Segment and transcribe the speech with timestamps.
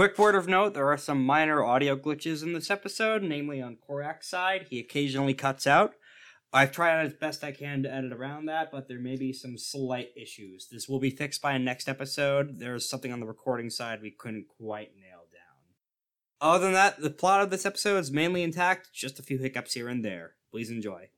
[0.00, 3.76] quick word of note there are some minor audio glitches in this episode, namely on
[3.86, 4.66] Corrack's side.
[4.70, 5.92] He occasionally cuts out.
[6.54, 9.58] I've tried as best I can to edit around that, but there may be some
[9.58, 10.68] slight issues.
[10.72, 12.60] This will be fixed by next episode.
[12.60, 15.68] There's something on the recording side we couldn't quite nail down.
[16.40, 19.74] Other than that, the plot of this episode is mainly intact, just a few hiccups
[19.74, 20.36] here and there.
[20.50, 21.10] Please enjoy.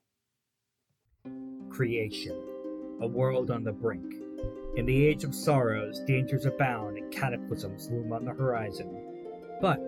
[1.71, 2.37] Creation.
[3.01, 4.22] A world on the brink.
[4.75, 9.03] In the age of sorrows, dangers abound and cataclysms loom on the horizon.
[9.61, 9.83] But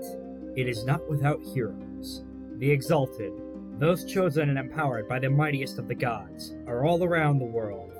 [0.56, 2.22] it is not without heroes.
[2.58, 3.32] The exalted,
[3.78, 7.92] those chosen and empowered by the mightiest of the gods, are all around the world.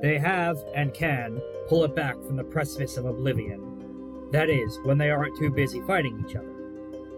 [0.00, 4.28] They have, and can, pull it back from the precipice of oblivion.
[4.32, 6.48] That is, when they aren't too busy fighting each other.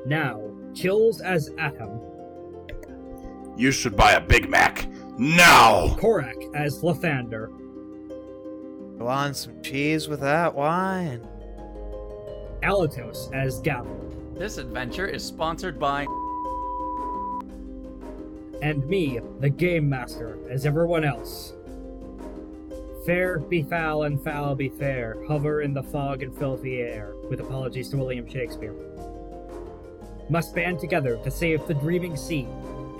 [0.04, 2.00] Now, Chills as Atom,
[3.56, 5.94] You should buy a Big Mac now.
[5.98, 7.50] Corrack as Lythander,
[8.98, 11.26] You want some cheese with that wine?
[12.62, 13.98] Alatos as Gavel,
[14.34, 16.06] This adventure is sponsored by.
[18.62, 21.52] and me, the Game Master, as everyone else.
[23.04, 27.40] Fair be foul and foul be fair, hover in the fog and filthy air, with
[27.40, 28.74] apologies to William Shakespeare.
[30.30, 32.46] Must band together to save the dreaming sea,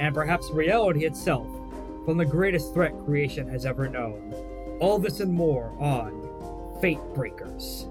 [0.00, 1.46] and perhaps reality itself,
[2.04, 4.34] from the greatest threat creation has ever known.
[4.82, 6.10] All this and more on
[6.80, 7.86] Fate Breakers.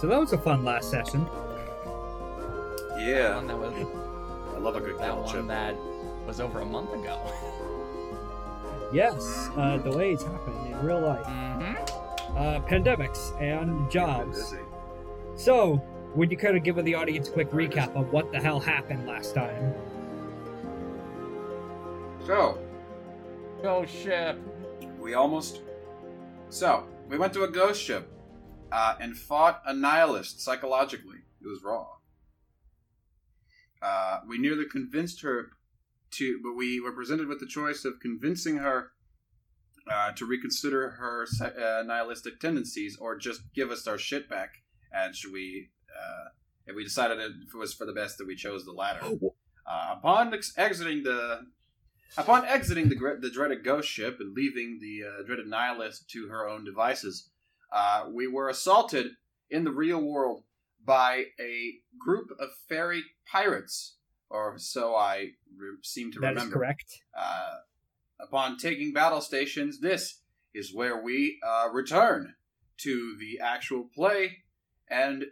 [0.00, 1.24] So that was a fun last session.
[2.96, 4.07] The Yeah, one that was
[4.58, 5.46] I love a good that kettle one chip.
[5.46, 5.76] that
[6.26, 7.20] was over a month ago.
[8.92, 11.24] Yes, uh, delays happen in real life.
[11.26, 12.36] mm-hmm.
[12.36, 14.54] Uh, pandemics and jobs.
[15.36, 15.80] So,
[16.16, 19.06] would you kind of give the audience a quick recap of what the hell happened
[19.06, 19.74] last time?
[22.26, 22.58] So,
[23.62, 24.38] Go ship.
[24.98, 25.60] we almost.
[26.50, 28.10] So, we went to a ghost ship
[28.72, 31.18] uh, and fought a nihilist psychologically.
[31.42, 31.86] It was raw.
[33.82, 35.50] Uh, we nearly convinced her
[36.12, 38.92] to, but we were presented with the choice of convincing her
[39.90, 44.50] uh, to reconsider her uh, nihilistic tendencies or just give us our shit back.
[44.92, 46.28] And should we, uh,
[46.66, 49.00] and we decided it was for the best that we chose the latter.
[49.66, 51.46] Uh, upon ex- exiting the
[52.16, 56.48] Upon exiting the, the dreaded ghost ship and leaving the uh, dreaded nihilist to her
[56.48, 57.28] own devices,
[57.70, 59.08] uh, we were assaulted
[59.50, 60.42] in the real world
[60.88, 63.98] by a group of fairy pirates,
[64.30, 66.44] or so I re- seem to That is remember.
[66.44, 67.02] That is correct.
[67.16, 67.54] Uh,
[68.18, 70.22] upon taking battle stations, this
[70.54, 72.34] is where we uh, return
[72.78, 74.38] to the actual play
[74.90, 75.26] and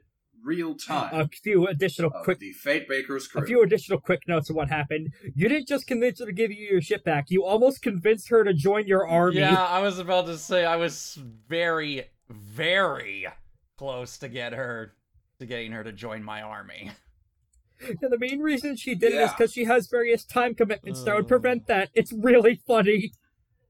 [0.44, 3.40] real time A few additional of quick the Fate Breaker's crew.
[3.42, 5.08] a few additional quick notes of what happened.
[5.34, 7.30] You didn't just convince her to give you your ship back.
[7.30, 9.38] You almost convinced her to join your army.
[9.38, 11.18] Yeah, I was about to say I was
[11.48, 13.26] very, very
[13.78, 14.92] close to get her
[15.38, 16.90] to getting her to join my army.
[17.78, 19.34] And the main reason she did it is Yeah.
[19.36, 21.28] because she has various time commitments that would Oh.
[21.28, 21.90] prevent that.
[21.92, 23.12] It's really funny.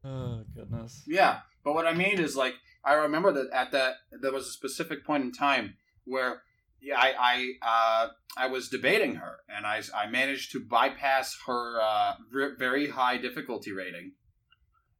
[0.04, 1.02] Oh goodness.
[1.08, 4.52] Yeah, but what I mean is like I remember that at that there was a
[4.52, 5.74] specific point in time
[6.04, 6.42] where
[6.80, 11.80] yeah, I I uh, I was debating her and I I managed to bypass her
[11.80, 14.12] uh, ver- very high difficulty rating.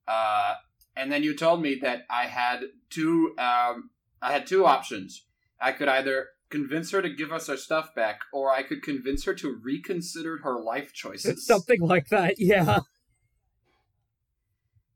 [0.08, 0.54] Uh,
[0.96, 3.90] and then you told me that I had two um,
[4.20, 5.26] I had two options.
[5.60, 9.24] I could either convince her to give us our stuff back, or I could convince
[9.24, 11.46] her to reconsider her life choices.
[11.46, 12.80] Something like that, yeah.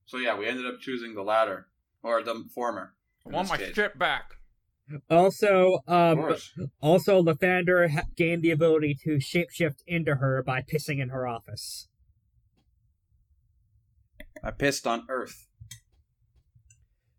[0.06, 1.68] So yeah, we ended up choosing the latter
[2.02, 2.94] or the former.
[3.26, 3.74] I want my case.
[3.74, 4.32] ship back.
[5.08, 6.34] Also, um,
[6.80, 11.88] also Lythander ha- gained the ability to shapeshift into her by pissing in her office.
[14.42, 15.46] I pissed on Earth.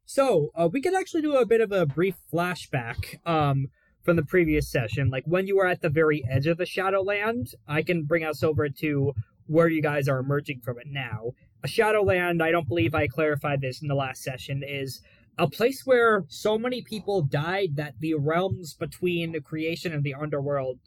[0.04, 3.68] So, uh, we could actually do a bit of a brief flashback um,
[4.04, 5.10] from the previous session.
[5.10, 8.44] Like when you were at the very edge of the Shadowland, I can bring us
[8.44, 9.14] over to
[9.48, 11.32] where you guys are emerging from it now.
[11.64, 15.02] A Shadowland, I don't believe I clarified this in the last session, is
[15.38, 20.14] a place where so many people died that the realms between the creation and the
[20.14, 20.80] underworld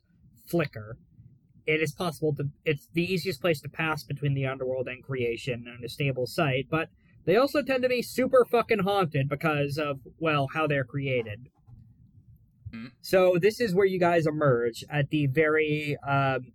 [0.46, 0.98] flicker.
[1.66, 2.50] It is possible to.
[2.64, 6.66] It's the easiest place to pass between the underworld and creation on a stable site,
[6.70, 6.90] but
[7.24, 11.48] they also tend to be super fucking haunted because of, well, how they're created.
[12.74, 12.90] Mm.
[13.00, 16.52] So this is where you guys emerge at the very, um,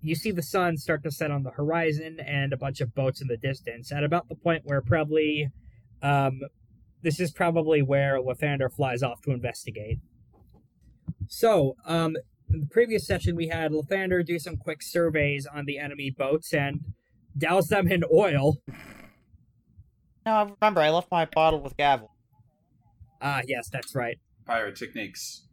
[0.00, 3.20] you see the sun start to set on the horizon and a bunch of boats
[3.20, 5.50] in the distance at about the point where probably
[6.02, 6.40] um,
[7.02, 9.98] this is probably where Lythander flies off to investigate.
[11.28, 12.16] So, um,
[12.48, 16.54] in the previous session, we had Lythander do some quick surveys on the enemy boats
[16.54, 16.80] and
[17.36, 18.58] douse them in oil.
[20.24, 22.10] No, remember, I left my bottle with Gavel.
[23.20, 24.18] Ah, yes, that's right.
[24.46, 25.46] Pirate techniques.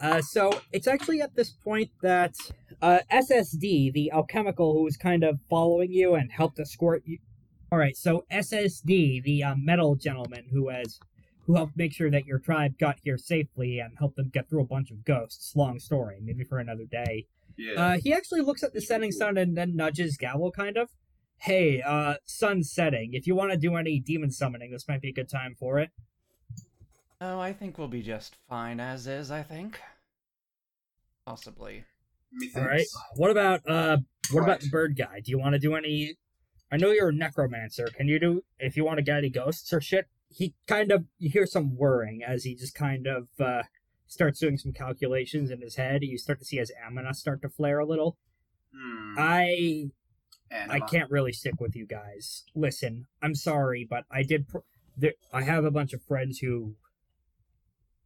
[0.00, 2.34] Uh, so it's actually at this point that
[2.82, 7.18] uh, SSD, the alchemical who was kind of following you and helped escort you.
[7.70, 10.98] All right, so SSD, the uh, metal gentleman who has
[11.46, 14.62] who helped make sure that your tribe got here safely and helped them get through
[14.62, 15.54] a bunch of ghosts.
[15.54, 17.26] Long story, maybe for another day.
[17.56, 17.74] Yeah.
[17.74, 20.90] Uh, he actually looks at the setting sun and then nudges Gavel, kind of.
[21.38, 23.10] Hey, uh, sun's setting.
[23.12, 25.78] If you want to do any demon summoning, this might be a good time for
[25.78, 25.90] it.
[27.20, 29.80] Oh, I think we'll be just fine as is, I think.
[31.26, 31.84] Possibly.
[32.32, 32.56] Methinks.
[32.56, 32.86] All right.
[33.16, 33.98] What about uh
[34.32, 35.20] what about the bird guy?
[35.20, 36.16] Do you want to do any
[36.72, 37.86] I know you're a necromancer.
[37.96, 40.06] Can you do if you want to get any ghosts or shit?
[40.28, 43.62] He kind of you hear some whirring as he just kind of uh
[44.06, 46.02] starts doing some calculations in his head.
[46.02, 48.18] You start to see his anima start to flare a little.
[48.74, 49.14] Hmm.
[49.18, 49.90] I
[50.68, 52.44] I can't really stick with you guys.
[52.54, 54.48] Listen, I'm sorry, but I did.
[54.48, 54.58] Pr-
[54.96, 56.76] there, I have a bunch of friends who.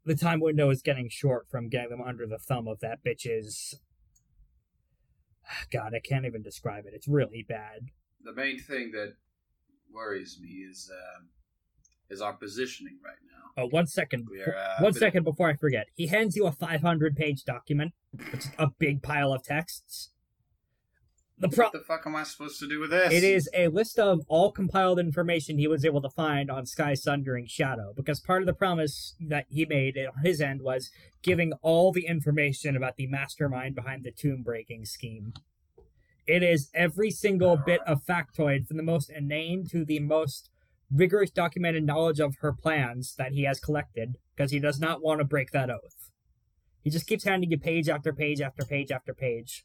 [0.08, 3.78] The time window is getting short from getting them under the thumb of that bitch's.
[5.70, 6.94] God, I can't even describe it.
[6.94, 7.90] It's really bad.
[8.24, 9.16] The main thing that
[9.92, 11.28] worries me is um,
[12.08, 13.62] is our positioning right now.
[13.62, 14.28] Oh, one second.
[14.46, 15.88] Are uh, One a before I forget.
[15.94, 17.92] He hands you a 500 page document.
[18.32, 20.08] It's a big pile of texts.
[21.40, 23.12] The pro- What the fuck am I supposed to do with this?
[23.12, 26.94] It is a list of all compiled information he was able to find on Sky
[26.94, 30.90] Sun during Shadow, because part of the promise that he made on his end was
[31.22, 35.32] giving all the information about the mastermind behind the tomb breaking scheme.
[36.26, 40.50] It is every single bit of factoid, from the most inane to the most
[40.90, 45.20] rigorous documented knowledge of her plans that he has collected, because he does not want
[45.20, 46.10] to break that oath.
[46.82, 49.64] He just keeps handing you page after page after page after page.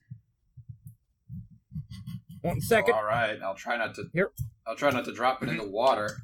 [2.42, 2.94] One second.
[2.94, 4.06] all right, I'll try not to.
[4.14, 4.32] Here.
[4.68, 6.18] I'll try not to drop it in the water.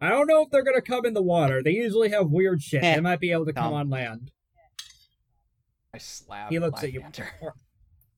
[0.00, 1.62] I don't know if they're gonna come in the water.
[1.62, 2.82] They usually have weird shit.
[2.82, 3.76] Eh, They might be able to come no.
[3.78, 4.30] on land.
[5.94, 7.04] I slap He looks at you.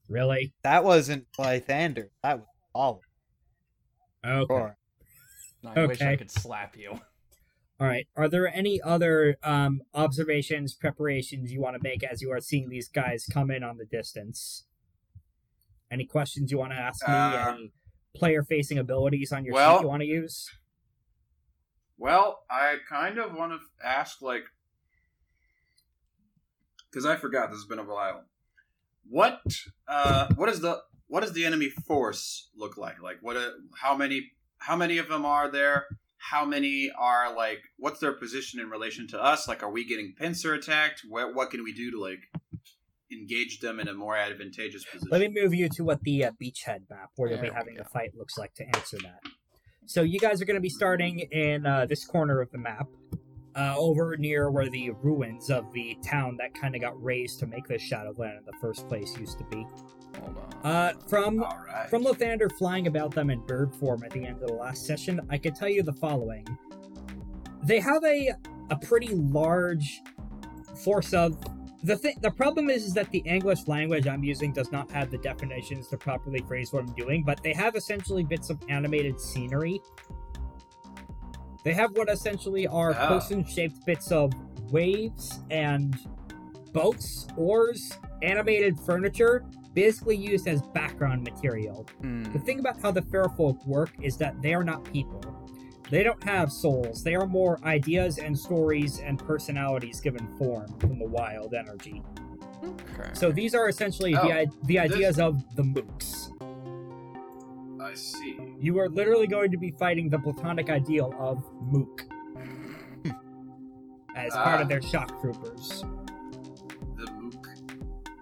[0.08, 0.52] Really?
[0.64, 2.08] That wasn't Lythander.
[2.24, 3.00] That was all.
[4.26, 4.46] Okay.
[4.52, 4.76] Sure.
[5.64, 6.98] I wish I could slap you.
[7.78, 8.08] All right.
[8.16, 12.68] Are there any other um, observations, preparations you want to make as you are seeing
[12.68, 14.64] these guys come in on the distance?
[15.90, 17.12] Any questions you want to ask me?
[17.14, 17.72] Uh, Any
[18.14, 20.48] player-facing abilities on your well- sheet you want to use?
[21.98, 24.44] Well, I kind of want to ask, like,
[26.90, 27.50] because I forgot.
[27.50, 28.24] This has been a while.
[29.08, 29.40] What,
[29.86, 33.02] uh, what is the what does the enemy force look like?
[33.02, 33.36] Like, what?
[33.36, 34.30] uh how many?
[34.58, 35.86] How many of them are there?
[36.18, 37.60] How many are like?
[37.76, 39.46] What's their position in relation to us?
[39.48, 41.02] Like, are we getting pincer attacked?
[41.08, 42.20] What What can we do to like
[43.12, 45.08] engage them in a more advantageous position?
[45.10, 47.84] Let me move you to what the uh, beachhead map where you'll be having the
[47.84, 49.20] fight looks like to answer that.
[49.86, 52.86] So you guys are going to be starting in uh, this corner of the map,
[53.56, 57.46] uh, over near where the ruins of the town that kind of got raised to
[57.46, 59.66] make this Shadowland in the first place used to be.
[60.20, 60.70] Hold on.
[60.70, 61.88] Uh, from right.
[61.88, 65.20] from Lythander flying about them in bird form at the end of the last session,
[65.30, 66.46] I could tell you the following.
[67.64, 68.32] They have a
[68.70, 70.00] a pretty large
[70.84, 71.36] force of
[71.82, 75.10] the thing the problem is, is that the English language I'm using does not have
[75.10, 79.20] the definitions to properly phrase what I'm doing, but they have essentially bits of animated
[79.20, 79.80] scenery.
[81.64, 83.08] They have what essentially are Oh.
[83.08, 84.32] person shaped bits of
[84.70, 85.96] waves and
[86.72, 89.44] boats, oars, animated furniture,
[89.74, 91.86] basically used as background material.
[92.00, 92.24] Hmm.
[92.24, 95.20] The thing about how the Fairfolk work is that they are not people.
[95.90, 97.02] They don't have souls.
[97.02, 102.02] They are more ideas and stories and personalities given form from the wild energy.
[102.64, 103.10] Okay.
[103.14, 106.28] So these are essentially Oh, the i- the this- ideas of the mooks.
[107.80, 108.38] I see.
[108.60, 112.04] You are literally going to be fighting the platonic ideal of mook
[114.14, 114.62] as part Ah.
[114.62, 115.82] of their shock troopers.
[116.96, 117.48] The mook,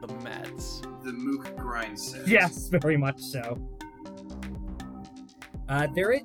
[0.00, 0.80] the Mets.
[1.02, 2.26] the mook grind set.
[2.28, 3.58] Yes, very much so.
[5.68, 6.22] Uh, there, is,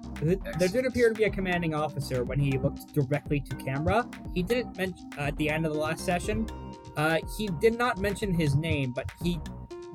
[0.58, 4.08] there did appear to be a commanding officer when he looked directly to camera.
[4.34, 6.48] He didn't mention uh, at the end of the last session.
[6.96, 9.40] Uh, he did not mention his name, but he,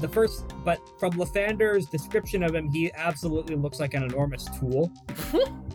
[0.01, 4.93] the first, but from Lythander's description of him, he absolutely looks like an enormous tool.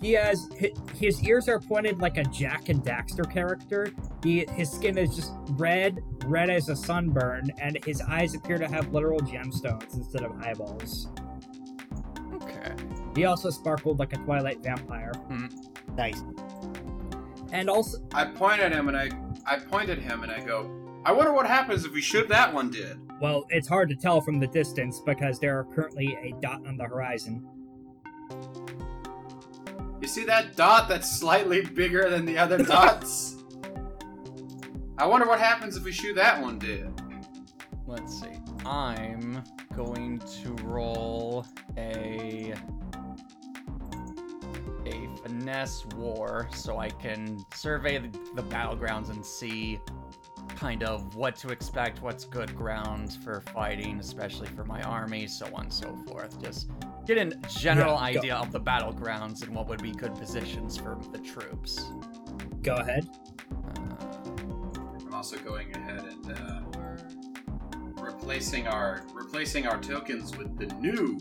[0.00, 0.48] He has
[0.94, 3.92] his ears are pointed like a Jak and Daxter character.
[4.22, 8.66] He, his skin is just red, red as a sunburn, and his eyes appear to
[8.66, 11.08] have literal gemstones instead of eyeballs.
[13.10, 13.20] Okay.
[13.22, 15.12] He also sparkled like a Twilight vampire.
[15.28, 15.46] Hmm.
[15.96, 16.22] Nice.
[17.52, 19.10] And also, I point at him and I
[19.46, 20.70] I point at him and I go,
[21.04, 22.98] I wonder what happens if we shoot that one did.
[23.20, 26.76] well, it's hard to tell from the distance because there are currently a dot on
[26.76, 27.44] the horizon.
[30.00, 33.36] You see that dot that's slightly bigger than the other dots?
[34.98, 36.88] I wonder what happens if we shoot that one did.
[37.86, 38.28] Let's see.
[38.64, 39.42] I'm
[39.74, 42.54] going to roll a
[44.90, 49.80] a finesse war so I can survey the, the battlegrounds and see
[50.56, 55.46] kind of what to expect, what's good ground for fighting, especially for my army, so
[55.54, 56.40] on and so forth.
[56.42, 56.70] Just
[57.06, 58.18] get a general Yeah, go.
[58.18, 61.90] idea of the battlegrounds and what would be good positions for the troops.
[62.62, 63.08] Go ahead.
[63.76, 64.04] Uh,
[65.06, 66.60] I'm also going ahead and uh,
[68.02, 71.18] replacing our replacing our tokens with the new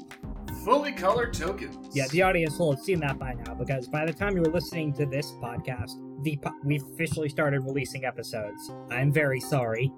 [0.63, 1.95] fully colored tokens.
[1.95, 4.93] Yeah, the audience will have seen that by now because by the time you're listening
[4.93, 5.91] to this podcast,
[6.23, 8.71] the po- we've officially started releasing episodes.
[8.91, 9.91] I'm very sorry.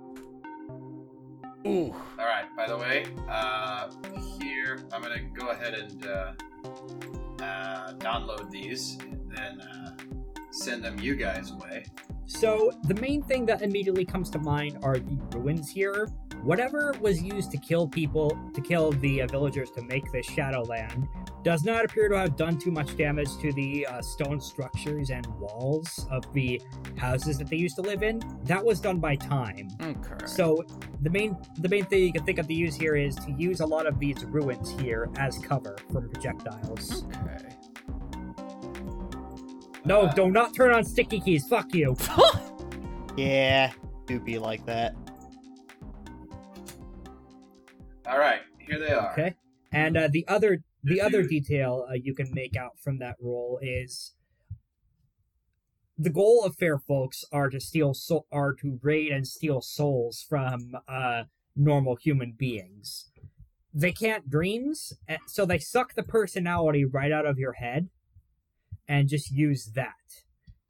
[1.67, 2.45] ooh, All right.
[2.55, 3.89] By the way, uh,
[4.39, 6.33] here I'm gonna go ahead and uh,
[7.43, 9.91] uh, download these and then uh,
[10.51, 11.85] send them you guys' away.
[12.27, 16.07] So, the main thing that immediately comes to mind are the ruins here.
[16.43, 21.07] Whatever was used to kill people, to kill the uh, villagers to make this Shadowland,
[21.43, 25.25] does not appear to have done too much damage to the uh, stone structures and
[25.39, 26.59] walls of the
[26.97, 28.21] houses that they used to live in.
[28.45, 29.67] That was done by time.
[29.81, 30.25] okay.
[30.25, 30.63] So
[31.01, 33.59] the main the main thing you can think of to use here is to use
[33.59, 37.05] a lot of these ruins here as cover from projectiles.
[37.05, 37.47] okay.
[39.83, 41.45] No, Uh, do not turn on sticky keys.
[41.47, 41.95] Fuck you.
[43.17, 43.71] Yeah,
[44.07, 44.95] do be like that.
[48.11, 48.41] All right.
[48.59, 49.13] Here they are.
[49.13, 49.35] Okay.
[49.71, 53.57] And uh, the other the other detail uh, you can make out from that roll
[53.61, 54.13] is
[55.97, 60.25] the goal of fair folks are to steal soul are to raid and steal souls
[60.27, 61.23] from uh,
[61.55, 63.09] normal human beings.
[63.73, 67.87] They can't dreams, eh, so they suck the personality right out of your head
[68.89, 70.25] and just use that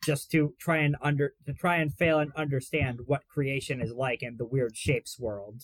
[0.05, 4.21] just to try and under to try and fail and understand what creation is like
[4.21, 5.63] in the weird shapes world.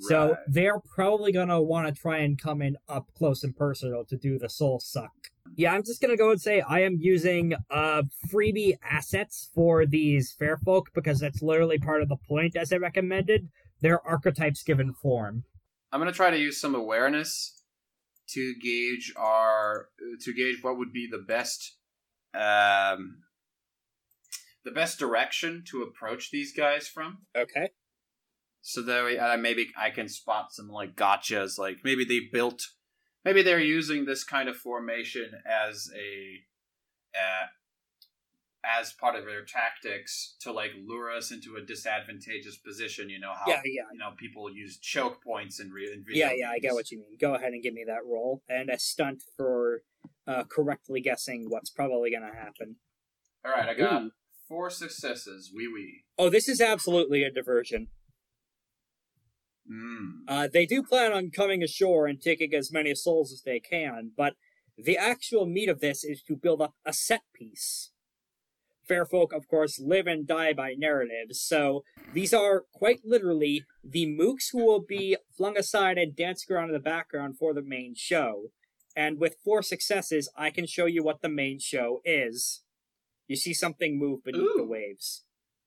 [0.00, 4.16] So they're probably gonna want to try and come in up close and personal to
[4.16, 5.12] do the soul suck.
[5.54, 10.32] Yeah, I'm just gonna go and say I am using uh freebie assets for these
[10.32, 13.48] fair folk because that's literally part of the point, as I recommended.
[13.80, 15.44] They're archetypes given form.
[15.92, 17.62] I'm gonna try to use some awareness
[18.30, 19.88] to gauge our
[20.20, 21.76] to gauge what would be the best
[22.34, 23.18] um
[24.64, 27.18] the best direction to approach these guys from.
[27.36, 27.70] Okay.
[28.68, 31.56] So that way, uh, maybe I can spot some like gotchas.
[31.56, 32.62] Like maybe they built,
[33.24, 36.40] maybe they're using this kind of formation as a,
[37.16, 37.46] uh,
[38.64, 43.08] as part of their tactics to like lure us into a disadvantageous position.
[43.08, 43.82] You know how Yeah, yeah.
[43.92, 46.90] you know people use choke points in, re- in video Yeah, yeah, I get what
[46.90, 47.16] you mean.
[47.20, 49.82] Go ahead and give me that roll and a stunt for
[50.26, 52.78] uh, correctly guessing what's probably gonna happen.
[53.44, 54.10] All right, I got Ooh.
[54.48, 55.52] four successes.
[55.54, 56.02] Wee wee.
[56.18, 57.86] Oh, this is absolutely a diversion.
[59.70, 60.22] Mm.
[60.28, 64.12] Uh, they do plan on coming ashore and taking as many souls as they can,
[64.16, 64.34] but
[64.78, 67.90] the actual meat of this is to build up a set piece.
[68.86, 71.82] Fair folk, of course, live and die by narratives, so
[72.12, 76.74] these are quite literally the mooks who will be flung aside and dancing around in
[76.74, 78.50] the background for the main show.
[78.94, 82.62] And with four successes, I can show you what the main show is.
[83.26, 85.24] You see something move beneath the waves.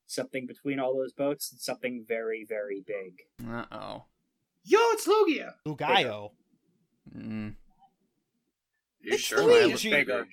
[0.09, 3.21] Something between all those boats, and something very, very big.
[3.47, 4.03] Uh oh.
[4.63, 5.53] Yo, it's Lugia!
[5.67, 6.31] Lugayo.
[7.15, 7.53] Mm.
[9.01, 9.43] You It's sure?
[9.43, 9.91] Luigi.
[9.91, 10.27] Mine bigger.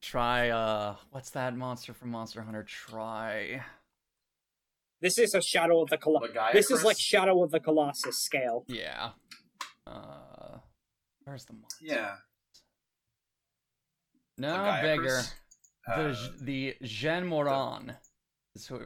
[0.00, 2.62] Try uh what's that monster from Monster Hunter?
[2.62, 3.62] Try
[5.00, 6.30] This is a Shadow of the Colossus.
[6.30, 6.52] Lagiacrus?
[6.52, 8.64] This is like Shadow of the Colossus scale.
[8.68, 9.10] Yeah.
[9.88, 10.58] Uh
[11.24, 11.84] where's the monster?
[11.84, 12.14] Yeah.
[14.38, 14.82] No, Lagiacrus?
[14.82, 15.22] bigger.
[15.88, 17.96] Uh, the the Jhen Mohran.
[18.54, 18.82] Is who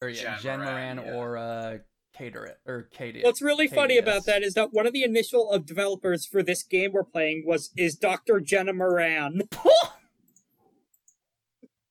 [0.00, 1.14] or yeah, Jean Jhen Mohran, Moran yeah.
[1.14, 1.78] or uh
[2.16, 3.22] Cater or Katie.
[3.22, 4.02] What's really funny Ceadeus.
[4.02, 7.44] about that is that one of the initial of developers for this game we're playing
[7.46, 8.40] was is Dr.
[8.40, 9.42] Jenna Moran.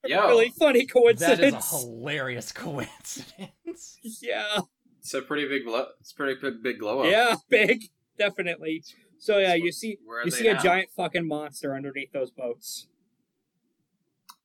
[0.05, 1.39] Yo, really funny coincidence.
[1.39, 3.97] That is a hilarious coincidence.
[4.21, 4.59] yeah,
[4.99, 5.87] it's a pretty big blow.
[5.99, 7.11] It's a pretty big, big glow up.
[7.11, 8.83] yeah, big, definitely.
[9.19, 12.87] So yeah, you see you they see a giant fucking monster underneath those boats.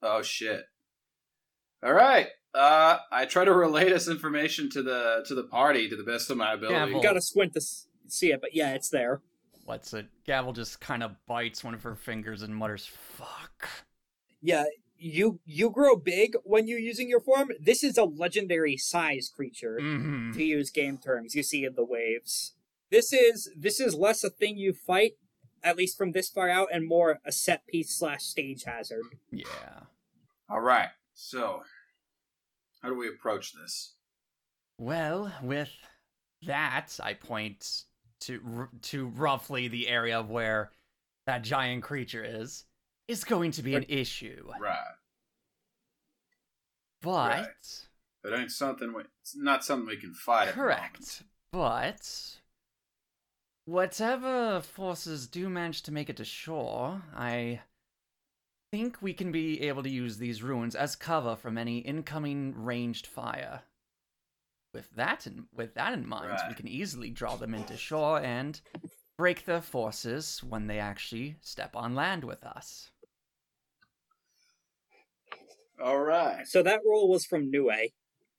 [0.02, 0.64] Oh shit.
[1.84, 2.28] All right.
[2.54, 6.30] Uh, I try to relay this information to the to the party to the best
[6.30, 6.74] of my ability.
[6.74, 6.94] Gavel.
[6.96, 9.22] You gotta squint to s- see it, but yeah, it's there.
[9.64, 10.06] What's it?
[10.26, 13.68] Gavel just kind of bites one of her fingers and mutters, "Fuck."
[14.42, 14.64] Yeah,
[14.98, 17.52] you you grow big when you're using your form.
[17.58, 19.78] This is a legendary size creature.
[19.80, 20.32] Mm-hmm.
[20.32, 22.52] to use game terms you see in the waves.
[22.90, 25.12] This is this is less a thing you fight,
[25.62, 29.04] at least from this far out, and more a set piece slash stage hazard.
[29.30, 29.84] Yeah.
[30.50, 30.90] All right.
[31.14, 31.62] So,
[32.82, 33.94] how do we approach this?
[34.78, 35.70] Well, with
[36.46, 37.84] that, I point
[38.20, 40.70] to to roughly the area of where
[41.26, 42.64] that giant creature is.
[43.08, 44.76] Is going to be an issue, Right.
[47.02, 47.84] but Right.
[48.24, 48.92] It ain't something.
[48.94, 50.48] We, it's not something we can fight.
[50.50, 51.24] correct.
[51.50, 52.38] But
[53.64, 57.60] whatever forces do manage to make it to shore, I
[58.72, 63.06] think we can be able to use these ruins as cover from any incoming ranged
[63.06, 63.60] fire.
[64.72, 68.58] With that in with that in mind, we can easily draw them into shore and
[69.18, 72.90] break their forces when they actually step on land with us.
[75.78, 76.46] All right.
[76.46, 77.90] So that roll was from Nue,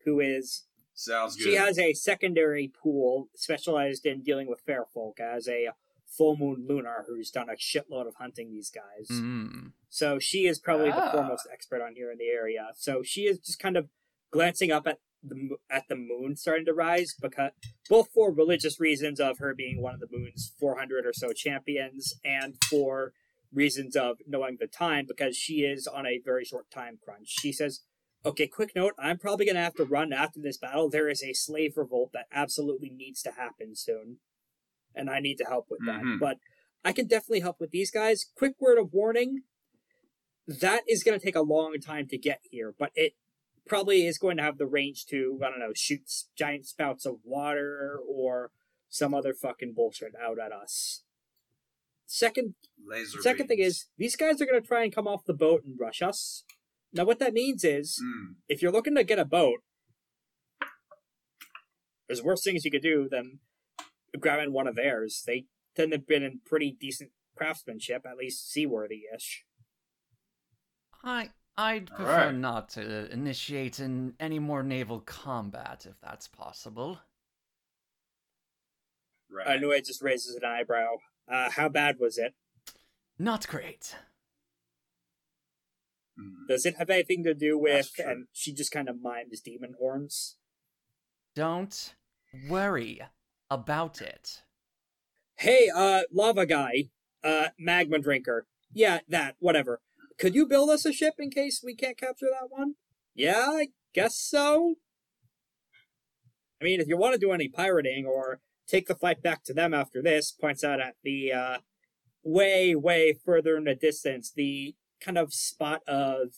[0.04, 0.63] who is
[0.96, 1.44] Sounds good.
[1.44, 5.70] she has a secondary pool specialized in dealing with fair folk as a
[6.17, 9.08] full moon lunar who's done a shitload of hunting these guys.
[9.12, 9.72] Mm.
[9.89, 11.12] So she is probably the Ah.
[11.12, 12.70] foremost expert on here in the area.
[12.75, 13.89] So she is just kind of
[14.32, 17.51] glancing up at the at the moon starting to rise because
[17.89, 22.13] both for religious reasons of her being one of the moon's 400 or so champions
[22.25, 23.13] and for
[23.53, 27.27] reasons of knowing the time because she is on a very short time crunch.
[27.29, 27.82] She says,
[28.25, 30.89] "Okay, quick note, I'm probably going to have to run after this battle.
[30.89, 34.17] There is a slave revolt that absolutely needs to happen soon,
[34.96, 36.02] and I need to help with that.
[36.02, 36.20] Mhm.
[36.20, 36.38] But
[36.84, 38.26] I can definitely help with these guys.
[38.36, 39.44] Quick word of warning,
[40.48, 43.14] that is going to take a long time to get here, but it
[43.66, 46.02] probably is going to have the range to, I don't know, shoot
[46.36, 48.52] giant spouts of water or
[48.90, 51.04] some other fucking bullshit out at us.
[52.06, 53.22] Second, Laser.
[53.22, 55.80] second thing is, these guys are going to try and come off the boat and
[55.80, 56.44] rush us.
[56.92, 58.36] Now, what that means is, Mm.
[58.50, 59.64] if you're looking to get a boat,
[62.08, 63.40] there's worse things you could do than
[64.20, 65.24] grabbing one of theirs.
[65.26, 65.46] They
[65.76, 69.46] tend to have been in pretty decent craftsmanship, at least seaworthy-ish.
[71.04, 72.36] I I'd prefer Alright.
[72.36, 77.00] not to initiate in any more naval combat if that's possible.
[79.30, 79.48] Right.
[79.48, 80.98] I know it just raises an eyebrow.
[81.32, 82.34] Uh, how bad was it?
[83.20, 83.96] Not great.
[86.20, 86.48] Mm.
[86.48, 87.92] Does it have anything to do with?
[88.00, 90.38] And she just kind of mimes demon horns.
[91.36, 91.96] Don't
[92.50, 93.02] worry
[93.53, 94.42] about it.
[95.37, 96.89] Hey, uh, lava guy,
[97.24, 98.48] uh, magma drinker.
[98.72, 99.35] Yeah, that.
[99.39, 99.81] Whatever.
[100.20, 102.75] Could you build us a ship in case we can't capture that one?
[103.16, 104.75] Yeah, I guess so.
[106.61, 109.53] I mean, if you want to do any pirating or take the fight back to
[109.53, 111.57] them after this, points out at the uh,
[112.24, 116.35] way, way further in the distance, the kind of spot of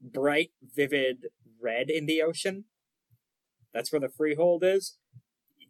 [0.00, 1.26] bright, vivid
[1.60, 2.64] red in the ocean.
[3.74, 4.96] That's where the freehold is.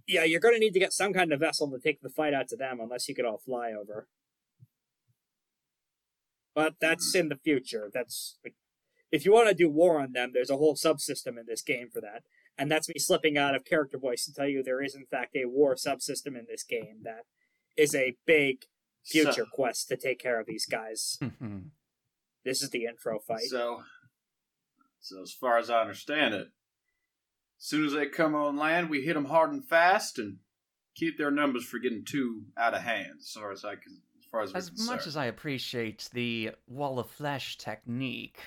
[0.08, 2.32] Yeah, you're going to need to get some kind of vessel to take the fight
[2.34, 4.08] out to them, unless you could all fly over.
[6.54, 7.90] But that's in the future.
[7.92, 8.54] That's like,
[9.12, 11.88] if you want to do war on them, there's a whole subsystem in this game
[11.92, 12.22] for that.
[12.56, 15.36] And that's me slipping out of character voice to tell you there is in fact
[15.36, 17.22] a war subsystem in this game that
[17.76, 18.64] is a big
[19.04, 21.18] future So, quest to take care of these guys.
[22.44, 23.42] This is the intro fight.
[23.50, 23.82] so,
[25.00, 26.48] so as far as I understand it, as
[27.58, 30.38] soon as they come on land, we hit them hard and fast and
[30.94, 33.16] keep their numbers from getting too out of hand.
[33.20, 36.52] As far as I can, as far as, we're As much as I appreciate the
[36.66, 38.38] wall of flesh technique,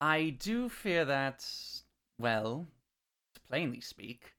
[0.00, 1.44] I do fear that,
[2.18, 2.66] well,
[3.34, 4.32] to plainly speak,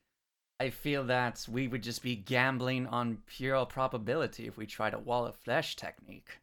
[0.60, 5.00] I feel that we would just be gambling on pure probability if we tried a
[5.00, 6.39] wall of flesh technique.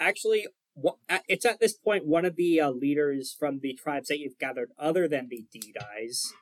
[0.00, 0.52] actually wha- at-
[1.28, 4.70] it's at this point one of the uh, leaders from the tribes that you've gathered
[4.78, 6.32] other than the D-Dies.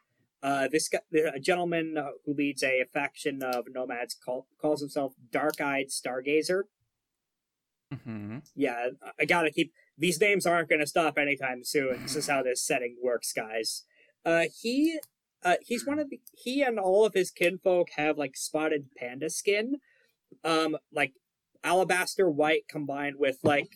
[0.43, 0.99] Uh, this guy,
[1.35, 6.65] a gentleman uh, who leads a faction of nomads call, calls himself Dark-Eyed Stargazer.
[8.05, 12.03] hmm Yeah, I- I gotta keep these names aren't gonna stop anytime soon.
[12.03, 13.85] This is how this setting works, guys.
[14.25, 14.99] Uh, he,
[15.43, 19.31] uh, he's one of the he and all of his kinfolk have like spotted panda
[19.31, 19.77] skin,
[20.43, 21.13] um, like
[21.63, 23.69] alabaster white combined with like,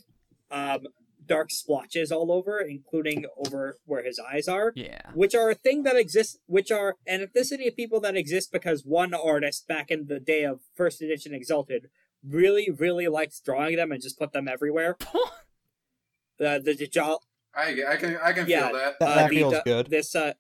[0.51, 0.87] um,
[1.27, 5.11] dark splotches all over, including over where his eyes are, Yeah.
[5.15, 8.83] which are a thing that exists, which are an ethnicity of people that exist because
[8.85, 11.89] one artist back in the day of first edition Exalted
[12.27, 14.97] really, really likes drawing them and just put them everywhere.
[16.41, 17.19] Uh, the Dajjal,
[17.53, 18.69] I, I can I can Yeah.
[18.69, 18.99] feel that.
[19.01, 19.87] That, uh, that the- feels the- good.
[19.91, 20.35] This, uh,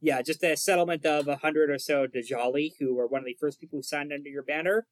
[0.00, 3.36] yeah, just a settlement of a hundred or so Dajali, who were one of the
[3.38, 4.86] first people who signed under your banner.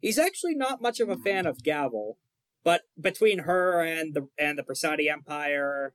[0.00, 2.18] He's actually not much of a fan of Gavel,
[2.66, 5.94] but between her and the and the Prasadi Empire,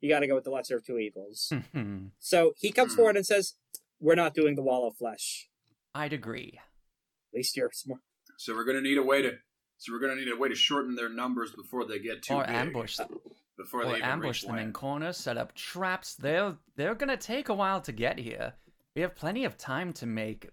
[0.00, 1.52] you got to go with the lesser of two evils.
[1.52, 2.10] Mhm.
[2.18, 2.96] So he comes Hmm.
[2.96, 3.54] forward and says,
[4.00, 5.48] "We're not doing the Wall of Flesh.
[5.94, 6.58] I'd agree.
[6.58, 8.00] At least you're smart."
[8.38, 9.30] So we're gonna need a way to.
[9.78, 12.44] So we're gonna need a way to shorten their numbers before they get too Or
[12.46, 12.54] big.
[12.54, 13.20] ambush them.
[13.58, 16.14] Before Or they ambush reach them in corners, set up traps.
[16.14, 18.54] They're they're gonna take a while to get here.
[18.94, 20.48] We have plenty of time to make,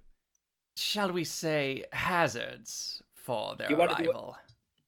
[0.75, 4.37] shall we say, hazards for their You wanna do arrival.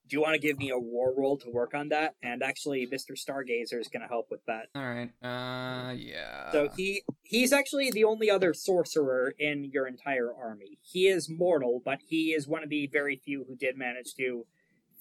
[0.07, 2.15] Do you want to give me a war roll to work on that?
[2.21, 4.67] And actually, Mister Stargazer is going to help with that.
[4.75, 5.09] All right.
[5.23, 6.51] Uh, yeah.
[6.51, 10.77] So he he's actually the only other sorcerer in your entire army.
[10.81, 14.45] He is mortal, but he is one of the very few who did manage to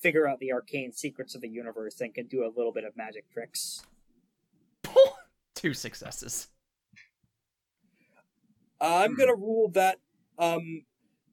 [0.00, 2.96] figure out the arcane secrets of the universe and can do a little bit of
[2.96, 3.82] magic tricks.
[5.54, 6.48] two successes.
[8.80, 9.18] Uh, I'm Hmm.
[9.20, 9.98] gonna rule that
[10.38, 10.84] um,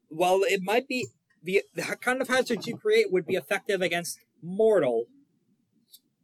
[0.09, 1.07] while it might be
[1.43, 5.05] the, the kind of hazards you create would be effective against mortal,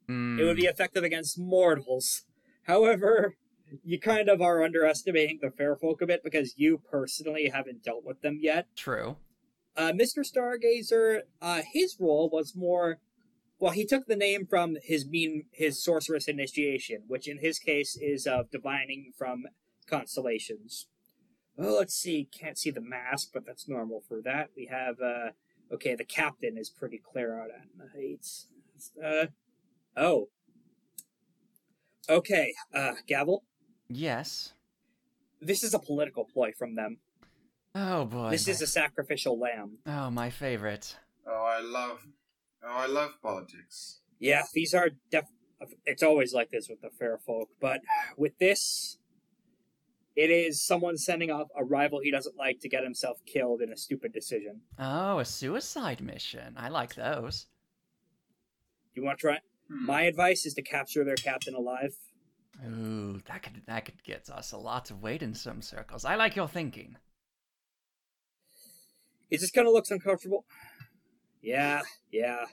[0.07, 0.39] Hmm.
[0.39, 2.23] it would be effective against mortals.
[2.63, 3.35] However,
[3.83, 8.05] you kind of are underestimating the fair folk a bit because you personally haven't dealt
[8.05, 8.67] with them yet.
[8.75, 9.17] true.
[9.75, 10.23] Uh, Mr.
[10.25, 12.99] Stargazer, uh, his role was more.
[13.59, 17.95] Well, he took the name from his mean his sorceress initiation, which in his case
[18.01, 19.43] is of divining from
[19.87, 20.87] constellations.
[21.59, 22.29] Oh, let's see.
[22.31, 24.49] Can't see the mask, but that's normal for that.
[24.55, 25.31] We have uh,
[25.73, 25.95] okay.
[25.95, 28.27] The captain is pretty clear out at night.
[29.03, 29.27] Uh,
[29.95, 30.29] oh.
[32.09, 33.43] Okay, uh, Gavel.
[33.89, 34.53] Yes.
[35.41, 36.97] This is a political ploy from them.
[37.75, 38.31] Oh boy.
[38.31, 39.77] This is a sacrificial lamb.
[39.85, 40.97] Oh, my favorite.
[41.27, 42.07] Oh, I love.
[42.63, 43.99] Oh, I love politics.
[44.19, 45.25] Yeah, these are def.
[45.85, 47.81] It's always like this with the fair folk, but
[48.15, 48.96] with this,
[50.17, 53.71] it is someone sending off a rival he doesn't like to get himself killed in
[53.71, 54.61] a stupid decision.
[54.79, 56.55] Oh, a suicide mission.
[56.57, 57.45] I like those.
[58.95, 59.37] You want to try?
[59.69, 59.85] Hmm.
[59.85, 61.93] My advice is to capture their captain alive.
[62.67, 66.03] Ooh, that could that could get us a lot of weight in some circles.
[66.03, 66.97] I like your thinking.
[69.29, 70.45] It just kind of looks uncomfortable.
[71.41, 72.45] Yeah, yeah.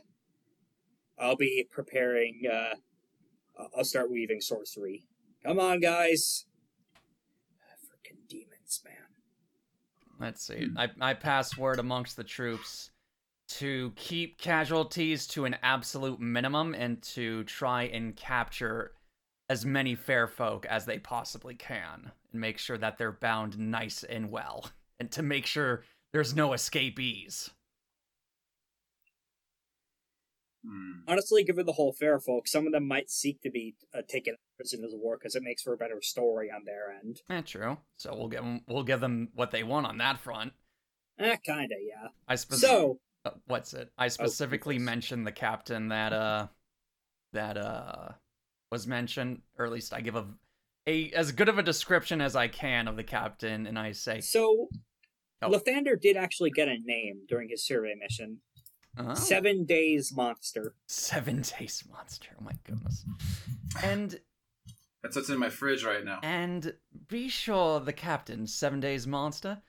[1.18, 2.42] I'll be preparing.
[2.52, 2.74] uh
[3.58, 5.06] I'll- I'll start weaving sorcery.
[5.44, 6.44] Come on, guys.
[7.86, 8.94] Freaking demons, man.
[10.20, 10.66] Let's see.
[10.66, 10.78] Hmm.
[10.78, 12.90] I, I pass word amongst the troops
[13.46, 18.92] to keep casualties to an absolute minimum and to try and capture
[19.48, 24.02] as many fair folk as they possibly can and make sure that they're bound nice
[24.02, 27.50] and well and to make sure there's no escapees.
[30.66, 31.00] Hmm.
[31.06, 34.34] honestly, given the whole fair folk, some of them might seek to be uh, taken
[34.56, 37.20] prisoners of war because it makes for a better story on their end.
[37.28, 37.76] Eh, true.
[37.96, 40.52] So we'll give them we'll give them what they want on that front.
[41.18, 42.08] Eh, kinda, yeah.
[42.26, 43.90] I spec- So, uh, what's it?
[43.98, 44.84] I specifically please.
[44.84, 46.46] mentioned the captain that uh
[47.32, 48.08] that uh
[48.72, 50.26] was mentioned, or at least I give a
[50.86, 54.20] a as good of a description as I can of the captain, and I say,
[54.20, 54.68] so
[55.42, 55.50] Oh.
[55.50, 58.40] Lythander did actually get a name during his survey mission.
[58.98, 60.74] Oh, Seven Days Monster.
[60.86, 62.28] seven days monster.
[62.40, 63.04] Oh my goodness!
[63.82, 64.18] And
[65.02, 66.20] That's what's in my fridge right now.
[66.22, 66.74] and
[67.08, 69.62] be sure the captain, seven days monster,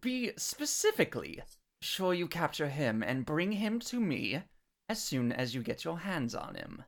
[0.00, 1.40] be specifically
[1.82, 4.42] sure you capture him and bring him to me
[4.88, 6.84] as soon as you get your hands on him.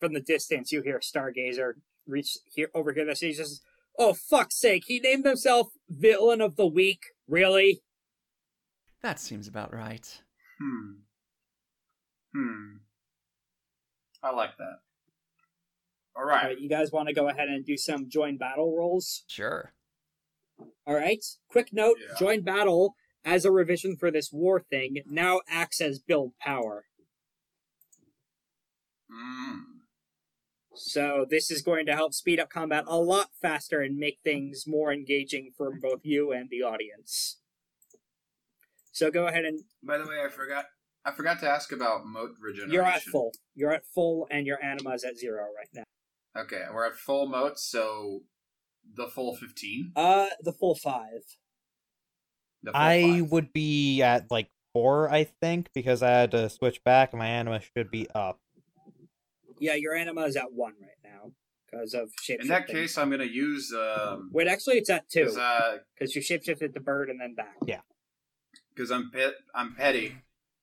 [0.00, 1.72] From the distance, you hear Stargazer
[2.06, 3.04] reach here over here.
[3.04, 3.62] This he just,
[3.98, 4.84] oh fuck's sake!
[4.86, 7.00] He named himself Villain of the Week.
[7.26, 7.82] Really?
[9.02, 10.22] That seems about right.
[10.58, 10.92] Hmm.
[12.34, 12.76] Hmm.
[14.22, 14.78] I like that.
[16.16, 16.44] All All right.
[16.46, 19.22] right, you guys want to go ahead and do some join battle rolls?
[19.28, 19.72] Sure.
[20.86, 21.24] All right.
[21.48, 22.16] Quick note: Yeah.
[22.18, 26.86] joint battle as a revision for this war thing now acts as build power.
[29.10, 29.60] Mm.
[30.74, 34.64] So this is going to help speed up combat a lot faster and make things
[34.66, 37.38] more engaging for both you and the audience.
[38.98, 40.64] So go ahead and By the way, I forgot.
[41.04, 42.72] I forgot to ask about mote regeneration.
[42.72, 43.30] you're at full.
[43.54, 45.84] You're at full, and your anima is at zero right now.
[46.42, 48.22] Okay, we're at full mote, so
[48.96, 49.92] the full fifteen.
[49.94, 51.22] Uh, the full five.
[52.64, 53.30] The full I five.
[53.30, 57.28] would be at like four, I think, because I had to switch back and my
[57.28, 58.40] anima should be up.
[59.60, 61.30] Yeah, your anima is at one right now
[61.70, 62.40] because of shape.
[62.40, 66.16] In that case, I'm gonna use um, wait, actually, it's at two because uh, because
[66.16, 67.54] you shapeshifted the bird and then back.
[68.78, 70.14] Because I'm pet, I'm petty,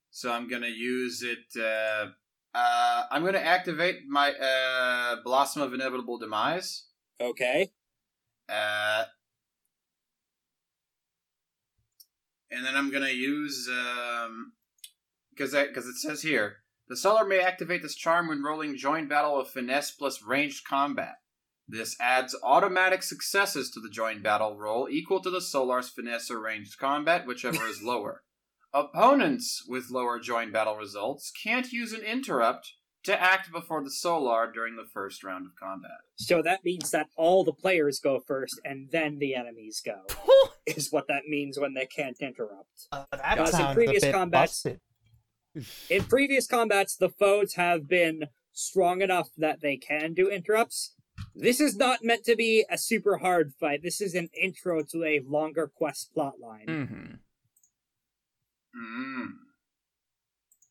[0.09, 1.61] so I'm gonna use it.
[1.61, 2.11] Uh,
[2.57, 6.85] uh, I'm gonna activate my uh, Blossom of Inevitable Demise.
[7.19, 7.73] Okay.
[8.47, 9.03] Uh,
[12.49, 14.53] and then I'm gonna use um,
[15.31, 19.37] because because it says here the Solar may activate this charm when rolling joint battle
[19.37, 21.15] of finesse plus ranged combat.
[21.67, 26.39] This adds automatic successes to the joint battle roll equal to the Solar's finesse or
[26.39, 28.23] ranged combat, whichever is lower.
[28.73, 32.73] Opponents with lower joint battle results can't use an interrupt
[33.05, 35.99] to act before the Solar during the first round of combat.
[36.17, 40.01] So that means that all the players go first and then the enemies go.
[40.65, 42.87] is what that means when they can't interrupt.
[42.91, 44.79] Uh, that Guys, in sounds previous a bit combats- busted.
[45.89, 50.94] In previous combats, the foes have been strong enough that they can do interrupts.
[51.35, 53.83] This is not meant to be a super hard fight.
[53.83, 56.65] This is an intro to a longer quest plotline.
[56.67, 57.13] Mm-hmm.
[58.75, 59.27] Mm.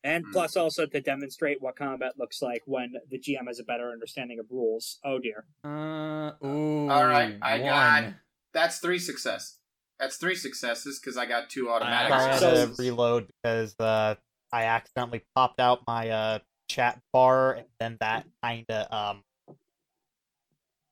[0.02, 0.32] And Mm.
[0.32, 4.38] plus also to demonstrate what combat looks like when the GM has a better understanding
[4.38, 4.98] of rules.
[5.04, 5.46] Oh dear.
[5.64, 6.88] Uh, ooh.
[6.90, 7.64] All right, I one.
[8.04, 8.12] got-
[8.52, 9.58] That's three success.
[9.98, 14.16] That's three successes because I got two automatic I had to reload because uh,
[14.52, 19.22] I accidentally popped out my uh, chat bar, and then that kind of um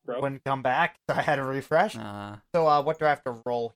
[0.05, 0.23] Broke.
[0.23, 1.97] wouldn't come back, so I had to refresh.
[1.97, 3.75] Uh, So, uh, what do I have to roll?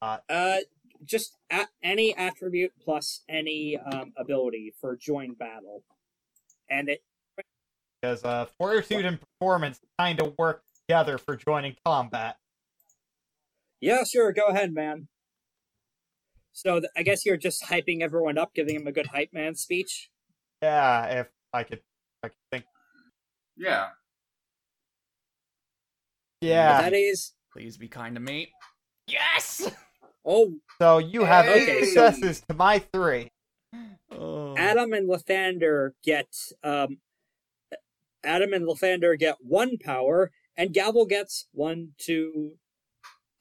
[0.00, 0.58] Uh,
[1.04, 5.82] just a- any attribute plus any um, ability for join battle.
[6.70, 7.02] And it
[8.00, 12.36] Because uh, fortitude and performance kind of work together for joining combat.
[13.80, 14.32] Yeah, sure.
[14.32, 15.08] Go ahead, man.
[16.52, 19.54] So th- I guess you're just hyping everyone up, giving them a good hype man
[19.56, 20.10] speech.
[20.62, 21.84] Yeah, if I could, if
[22.22, 22.64] I could think.
[23.56, 23.88] Yeah.
[26.48, 26.82] Yeah.
[26.82, 27.32] That is.
[27.52, 28.52] please be kind to me.
[29.06, 29.70] Yes.
[30.24, 33.30] Oh, So you have eight Okay, so- successes to my three.
[34.10, 34.56] Oh.
[34.56, 36.28] Atom and Lythander get
[36.62, 36.98] um.
[38.22, 42.52] Atom and Lythander get one power, and Gavel gets one, two,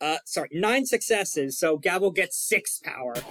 [0.02, 1.58] uh, sorry, nine successes.
[1.58, 3.13] So Gavel gets six power.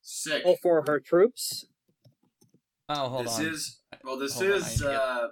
[0.00, 0.42] Sick.
[0.44, 1.66] All for her troops.
[2.88, 3.46] Oh, hold this on.
[3.46, 4.18] is well.
[4.18, 4.82] This Hold is.
[4.82, 5.28] I get- uh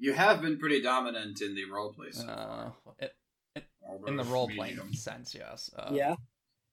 [0.00, 2.14] You have been pretty dominant in the roleplay.
[2.14, 3.12] So Uh, it,
[3.54, 5.70] far, in the although role playing sense, yes.
[5.76, 6.14] Uh, yeah.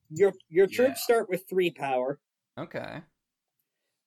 [0.10, 1.16] Your your troops yeah.
[1.16, 2.20] start with three power.
[2.58, 3.02] Okay.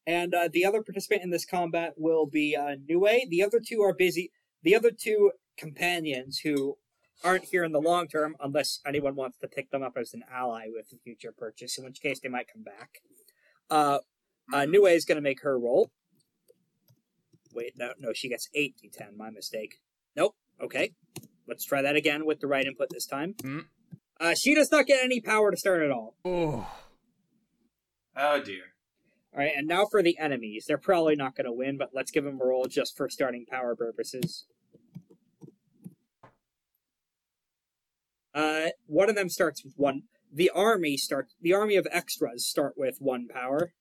[0.06, 3.26] And uh, the other participant in this combat will be uh, Nue.
[3.28, 4.32] The other two are busy.
[4.62, 6.78] The other two companions who
[7.22, 10.22] aren't here in the long term, unless anyone wants to pick them up as an
[10.32, 13.02] ally with a future purchase, in which case they might come back.
[13.68, 13.98] Uh,
[14.52, 15.90] uh, Nue is going to make her roll.
[17.52, 19.16] Wait, no, no, she gets 8 d10.
[19.16, 19.80] My mistake.
[20.16, 20.34] Nope.
[20.60, 20.92] Okay.
[21.46, 23.34] Let's try that again with the right input this time.
[23.42, 23.64] Mm.
[24.20, 26.14] Uh, she does not get any power to start at all.
[26.24, 26.68] Oh.
[28.16, 28.74] Oh dear.
[29.32, 30.64] All right, and now for the enemies.
[30.66, 33.46] They're probably not going to win, but let's give them a roll just for starting
[33.46, 34.46] power purposes.
[38.34, 40.02] Uh, one of them starts with one.
[40.32, 41.28] The army start.
[41.40, 43.72] The army of extras start with one power,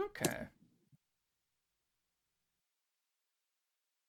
[0.00, 0.46] Okay.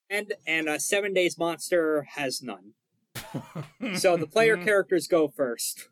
[0.10, 2.74] And and a seven days monster has none.
[3.96, 5.90] So the player characters go first.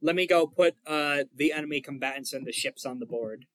[0.00, 3.46] Let me go put uh the enemy combatants and the ships on the board.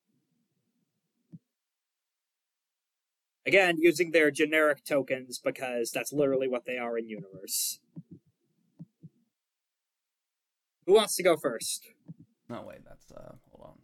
[3.46, 7.80] Again, using their generic tokens because that's literally what they are in universe.
[10.86, 11.88] Who wants to go first?
[12.50, 13.78] No, wait, that's uh hold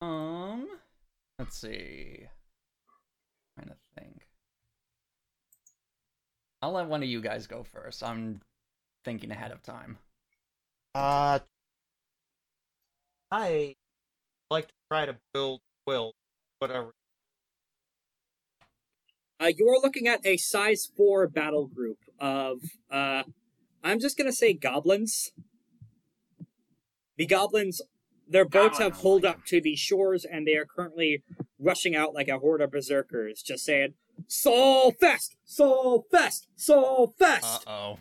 [0.00, 0.08] on.
[0.08, 0.68] Um
[1.38, 2.26] let's see.
[3.96, 4.26] Trying to think.
[6.60, 8.02] I'll let one of you guys go first.
[8.02, 8.40] I'm
[9.04, 9.98] thinking ahead of time.
[10.94, 11.40] Uh,
[13.30, 13.74] I
[14.50, 16.12] like to try to build will,
[16.58, 16.92] whatever.
[19.40, 22.58] Uh, you are looking at a size four battle group of
[22.90, 23.24] uh,
[23.82, 25.32] I'm just gonna say goblins.
[27.16, 27.80] The goblins,
[28.32, 31.22] their boats have I pulled up to the shores, and they are currently
[31.58, 33.94] rushing out like a horde of berserkers, just saying
[34.26, 37.98] "Soul Fest, Soul Fest, Soul Fest," oh.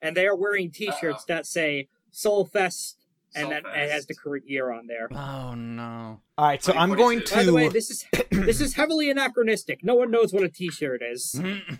[0.00, 2.98] and they are wearing T-shirts that say "Soul Fest,"
[3.34, 5.08] and Soul then it has the current year on there.
[5.12, 6.20] Oh no.
[6.38, 7.26] All right, so Wait, I'm what is going it?
[7.26, 7.34] to.
[7.34, 9.84] By the way, this is this is heavily anachronistic.
[9.84, 11.34] No one knows what a T-shirt is.
[11.36, 11.74] Mm-hmm.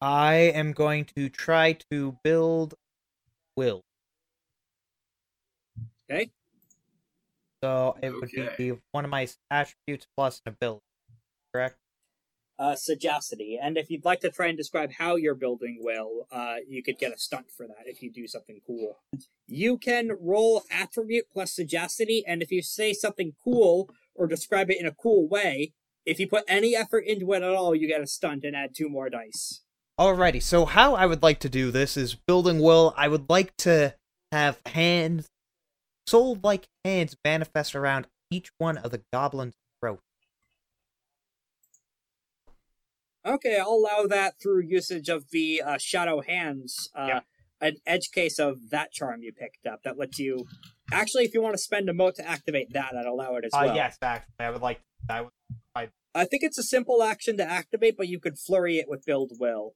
[0.00, 2.74] I am going to try to build
[3.56, 3.85] will.
[6.10, 6.30] Okay.
[7.62, 8.54] So it would Okay.
[8.56, 10.82] be one of my attributes plus an ability.
[11.52, 11.76] Correct?
[12.58, 16.56] Uh, sagacity, and if you'd like to try and describe how you're building will, uh,
[16.66, 18.96] you could get a stunt for that if you do something cool.
[19.46, 24.80] You can roll attribute plus sagacity, and if you say something cool or describe it
[24.80, 25.74] in a cool way,
[26.06, 28.74] if you put any effort into it at all, you get a stunt and add
[28.74, 29.60] two more dice.
[30.00, 32.94] Alrighty, so how I would like to do this is building will.
[32.96, 33.94] I would like to
[34.32, 35.28] have hands,
[36.06, 40.00] soul like hands manifest around each one of the goblins' throat.
[43.24, 47.24] Okay, I'll allow that through usage of the uh, Shadow Hands, uh, Yep.
[47.60, 50.46] an edge case of that charm you picked up that lets you.
[50.92, 53.52] Actually, if you want to spend a mote to activate that, I'd allow it as
[53.52, 53.74] Uh, well.
[53.74, 54.80] yes, actually, I would like.
[55.08, 55.32] I would.
[56.14, 59.32] I think it's a simple action to activate, but you could flurry it with Build
[59.38, 59.74] Will.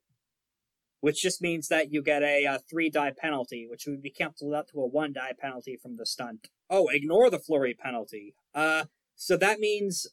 [1.01, 4.55] Which just means that you get a uh, three die penalty, which would be canceled
[4.55, 6.49] out to a one die penalty from the stunt.
[6.69, 8.35] Oh, ignore the flurry penalty.
[8.55, 8.85] Uh,
[9.17, 10.07] so that means,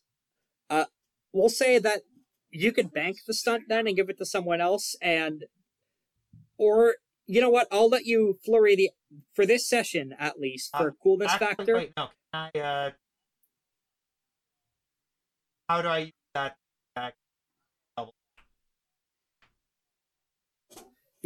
[0.69, 0.85] uh,
[1.33, 2.03] we'll say that
[2.51, 5.43] you could bank the stunt then and give it to someone else, and,
[6.57, 6.95] or
[7.25, 7.67] you know what?
[7.71, 8.91] I'll let you flurry the
[9.35, 11.75] for this session at least for Uh, coolness Actually, factor.
[11.75, 12.07] Wait, no.
[12.33, 12.59] Can I?
[12.59, 12.91] Uh,
[15.67, 16.55] how do I use that?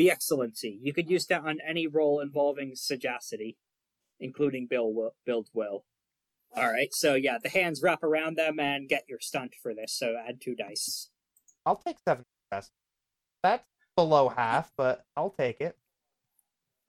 [0.02, 0.80] The excellency.
[0.82, 3.56] You could use that on any role involving sagacity,
[4.20, 5.86] including Bill will, build will.
[6.56, 9.94] All right, so yeah, the hands wrap around them and get your stunt for this.
[9.94, 11.12] So add two dice.
[11.68, 12.72] I'll take seven success.
[13.44, 13.64] That's
[13.96, 15.78] below half, but I'll take it.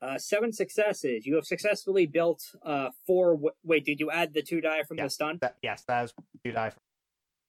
[0.00, 1.26] Uh, seven successes.
[1.26, 3.32] You have successfully built uh four.
[3.34, 5.04] W- wait, did you add the two die from Yeah.
[5.04, 5.42] the stunt?
[5.42, 6.70] That yes, that is two die.
[6.70, 6.80] From,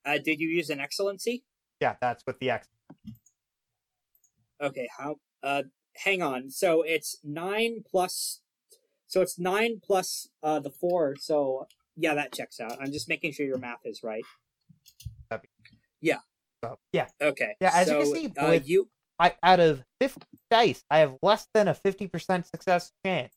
[0.03, 1.45] Uh, did you use an excellency?
[1.79, 2.67] yeah, that's with the X.
[4.61, 5.15] Okay, how?
[5.43, 5.63] Uh,
[5.97, 6.49] hang on.
[6.49, 8.41] So it's nine plus.
[9.07, 11.15] So it's nine plus uh the four.
[11.19, 12.77] So yeah, that checks out.
[12.79, 14.25] I'm just making sure your math is right.
[16.01, 16.19] Yeah.
[16.63, 17.55] So yeah, Okay.
[17.59, 21.17] Yeah, as you can see, uh, with- you I out of fifty dice, I have
[21.21, 23.33] less than a fifty percent success chance.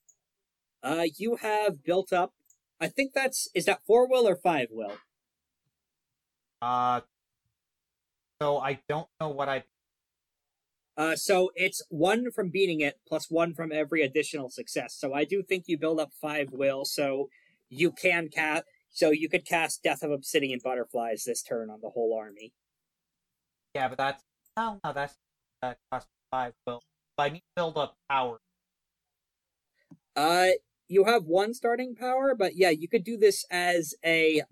[0.83, 2.33] uh you have built up.
[2.81, 4.97] I think that's is that four will or five will.
[6.63, 7.01] Uh,
[8.41, 9.65] so I don't know what I.
[10.97, 14.97] Uh, so it's one from beating it plus one from every additional success.
[14.99, 16.85] So I do think you build up five will.
[16.85, 17.29] So
[17.69, 18.65] you can cast.
[18.91, 22.53] So you could cast Death of Obsidian Butterflies this turn on the whole army.
[23.75, 24.23] Yeah, but that's
[24.57, 25.17] no, no, that's
[25.61, 26.55] that cost five.
[26.67, 26.83] Well,
[27.19, 28.41] I need to build up power.
[30.15, 30.49] Uh,
[30.89, 34.43] you have one starting power, but yeah, you could do this as a.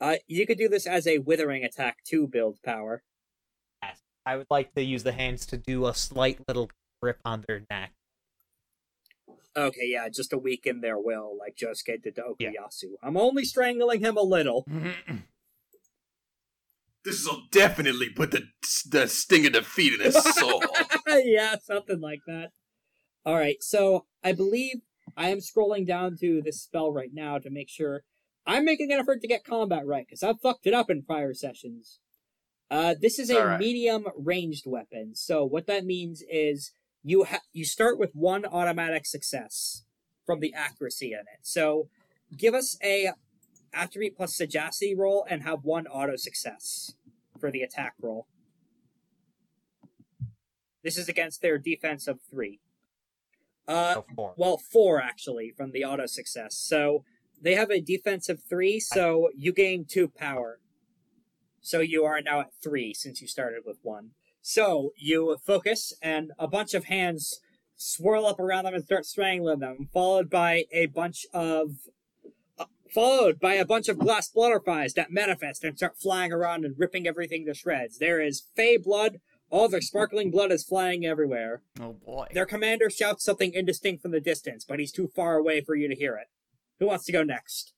[0.00, 3.02] Uh, you could do this as a withering attack to build power.
[4.26, 6.70] I would like to use the hands to do a slight little
[7.02, 7.92] grip on their neck.
[9.56, 12.50] Okay, yeah, just to weaken their will, like Josuke did to Yeah.
[12.50, 12.92] Okuyasu.
[13.02, 14.66] I'm only strangling him a little.
[17.02, 18.48] This will definitely put the
[18.86, 20.62] the sting of defeat in his soul.
[21.08, 22.50] yeah, something like that.
[23.24, 24.82] All right, so I believe
[25.16, 28.02] I am scrolling down to this spell right now to make sure
[28.46, 31.32] I'm making an effort to get combat right because I've fucked it up in prior
[31.32, 32.00] sessions.
[32.70, 33.58] Uh, this is a right.
[33.58, 39.04] medium ranged weapon, so what that means is you ha- you start with one automatic
[39.06, 39.82] success
[40.24, 41.40] from the accuracy in it.
[41.42, 41.88] So
[42.36, 43.10] give us a
[43.72, 46.94] attribute plus sagacity roll and have one auto success
[47.40, 48.26] for the attack roll.
[50.84, 52.60] This is against their defense of three.
[53.66, 54.34] Uh, So four.
[54.36, 56.54] well, four actually from the auto success.
[56.56, 57.04] So
[57.40, 60.60] they have a defense of three, so you gain two power.
[61.60, 64.10] So you are now at three since you started with one.
[64.42, 67.40] So you focus, and a bunch of hands
[67.76, 71.76] swirl up around them and start strangling them, followed by a bunch of.
[72.58, 76.74] Uh, followed by a bunch of glass butterflies that manifest and start flying around and
[76.78, 77.98] ripping everything to shreds.
[77.98, 79.20] There is fey blood.
[79.48, 81.62] All their sparkling blood is flying everywhere.
[81.80, 82.26] oh boy.
[82.32, 85.88] Their commander shouts something indistinct from the distance, but he's too far away for you
[85.88, 86.28] to hear it.
[86.78, 87.72] Who wants to go next?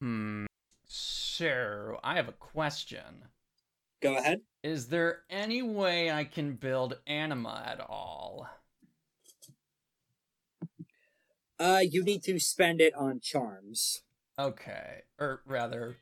[0.00, 0.46] Hmm.
[1.38, 2.00] Sure.
[2.02, 3.22] I have a question.
[4.02, 4.40] Go ahead.
[4.64, 8.48] Is there any way I can build anima at all?
[11.60, 14.02] Uh, you need to spend it on charms.
[14.36, 15.02] Okay.
[15.20, 15.98] Or rather,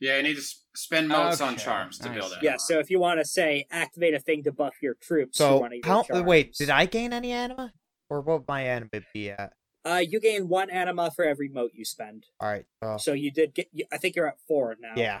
[0.00, 2.38] Yeah, you need to s- spend motes on charms to I build it.
[2.42, 5.44] Yeah, so if you want to say activate a thing to buff your troops, you
[5.44, 6.02] So want to use how?
[6.02, 6.26] charms.
[6.26, 7.74] Wait, did I gain any anima,
[8.08, 9.52] or what would my anima be at?
[9.86, 12.26] Uh, you gain one anima for every mote you spend.
[12.40, 12.66] All right.
[12.82, 13.68] So So you did get.
[13.92, 14.94] I think you're at four now.
[14.96, 15.20] yeah.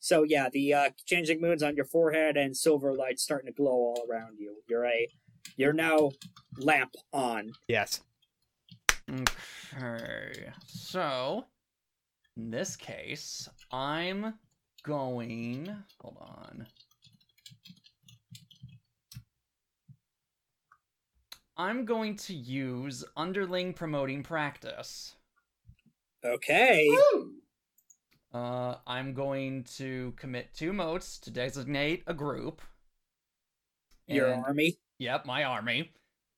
[0.00, 3.70] So yeah, the uh, changing moons on your forehead and silver light starting to glow
[3.70, 4.56] all around you.
[4.68, 5.08] You're a.
[5.56, 6.12] You're now
[6.58, 7.52] lamp on.
[7.68, 8.00] Yes.
[9.10, 10.52] Okay.
[10.66, 11.44] So,
[12.36, 14.34] in this case, I'm
[14.82, 15.74] going.
[16.00, 16.66] Hold on.
[21.62, 25.14] I'm going to use underling promoting practice.
[26.24, 26.88] Okay.
[28.34, 32.62] Uh, I'm going to commit two motes to designate a group.
[34.08, 34.76] Your And- army.
[34.98, 35.92] Yep, my army.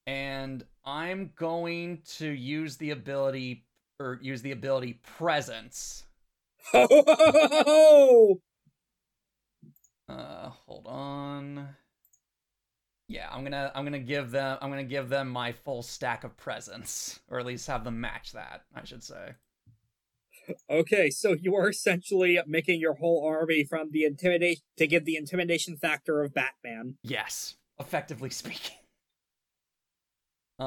[0.06, 3.64] And I'm going to use the ability
[3.98, 6.04] or use the ability presence.
[6.74, 8.40] Oh,
[10.08, 11.68] Uh hold on.
[13.08, 16.36] Yeah, I'm gonna I'm gonna give them I'm gonna give them my full stack of
[16.36, 17.20] presence.
[17.28, 19.34] Or at least have them match that, I should say.
[20.70, 21.10] okay.
[21.10, 25.76] So you are essentially making your whole army from the intimidation to give the intimidation
[25.76, 26.96] factor of Batman.
[27.02, 28.76] Yes, effectively speaking.
[30.58, 30.66] Um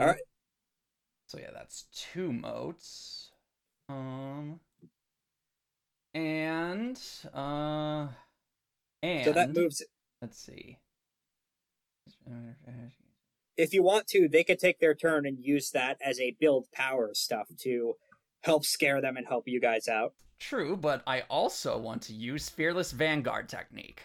[0.00, 0.20] Alright.
[1.26, 3.30] So yeah, that's two motes.
[3.88, 4.60] Um
[6.14, 7.00] and
[7.34, 8.08] uh
[9.02, 9.82] and So that moves.
[10.20, 10.78] let's see.
[13.56, 16.66] If you want to, they could take their turn and use that as a build
[16.72, 17.94] power stuff to
[18.42, 20.14] help scare them and help you guys out.
[20.40, 24.02] True, but I also want to use Fearless Vanguard technique.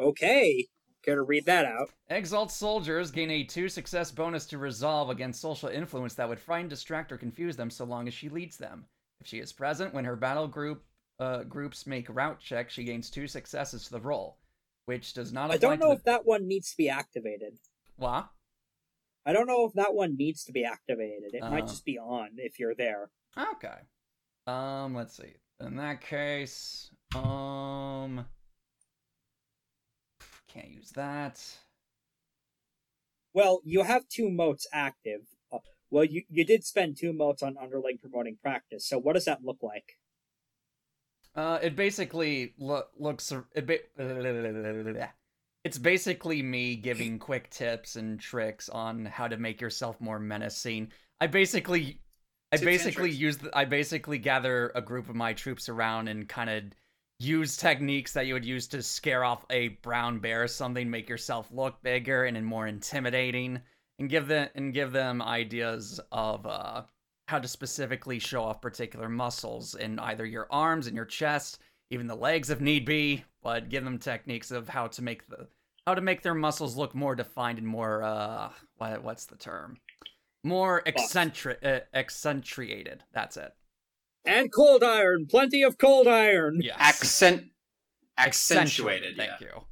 [0.00, 0.66] Okay.
[1.06, 1.90] Gotta read that out.
[2.08, 6.68] Exalt soldiers gain a 2 success bonus to resolve against social influence that would frighten,
[6.68, 8.86] distract, or confuse them so long as she leads them.
[9.20, 10.82] If she is present when her battle group
[11.18, 14.38] uh, groups make rout checks, she gains 2 successes to the roll,
[14.86, 17.54] which does not I don't know to if that one needs to be activated.
[17.98, 18.04] the...
[18.04, 18.28] What?
[19.26, 21.34] I don't know if that one needs to be activated.
[21.34, 21.68] It might Uh.
[21.68, 23.10] just be on if you're there.
[23.36, 23.76] Okay.
[24.46, 25.34] Um, let's see.
[25.60, 28.24] In that case, um,
[30.48, 31.40] can't use that.
[33.34, 35.20] Well, you have two motes active.
[35.52, 35.58] Uh,
[35.90, 39.44] well, you, you did spend two motes on underling promoting practice, so what does that
[39.44, 39.98] look like?
[41.34, 43.32] Uh, it basically lo- looks.
[43.54, 43.78] It ba-
[45.64, 50.90] it's basically me giving quick tips and tricks on how to make yourself more menacing.
[51.20, 52.00] I basically,
[52.52, 53.18] I Tips and basically tricks.
[53.20, 53.38] use.
[53.38, 56.64] The, I basically gather a group of my troops around and kind of
[57.20, 61.08] use techniques that you would use to scare off a brown bear or something, make
[61.08, 63.60] yourself look bigger and more intimidating,
[63.98, 66.82] and give them and give them ideas of uh
[67.30, 71.60] how to specifically show off particular muscles in either your arms and your chest,
[71.90, 75.46] even the legs if need be, but give them techniques of how to make the
[75.86, 79.76] how to make their muscles look more defined and more uh what, what's the term?
[80.42, 83.04] More eccentric uh, accentuated.
[83.12, 83.52] That's it.
[84.24, 85.26] And cold iron!
[85.30, 86.60] Plenty of cold iron!
[86.60, 86.76] Yes.
[86.80, 87.44] Accent
[88.18, 89.16] accentuated.
[89.16, 89.46] Thank yeah.
[89.46, 89.62] you.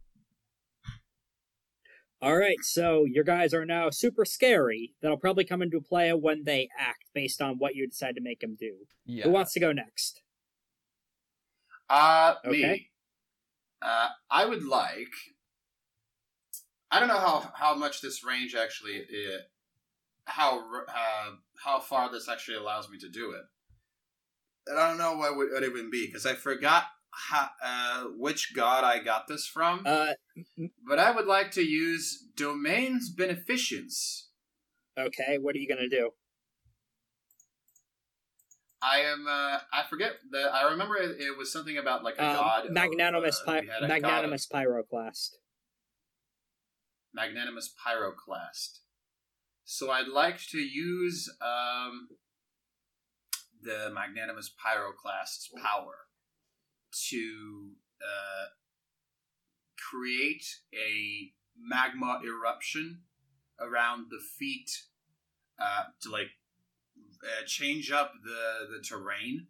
[2.20, 4.94] Alright, so your guys are now super scary.
[5.00, 8.40] That'll probably come into play when they act based on what you decide to make
[8.40, 8.74] them do.
[9.06, 9.24] Yeah.
[9.24, 10.22] Who wants to go next?
[11.88, 12.50] Uh, Okay.
[12.72, 12.90] me.
[13.80, 15.12] Uh, I would like.
[16.90, 19.38] I don't know how how much this range actually, uh,
[20.24, 20.58] how
[20.88, 21.30] uh,
[21.62, 23.42] how far this actually allows me to do it.
[24.66, 26.84] And I don't know what would what it would be because I forgot
[27.62, 29.82] uh, which god I got this from.
[29.86, 30.12] Uh,
[30.86, 34.28] but I would like to use domains beneficence.
[34.98, 36.10] okay, what are you gonna do?
[38.80, 39.26] I am.
[39.26, 40.38] Uh, I forget the.
[40.52, 42.66] I remember it, it was something about like a Um, god.
[42.66, 45.30] of, magnanimous, uh, pi- we had a god magnanimous pyroclast.
[47.12, 48.78] magnanimous pyroclast.
[49.64, 52.08] So I'd like to use um,
[53.60, 55.96] the magnanimous pyroclast's power
[57.11, 57.70] to
[58.01, 58.47] uh,
[59.91, 63.01] create a magma eruption
[63.61, 64.70] around the feet
[65.59, 66.30] uh, to like
[67.22, 69.47] uh, change up the the terrain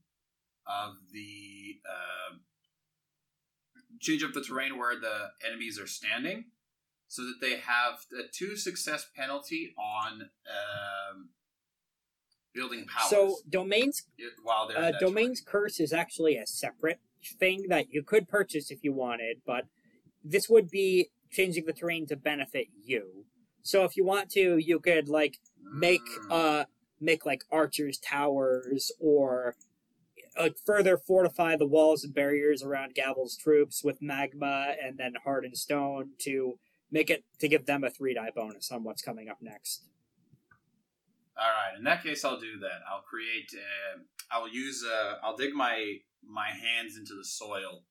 [0.67, 2.37] of the uh,
[4.01, 6.45] change up the terrain where the enemies are standing
[7.09, 11.31] so that they have a two success penalty on um,
[12.55, 13.11] building powers.
[13.11, 14.03] So domains
[14.43, 17.01] while they're uh, domains curse is actually a separate
[17.39, 19.65] thing that you could purchase if you wanted, but
[20.25, 23.25] this would be changing the terrain to benefit you.
[23.63, 25.39] So if you want to, you could like
[25.73, 26.33] make Mm.
[26.33, 26.65] uh
[27.01, 29.55] make like archers towers or
[30.37, 35.57] uh, further fortify the walls and barriers around Gavel's troops with magma and then hardened
[35.57, 36.59] stone to
[36.91, 39.85] make it to give them a three die bonus on what's coming up next.
[41.39, 41.77] All right.
[41.77, 42.81] In that case, I'll do that.
[42.91, 43.51] I'll create.
[43.55, 44.85] Uh, I'll use.
[44.85, 47.85] Uh, I'll dig my my hands into the soil,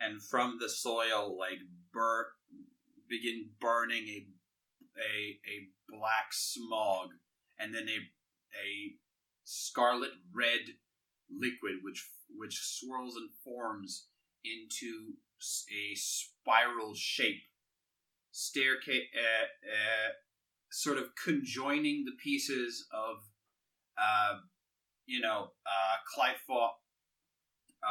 [0.00, 1.58] and from the soil, like
[1.92, 2.28] bur
[3.08, 4.26] begin burning a
[4.98, 7.10] a a black smog,
[7.58, 7.98] and then a
[8.56, 8.96] a
[9.44, 10.60] scarlet red
[11.30, 14.08] liquid which which swirls and forms
[14.44, 17.42] into a spiral shape
[18.30, 20.10] staircase uh, uh,
[20.70, 23.16] sort of conjoining the pieces of
[23.96, 24.38] uh,
[25.06, 25.96] you know uh,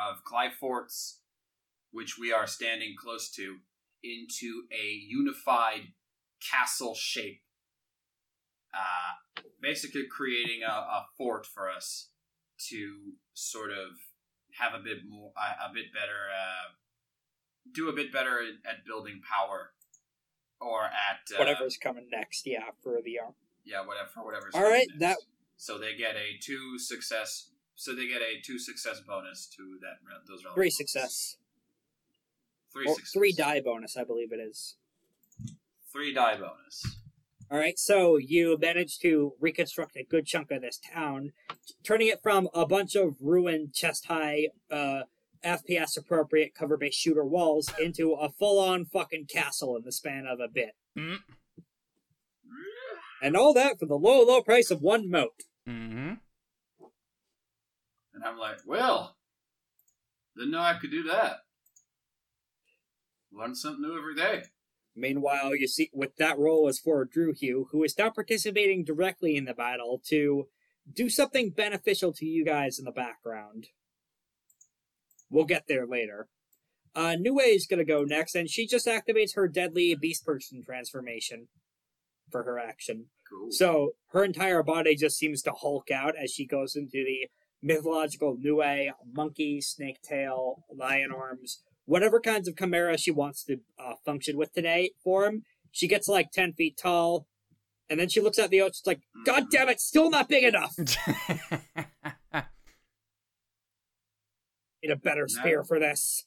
[0.09, 1.21] of Clyfort's
[1.91, 3.57] which we are standing close to
[4.03, 5.93] into a unified
[6.41, 7.41] castle shape.
[8.73, 12.09] Uh, basically creating a, a fort for us
[12.69, 13.97] to sort of
[14.59, 16.73] have a bit more, a, a bit better, uh,
[17.73, 19.71] do a bit better at, at building power,
[20.59, 23.33] or at uh, Whatever's coming next, yeah, for the arm.
[23.65, 24.53] yeah, whatever, for whatever's.
[24.55, 24.99] All right, next.
[24.99, 25.17] that-
[25.57, 27.49] So they get a two success.
[27.75, 29.97] So they get a two success bonus to that.
[30.27, 31.37] Those relevant Three success.
[32.73, 33.11] Three Or success.
[33.13, 34.77] three die bonus, I believe it is.
[35.91, 36.97] Three die bonus.
[37.49, 41.31] All right, so you managed to reconstruct a good chunk of this town,
[41.83, 45.03] turning it from a bunch of ruined chest high, uh,
[45.47, 50.25] FPS appropriate cover based shooter walls into a full on fucking castle in the span
[50.25, 50.75] of a bit.
[50.97, 51.19] Mm.
[53.21, 55.43] And all that for the low, low price of one mote.
[55.67, 56.13] Mm-hmm.
[58.13, 59.15] And I'm like, well,
[60.35, 61.37] didn't know I could do that.
[63.31, 64.43] Learn something new every day.
[64.95, 69.45] Meanwhile, you see, with that role is for Drewhugh, who is now participating directly in
[69.45, 70.47] the battle to
[70.91, 73.67] do something beneficial to you guys in the background.
[75.29, 76.27] We'll get there later.
[76.95, 81.47] Uh, Nue is gonna go next, and she just activates her deadly beast person transformation
[82.31, 83.05] for her action.
[83.29, 83.49] Cool.
[83.51, 87.27] So her entire body just seems to hulk out as she goes into the
[87.61, 93.93] mythological Nue, monkey, snake tail, lion arms, whatever kinds of chimera she wants to uh,
[94.05, 95.43] function with today form.
[95.71, 97.27] She gets like 10 feet tall,
[97.89, 100.75] and then she looks at the ocean, like, God damn it, still not big enough!
[104.83, 105.63] Need a better spear No.
[105.63, 106.25] for this.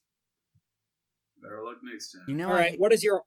[1.43, 2.23] Better luck next time.
[2.29, 3.23] you know, Alright, I, what is your.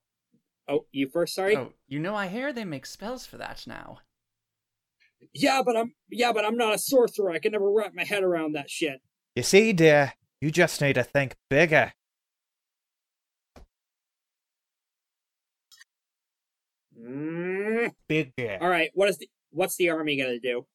[0.67, 1.57] Oh, you first, sorry?
[1.57, 3.99] oh, you know, I hear they make spells for that now.
[5.33, 7.31] Yeah, but I'm yeah, but I'm not a sorcerer.
[7.31, 9.01] I can never wrap my head around that shit.
[9.35, 11.93] You see, dear, you just need to think bigger.
[16.99, 17.91] Mm.
[18.07, 18.57] Bigger.
[18.61, 20.65] All right, what is the what's the army gonna do?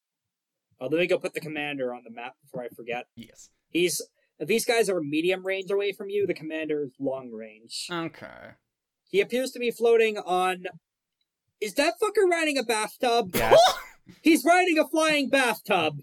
[0.81, 3.07] Oh, let me go put the commander on the map before I forget.
[3.17, 3.51] Yes.
[3.71, 4.01] He's
[4.41, 6.27] these guys are medium range away from you.
[6.27, 7.89] The commander is long range.
[7.91, 8.53] Okay.
[9.09, 10.67] He appears to be floating on.
[11.61, 13.31] Is that fucker riding a bathtub?
[13.35, 13.59] Yes.
[14.23, 16.01] He's riding a flying bathtub.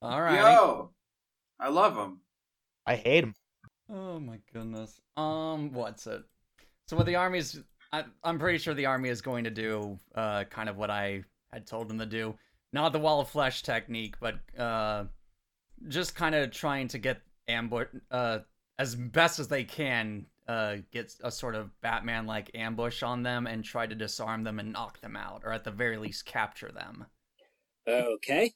[0.00, 0.36] All right.
[0.36, 0.90] Yo,
[1.58, 2.20] I love him.
[2.86, 3.34] I hate him.
[3.90, 5.00] Oh my goodness.
[5.16, 6.22] Um, what's it?
[6.86, 7.60] So what the army's
[7.92, 11.24] I, I'm pretty sure the army is going to do uh kind of what I
[11.52, 12.34] had told them to do.
[12.72, 15.04] Not the wall of flesh technique, but uh
[15.86, 18.38] just kind of trying to get ambush uh
[18.78, 23.46] as best as they can uh get a sort of Batman like ambush on them
[23.46, 26.72] and try to disarm them and knock them out or at the very least capture
[26.72, 27.06] them.
[27.86, 28.54] Okay.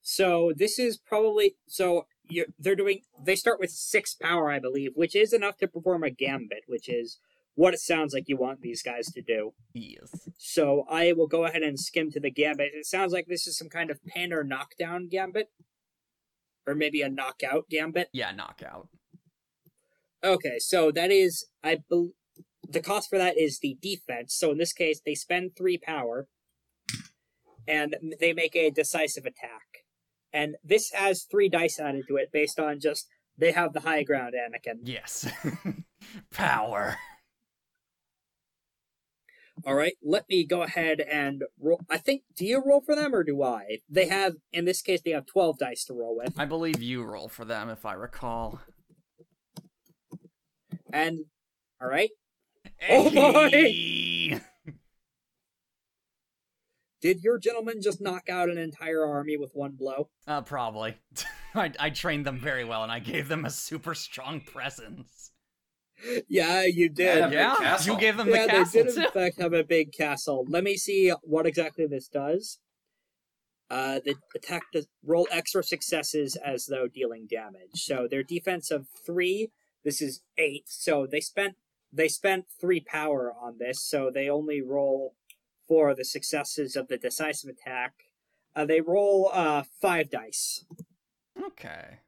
[0.00, 3.00] So this is probably so you're, they're doing.
[3.24, 6.88] They start with six power, I believe, which is enough to perform a gambit, which
[6.88, 7.18] is
[7.54, 9.52] what it sounds like you want these guys to do.
[9.74, 10.28] Yes.
[10.38, 12.72] So I will go ahead and skim to the gambit.
[12.74, 15.50] It sounds like this is some kind of pin or knockdown gambit,
[16.66, 18.08] or maybe a knockout gambit.
[18.12, 18.88] Yeah, knockout.
[20.24, 22.10] Okay, so that is I bel
[22.68, 24.34] the cost for that is the defense.
[24.34, 26.26] So in this case, they spend three power,
[27.66, 29.84] and they make a decisive attack.
[30.32, 34.02] And this has three dice added to it based on just they have the high
[34.02, 34.80] ground, Anakin.
[34.84, 35.30] Yes.
[36.32, 36.96] Power.
[39.64, 41.80] All right, let me go ahead and roll.
[41.88, 43.78] I think do you roll for them or do I?
[43.88, 47.02] They have in this case they have twelve dice to roll with, I believe you
[47.04, 48.60] roll for them if I recall.
[50.92, 51.26] and
[51.80, 52.10] all right.
[52.88, 54.40] Oh boy!
[57.00, 60.08] Did your gentleman just knock out an entire army with one blow?
[60.26, 60.96] Uh, probably.
[61.54, 65.31] I, I trained them very well, and I gave them a super strong presence.
[66.28, 67.18] Yeah, you did.
[67.18, 67.94] Yeah, big yeah, castle.
[67.94, 70.44] you gave them yeah, the castle they did in fact have a big castle.
[70.48, 72.58] Let me see what exactly this does.
[73.70, 77.70] Uh, the attack does roll extra successes as though dealing damage.
[77.74, 79.50] So their defense of three.
[79.84, 80.64] This is eight.
[80.66, 81.56] So they spent
[81.92, 83.82] they spent three power on this.
[83.82, 85.14] So they only roll
[85.66, 87.94] for the successes of the decisive attack.
[88.54, 90.64] Uh, they roll uh five dice.
[91.42, 91.98] Okay.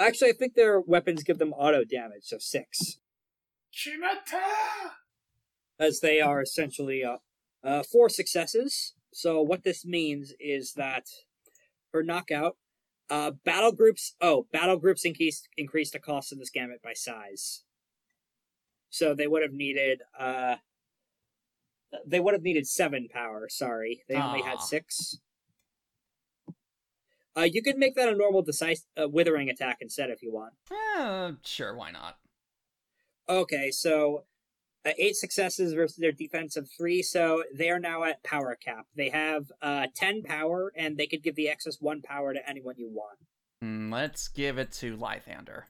[0.00, 2.98] Actually, I think their weapons give them auto damage, so six.
[3.72, 4.90] Chimata!
[5.80, 7.16] as they are essentially uh,
[7.64, 11.06] uh, four successes So what this means is that
[11.90, 12.56] for knockout,
[13.08, 14.14] uh, battle groups.
[14.20, 17.64] Oh, battle groups increased increased the cost of this gambit by size.
[18.88, 20.02] So they would have needed.
[20.16, 20.56] Uh,
[22.06, 23.48] they would have needed seven power.
[23.48, 25.18] Sorry, they only had six.
[27.36, 30.52] Uh, you could make that a normal decisive uh, withering attack instead if you want.
[30.72, 32.18] Eh, sure, why not?
[33.28, 34.24] Okay, so
[34.84, 38.86] uh, eight successes versus their defense of three, so they are now at power cap.
[38.96, 42.74] They have uh, ten power, and they could give the excess one power to anyone
[42.78, 43.18] you want.
[43.62, 45.64] Hmm, let's give it to Lythander.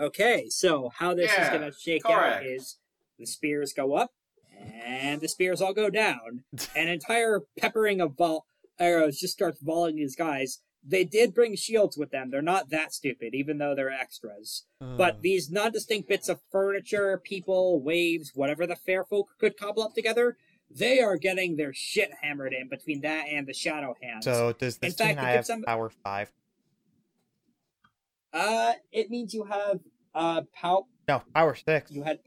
[0.00, 2.78] Okay, so how this is going to shake out is
[3.18, 4.12] the spears go up,
[4.84, 6.44] and the spears all go down.
[6.76, 8.46] An entire peppering of vol-
[8.78, 10.60] arrows just starts volleying these guys.
[10.84, 12.30] They did bring shields with them.
[12.30, 14.64] They're not that stupid, even though they're extras.
[14.80, 19.94] But these non-distinct bits of furniture, people, waves, whatever the fair folk could cobble up
[19.94, 20.36] together,
[20.70, 24.24] they are getting their shit hammered in between that and the shadow hands.
[24.24, 26.30] So does this In fact, mean I have them- power five?
[28.32, 29.80] uh, it means you have
[30.14, 30.82] uh power.
[31.08, 31.90] No, power six.
[31.90, 32.20] You had.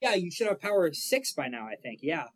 [0.00, 1.66] Yeah, you should have power six by now.
[1.66, 2.00] I think.
[2.02, 2.26] Yeah,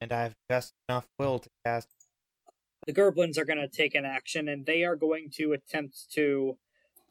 [0.00, 1.88] And I have just enough will to cast.
[2.86, 6.58] the Gerblins are going to take an action, and they are going to attempt to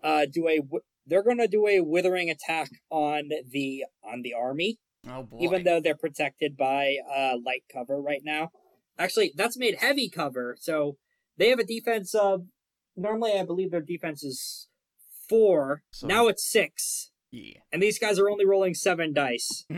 [0.04, 0.60] uh do a.
[1.08, 4.78] They're going to do a withering attack on the on the army.
[5.08, 5.38] oh boy.
[5.42, 8.52] even though they're protected by uh, light cover right now.
[8.98, 10.98] Actually, that's made heavy cover, so
[11.38, 12.46] they have a defense of.
[12.96, 14.68] Normally, I believe their defense is
[15.28, 15.84] four.
[15.92, 17.60] So- Now it's six, yeah.
[17.74, 19.66] and these guys are only rolling seven dice.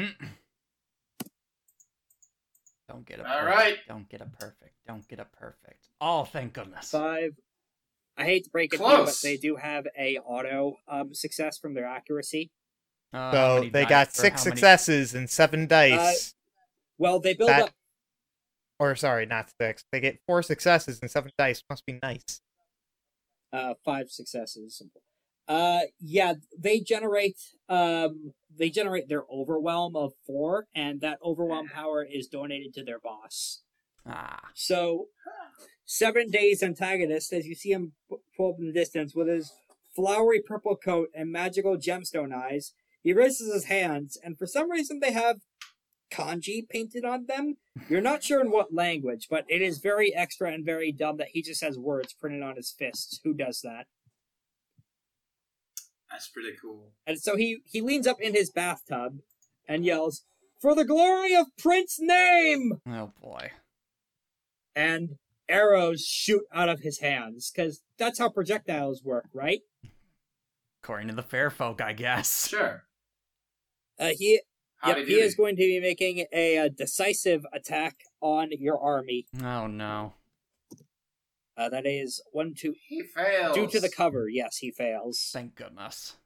[2.89, 3.45] Don't get a perfect.
[3.45, 3.77] right.
[3.87, 4.73] Don't get a perfect.
[4.87, 5.89] Don't get a perfect.
[5.99, 6.89] Oh, thank goodness.
[6.91, 7.31] Five.
[8.17, 11.57] I hate to break it to you, but they do have a auto um, success
[11.57, 12.49] from their accuracy.
[13.13, 16.33] Uh, So they got six how many- successes and seven dice.
[16.97, 17.69] Well, they build That- up.
[18.79, 19.83] or sorry, not six.
[19.91, 21.63] They get four successes and seven dice.
[21.69, 22.41] Must be nice.
[23.53, 24.81] uh five successes
[25.47, 27.37] uh yeah they generate
[27.69, 32.99] um they generate their overwhelm of four and that overwhelm power is donated to their
[32.99, 33.61] boss.
[34.05, 35.07] Ah, so
[35.85, 37.93] seven days antagonist as you see him
[38.35, 39.51] pull up in the distance with his
[39.95, 42.73] flowery purple coat and magical gemstone eyes
[43.03, 45.37] he raises his hands and for some reason they have
[46.09, 47.57] kanji painted on them.
[47.89, 51.29] You're not sure in what language but it is very extra and very dumb that
[51.29, 53.19] he just has words printed on his fists.
[53.23, 53.87] Who does that
[56.17, 56.93] That's pretty cool.
[57.05, 59.19] And so he he leans up in his bathtub
[59.67, 60.23] and yells,
[60.59, 63.51] "For the glory of Prince Name!" oh boy.
[64.75, 69.61] And arrows shoot out of his hands because that's how projectiles work, right?
[70.81, 72.47] According to the fair folk, I guess.
[72.49, 72.85] Sure.
[73.99, 74.41] Uh, he
[74.77, 79.27] Howdy yep, he is going to be making a, uh decisive attack on your army.
[79.43, 80.15] Oh no.
[81.57, 82.75] Uh, that is one, two.
[82.87, 83.55] He fails.
[83.55, 85.29] Due to the cover, yes, he fails.
[85.33, 86.17] Thank goodness.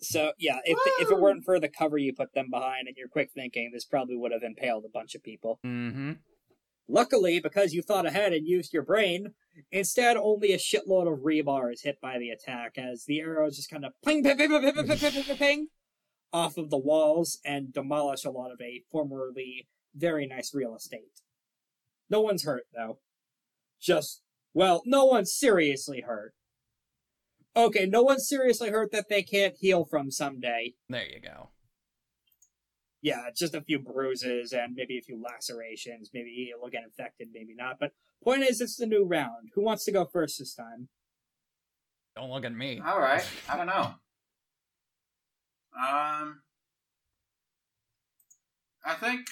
[0.00, 0.92] So yeah, if Woo!
[1.04, 3.84] if it weren't for the cover you put them behind and your quick thinking, this
[3.84, 5.60] probably would have impaled a bunch of people.
[5.64, 6.12] Mm-hmm.
[6.88, 9.34] Luckily, because you thought ahead and used your brain,
[9.70, 13.70] instead only a shitload of rebar is hit by the attack as the arrows just
[13.70, 15.66] kind of ping, ping, ping, ping, ping, ping, ping, ping
[16.32, 21.22] off of the walls and demolish a lot of a formerly very nice real estate.
[22.08, 22.98] No one's hurt though.
[23.80, 24.22] Just
[24.52, 26.34] well, no one's seriously hurt.
[27.56, 30.74] Okay, no one's seriously hurt that they can't heal from someday.
[30.88, 31.50] There you go.
[33.02, 36.10] Yeah, just a few bruises and maybe a few lacerations.
[36.12, 37.78] Maybe it'll get infected, maybe not.
[37.80, 39.50] But point is, it's the new round.
[39.54, 40.88] Who wants to go first this time?
[42.14, 42.80] Don't look at me.
[42.84, 43.24] All right.
[43.48, 43.94] I don't know.
[45.78, 46.42] Um,
[48.84, 49.26] I think.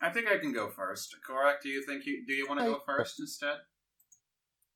[0.00, 1.14] I think I can go first.
[1.24, 1.62] Correct?
[1.62, 3.56] Do you think you do you want to go first instead?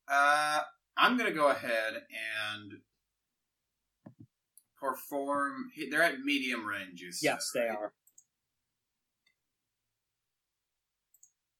[0.07, 0.59] Uh,
[0.97, 2.03] I'm gonna go ahead
[2.53, 2.73] and
[4.79, 5.71] perform.
[5.89, 7.01] They're at medium range.
[7.01, 7.77] You said, Yes, they right?
[7.77, 7.93] are.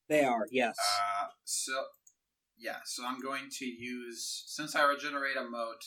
[0.07, 0.77] They are, yes.
[0.79, 1.73] Uh, so
[2.57, 5.83] yeah, so I'm going to use since I regenerate a mote,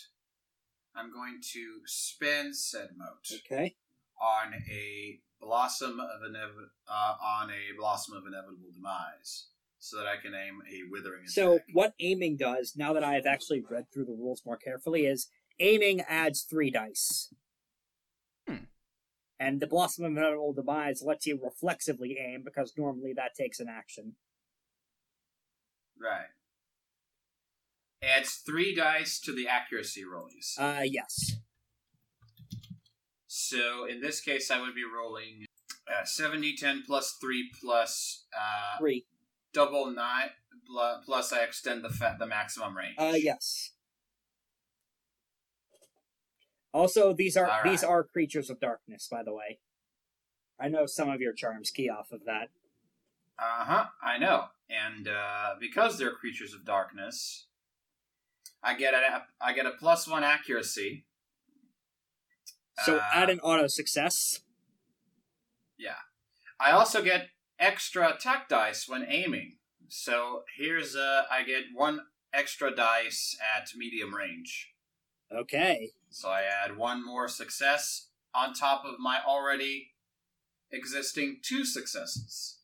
[0.94, 3.76] I'm going to spend said mote okay.
[4.20, 10.16] on a blossom of inev- uh, on a blossom of inevitable demise, so that I
[10.20, 11.32] can aim a withering attack.
[11.32, 15.06] So, what aiming does, now that I have actually read through the rules more carefully,
[15.06, 15.28] is
[15.60, 17.32] aiming adds three dice.
[18.46, 18.64] Hmm.
[19.38, 23.68] And the Blossom of Inevitable Demise lets you reflexively aim because normally that takes an
[23.68, 24.14] action.
[26.00, 26.26] right,
[28.02, 30.28] adds three dice to the accuracy roll.
[30.34, 30.62] You see.
[30.62, 31.36] Uh, yes.
[33.40, 35.46] So in this case, I would be rolling
[35.86, 39.06] Uh, 70, 10 plus 3 plus uh, Three.
[39.54, 40.30] double 9
[40.66, 42.96] pl- plus I extend the fa- the maximum range.
[42.98, 43.70] Uh, yes.
[46.74, 49.60] Also, these are All these are creatures of darkness, by the way.
[50.60, 52.48] I know some of your charms key off of that.
[53.38, 53.86] Uh huh.
[54.02, 54.46] I know.
[54.68, 57.46] And uh, because they're creatures of darkness,
[58.62, 61.06] I get a I get a plus one accuracy.
[62.84, 64.40] So Uh, add an auto success.
[65.76, 65.96] Yeah.
[66.60, 69.58] I also get extra attack dice when aiming.
[69.88, 72.00] So here's uh, I get one
[72.32, 74.74] extra dice at medium range.
[75.32, 75.92] Okay.
[76.10, 79.92] So I add one more success on top of my already
[80.70, 82.58] existing two successes.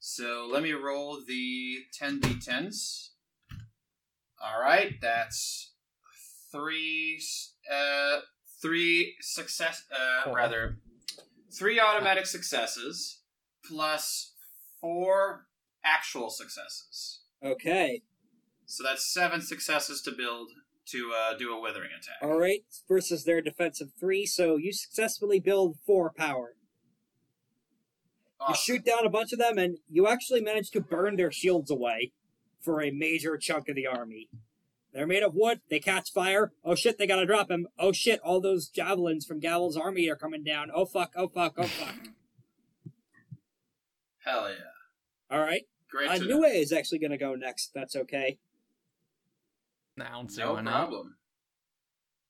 [0.00, 3.10] So let me roll the 10d10s.
[4.42, 5.72] Alright, that's
[6.52, 7.20] three,
[7.70, 8.20] uh,
[8.60, 10.78] three success, uh, rather,
[11.50, 13.20] three automatic successes
[13.66, 14.34] plus
[14.80, 15.46] four
[15.84, 17.20] actual successes.
[17.44, 18.02] Okay.
[18.66, 20.50] So that's seven successes to build
[20.86, 22.16] to uh, do a withering attack.
[22.22, 22.64] All right.
[22.88, 26.54] Versus their defense of three, so you successfully build four power.
[28.48, 31.70] You shoot down a bunch of them, and you actually manage to burn their shields
[31.70, 32.12] away
[32.60, 34.28] for a major chunk of the army.
[34.92, 35.60] They're made of wood.
[35.68, 36.52] They catch fire.
[36.64, 36.98] Oh shit!
[36.98, 37.68] They gotta drop him.
[37.78, 38.20] Oh shit!
[38.20, 40.70] All those javelins from Gavel's army are coming down.
[40.74, 41.12] Oh fuck!
[41.16, 41.54] Oh fuck!
[41.58, 41.94] Oh fuck!
[44.24, 45.34] Hell yeah.
[45.36, 45.62] All right.
[45.90, 46.24] Great Uh, to.
[46.26, 47.72] Nue is actually gonna go next.
[47.74, 48.38] That's okay.
[49.96, 50.72] Now, I No why not.
[50.88, 51.16] problem.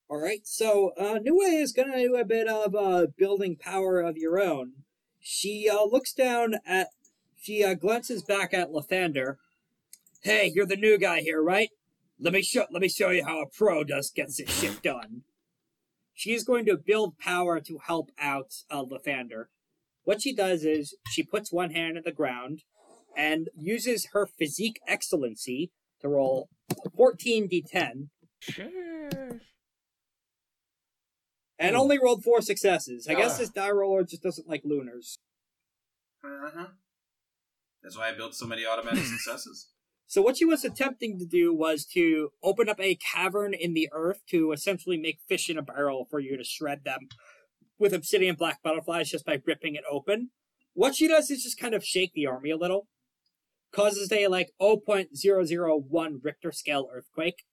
[0.09, 0.47] All right.
[0.47, 4.73] So uh, Nue is gonna do a bit of uh, building power of your own.
[5.21, 6.89] She uh, looks down at.
[7.41, 9.37] She uh, glances back at Lythander.
[10.23, 11.71] Hey, you're the new guy here, right?
[12.21, 12.67] Let me show.
[12.71, 15.23] Let me show you how a pro does gets this shit done.
[16.15, 19.45] She is going to build power to help out uh, Lythander.
[20.03, 22.63] What she does is she puts one hand on the ground
[23.17, 26.49] and uses her physique excellency to roll
[26.99, 28.09] 14d10
[28.41, 28.67] Sure.
[31.59, 31.81] and Hmm.
[31.81, 33.07] only rolled four successes.
[33.09, 33.39] I guess Ah.
[33.39, 35.17] this die roller just doesn't like lunars.
[36.25, 36.69] Uh-huh.
[37.83, 39.69] That's why I built so many automatic successes.
[40.09, 43.91] So what she was attempting to do was to open up a cavern in the
[43.93, 47.09] earth to essentially make fish in a barrel for you to shred them
[47.79, 50.31] with obsidian black butterflies just by ripping it open.
[50.73, 52.89] What she does is just kind of shake the army a little.
[53.71, 57.45] Causes a like 0.001 Richter scale earthquake.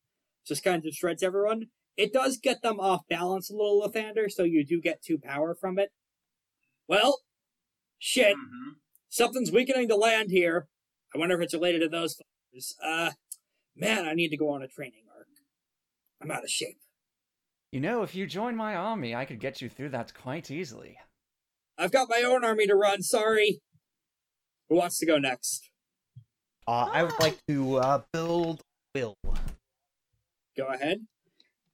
[0.48, 1.66] Just kind of shreds everyone.
[1.98, 5.56] It does get them off balance a little, Lythander, so you do get two power
[5.60, 5.90] from it.
[6.88, 7.20] Well,
[8.00, 8.36] shit.
[8.36, 8.72] hmm
[9.10, 10.68] Something's weakening the land here.
[11.14, 12.18] I wonder if it's related to those
[12.56, 12.74] fuckers.
[12.84, 13.12] Uh,
[13.76, 15.28] man, I need to go on a training arc.
[16.22, 16.80] I'm out of shape.
[17.72, 20.98] You know, if you join my army, I could get you through that quite easily.
[21.78, 23.60] I've got my own army to run, sorry.
[24.70, 25.70] Who wants to go next?
[26.68, 28.62] Uh, I would like to uh, build
[28.96, 29.16] will.
[30.58, 31.00] Go ahead.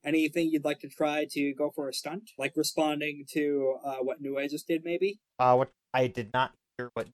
[0.04, 2.32] Anything you'd like to try to go for a stunt?
[2.38, 5.20] Like responding to uh, what Nue just did, maybe?
[5.38, 7.08] Uh, what I did not hear what.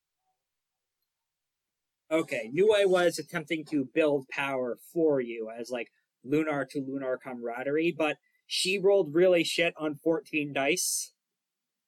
[2.09, 5.89] Okay, Nue was attempting to build power for you as like
[6.23, 11.11] lunar to lunar camaraderie, but she rolled really shit on 14 dice.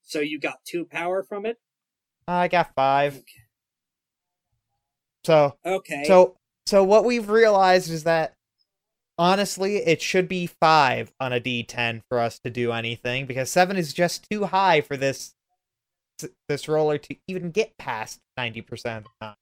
[0.03, 1.57] So you got two power from it.
[2.27, 3.23] I got five.
[5.23, 6.03] So Okay.
[6.05, 8.33] so so what we've realized is that
[9.17, 13.77] honestly, it should be five on a D10 for us to do anything because seven
[13.77, 15.33] is just too high for this
[16.49, 19.35] this roller to even get past ninety percent of the time.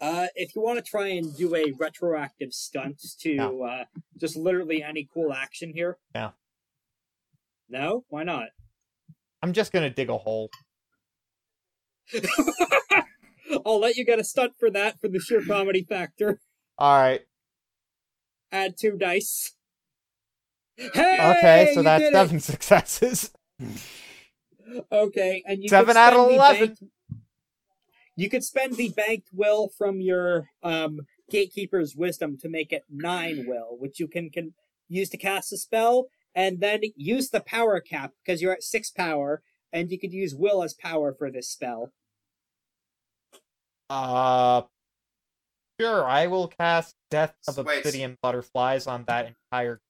[0.00, 3.84] Uh, if you want to try and do a retroactive stunt to uh,
[4.18, 5.98] just literally any cool action here.
[6.14, 6.32] No.
[7.68, 8.04] No?
[8.08, 8.48] Why not?
[9.42, 10.50] I'm just gonna dig a hole.
[13.66, 16.40] I'll let you get a stunt for that for the sheer comedy factor.
[16.78, 17.20] All right.
[18.52, 19.54] Add two dice.
[20.76, 20.88] Hey,
[21.38, 22.14] Okay, so that's did it!
[22.14, 23.30] seven successes.
[24.90, 26.66] Okay, and you Seven out of 11.
[26.68, 26.82] banked-
[28.20, 31.00] you could spend the banked will from your um,
[31.30, 34.52] gatekeeper's wisdom to make it nine will, which you can, can
[34.88, 38.90] use to cast a spell, and then use the power cap because you're at six
[38.90, 39.42] power,
[39.72, 41.92] and you could use will as power for this spell.
[43.88, 44.62] Uh,
[45.80, 46.04] sure.
[46.04, 47.78] I will cast Death of Wait.
[47.78, 49.80] Obsidian Butterflies on that entire.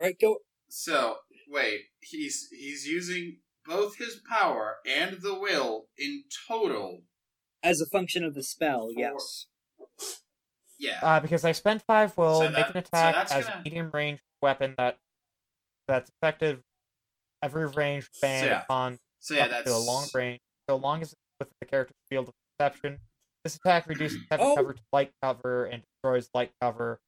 [0.00, 0.18] Right?
[0.20, 0.38] Go.
[0.68, 1.18] So
[1.48, 7.02] wait, he's he's using both his power and the will in total.
[7.62, 9.46] As a function of the spell, For- yes.
[10.78, 10.98] Yeah.
[11.02, 13.62] Uh, because I spent five will, So make that- an attack that's as gonna- a
[13.62, 14.98] medium range weapon that
[15.86, 16.62] that's effective
[17.42, 18.62] every range band yeah.
[18.62, 21.66] upon So yeah, up that's to a long range, so long as it's within the
[21.66, 23.00] character's field of perception.
[23.44, 24.56] This attack reduces heavy Oh.
[24.56, 27.00] cover to light cover and destroys light cover.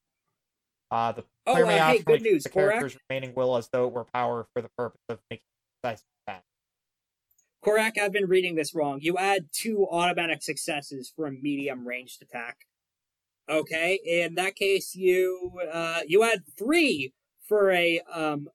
[0.90, 2.52] Uh, the Oh, player uh, may hey, good news, the Corrack.
[2.78, 5.44] character's remaining will as though it were power for the purpose of making
[5.84, 6.44] decisive attack.
[7.64, 8.98] Corrack, I've been reading this wrong.
[9.00, 12.66] You add two automatic successes for a medium ranged attack.
[13.48, 17.12] Okay, in that case, you uh you add three
[17.46, 18.48] for a um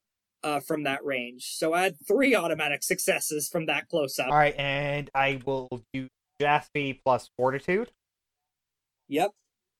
[0.44, 1.44] uh from that range.
[1.44, 4.30] So add three automatic successes from that close up.
[4.30, 6.08] All right, and I will do
[6.42, 7.92] Jaspy plus Fortitude.
[9.08, 9.32] Yep.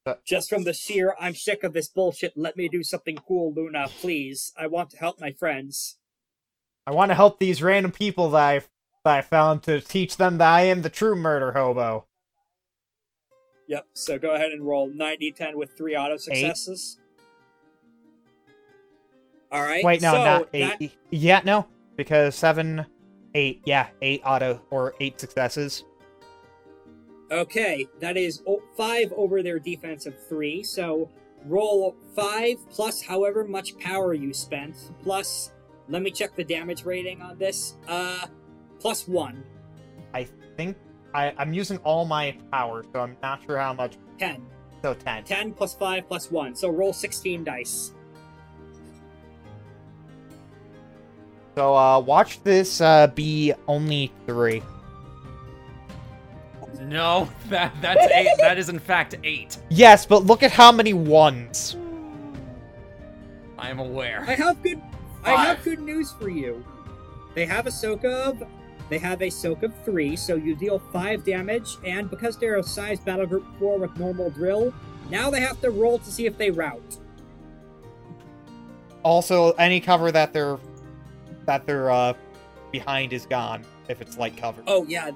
[0.06, 2.34] Uh, Just from the sheer, I'm sick of this bullshit.
[2.36, 4.54] Let me do something cool, Luna, please.
[4.58, 5.99] I want to help my friends.
[6.88, 8.62] I want to help these random people that I
[9.06, 12.06] that I found to teach them that I am the true murder hobo.
[13.68, 13.86] Yep.
[13.94, 16.98] So go ahead and roll 90-10 with three auto successes.
[19.52, 19.84] All right.
[19.84, 20.98] Wait, no, so not eight.
[21.12, 22.86] Yeah, no, because seven,
[23.34, 23.62] eight.
[23.66, 25.86] Yeah, eight auto or eight successes.
[27.32, 28.42] Okay, that is
[28.76, 30.64] five over their defense of three.
[30.64, 31.10] So
[31.46, 34.76] roll five plus however much power you spent.
[35.04, 35.52] Plus,
[35.90, 37.76] let me check the damage rating on this.
[37.88, 38.28] Uh,
[38.80, 39.44] plus one.
[40.14, 40.78] I think
[41.14, 43.98] I, I'm using all my power, so I'm not sure how much.
[44.18, 44.46] Ten.
[44.82, 45.24] So ten.
[45.24, 46.56] 10 plus 5 plus 1.
[46.56, 47.92] So roll 16 dice.
[51.56, 54.62] So uh, watch this uh, be only three.
[56.82, 58.30] No, that that's eight.
[58.38, 59.58] That is in fact eight.
[59.70, 61.76] Yes, but look at how many ones.
[63.58, 64.24] I am aware.
[64.26, 64.82] I have good
[65.24, 66.64] I have good news for you.
[67.36, 68.44] They have a soak of
[68.90, 72.64] they have a soak of 3, so you deal 5 damage and because they're a
[72.64, 74.74] size battle group 4 with normal drill,
[75.12, 76.98] now they have to roll to see if they rout.
[79.04, 80.58] Also, any cover that they're
[81.46, 82.14] that they're uh,
[82.72, 84.62] behind is gone if it's light cover.
[84.68, 85.12] Oh yeah,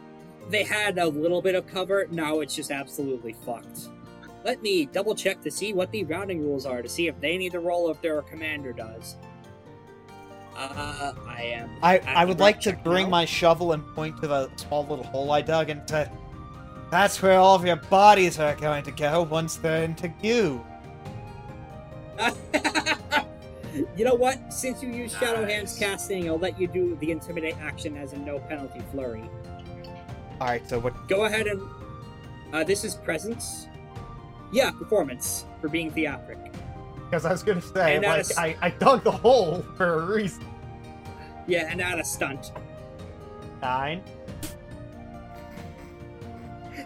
[0.50, 3.90] they had a little bit of cover, now it's just absolutely fucked.
[4.44, 7.38] Let me double check to see what the routing rules are to see if they
[7.38, 9.16] need to roll if their commander does.
[10.56, 11.70] Uh, I am.
[11.82, 13.12] I, I would like to bring now.
[13.12, 16.10] my shovel and point to the small little hole I dug and to.
[16.92, 20.64] That's where all of your bodies are going to go once they're into goo.
[23.98, 24.54] you know what?
[24.54, 28.18] Since you use Shadow Hands casting, I'll let you do the intimidate action as a
[28.18, 29.24] no penalty flurry.
[30.40, 31.08] All right, so what?
[31.08, 31.62] Go ahead and.
[32.52, 33.68] Uh, this is presence.
[34.52, 36.54] Yeah, performance for being theatric.
[37.14, 40.06] Because I was gonna say, And like, is- I, I dug the hole for a
[40.08, 40.44] reason.
[41.46, 42.52] Yeah, and add a stunt.
[43.62, 44.02] Nine.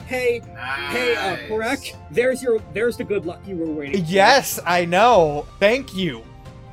[0.05, 0.41] Hey,
[0.89, 1.93] hey, uh, Nice.
[2.11, 2.59] There's your.
[2.73, 4.03] There's the good luck you were waiting.
[4.03, 4.11] for.
[4.11, 5.47] Yes, I know.
[5.61, 6.23] Thank you,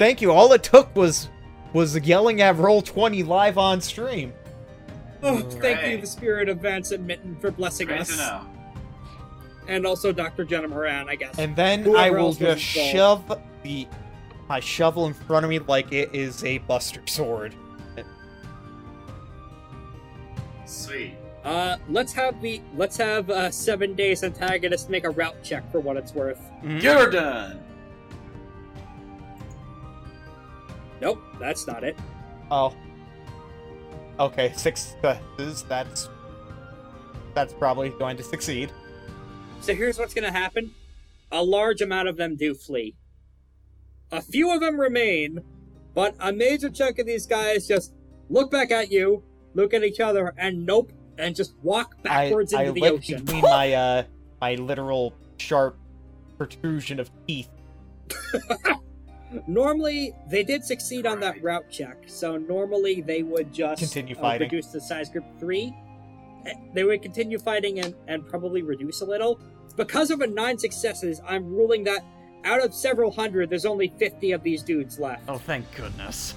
[0.01, 0.33] thank you.
[0.33, 1.29] All it took was
[1.73, 4.33] was yelling at roll twenty live on stream.
[5.23, 8.47] Oh, thank you, the spirit of Vance and Mitten, for blessing Great us, to know.
[9.67, 10.45] And also Dr.
[10.45, 11.39] Jenna Moran, I guess.
[11.39, 12.93] And then Whoever I will just involved.
[12.93, 13.87] shove the
[14.49, 17.55] my shovel in front of me like it is a Buster sword.
[20.67, 21.15] Sweet.
[21.45, 25.81] Uh, let's have the let's have uh, seven days antagonist make a rout check for
[25.81, 26.41] what it's worth.
[26.81, 27.61] Get her done.
[31.01, 31.99] Nope, that's not it.
[32.51, 32.75] Oh.
[34.19, 35.65] Okay, six successes.
[35.69, 36.09] That's
[37.35, 38.71] that's probably going to succeed.
[39.65, 40.73] So here's what's gonna happen:
[41.33, 42.97] a large amount of them do flee.
[44.13, 45.41] A few of them remain,
[45.95, 47.95] but a major chunk of these guys just
[48.29, 49.23] look back at you,
[49.55, 52.93] look at each other, and nope, and just walk I, backwards I into the lick
[52.93, 53.25] ocean.
[53.25, 54.03] between my uh
[54.39, 55.79] my literal sharp
[56.37, 57.49] protrusion of teeth.
[59.47, 64.21] Normally, they did succeed on that rout check, so normally they would just Continue uh,
[64.21, 64.47] fighting.
[64.47, 65.75] reduce the size group three.
[66.47, 69.41] Eh, They would continue fighting and, and probably reduce a little.
[69.77, 72.05] Because of a nine successes, I'm ruling that
[72.45, 75.23] out of several hundred, there's only 50 of these dudes left.
[75.29, 76.35] Oh, thank goodness.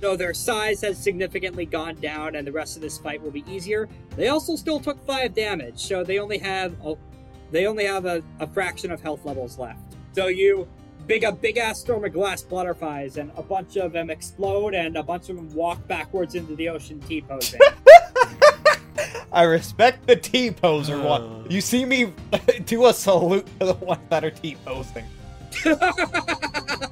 [0.00, 3.44] So their size has significantly gone down, and the rest of this fight will be
[3.48, 3.88] easier.
[4.16, 6.96] They also still took five damage, so they only have a,
[7.50, 9.80] they only have a, a fraction of health levels left.
[10.12, 10.68] So you
[11.06, 14.96] big a big ass storm of glass butterflies, and a bunch of them explode, and
[14.96, 17.60] a bunch of them walk backwards into the ocean, T posing.
[19.34, 21.02] I respect the T poser Uh.
[21.02, 21.46] one.
[21.50, 22.12] You see me
[22.66, 25.04] do a salute to the ones that are T posing.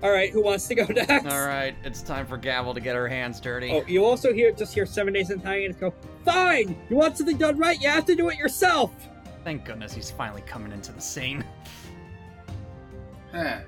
[0.00, 1.26] All right, who wants to go next?
[1.26, 3.72] All right, it's time for Gavel to get her hands dirty.
[3.72, 5.92] Oh, you also hear just hear seven days antagonists go.
[6.24, 8.92] Fine, you want something done right, you have to do it yourself.
[9.42, 11.44] Thank goodness he's finally coming into the scene.
[13.32, 13.58] Huh.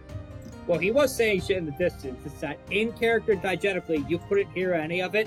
[0.69, 2.21] Well, he was saying shit in the distance.
[2.25, 5.27] It's that in character diegetically, you couldn't hear any of it.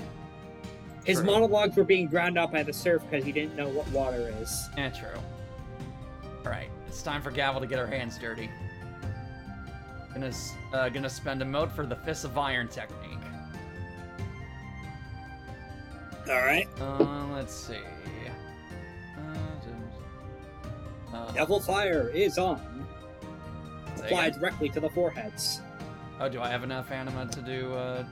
[1.04, 1.26] His True.
[1.26, 4.68] monologues were being drowned out by the surf because he didn't know what water is.
[4.76, 5.20] Yeah, true.
[6.44, 8.50] Alright, it's time for Gavel to get her hands dirty.
[10.14, 10.32] Gonna,
[10.72, 13.18] uh, gonna spend a mote for the Fist of Iron technique.
[16.28, 16.66] All right.
[16.80, 17.76] Uh, let's see.
[21.12, 22.86] Uh, uh, Devil Fire is on.
[23.98, 25.60] Applied directly to the foreheads.
[26.20, 28.04] Oh, do I have enough anima to do, uh...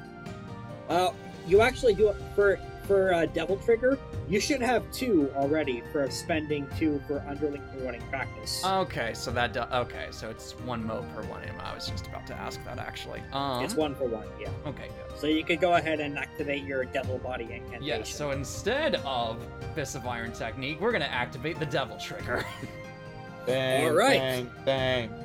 [0.89, 1.13] Uh,
[1.47, 3.99] you actually do it for for uh, Devil Trigger.
[4.29, 8.63] You should have two already for spending two for underling for running practice.
[8.65, 11.63] Okay, so that, do- okay, so it's one mote per one anima.
[11.65, 13.21] I was just about to ask that, actually.
[13.33, 14.49] Um, it's one for one, yeah.
[14.67, 15.19] Okay, good.
[15.19, 17.83] So you could go ahead and activate your Devil Body incantation.
[17.85, 19.39] Yeah, so instead of
[19.75, 22.45] Fist of Iron technique, we're gonna activate the Devil Trigger.
[23.47, 24.19] Bang, All right.
[24.21, 25.22] bang, bang.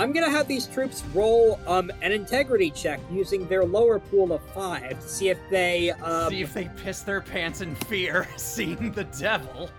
[0.00, 0.08] So that...
[0.08, 4.42] I'm gonna have these troops roll um an integrity check using their lower pool of
[4.54, 8.92] five to see if they um See if they piss their pants in fear seeing
[8.92, 9.70] the devil.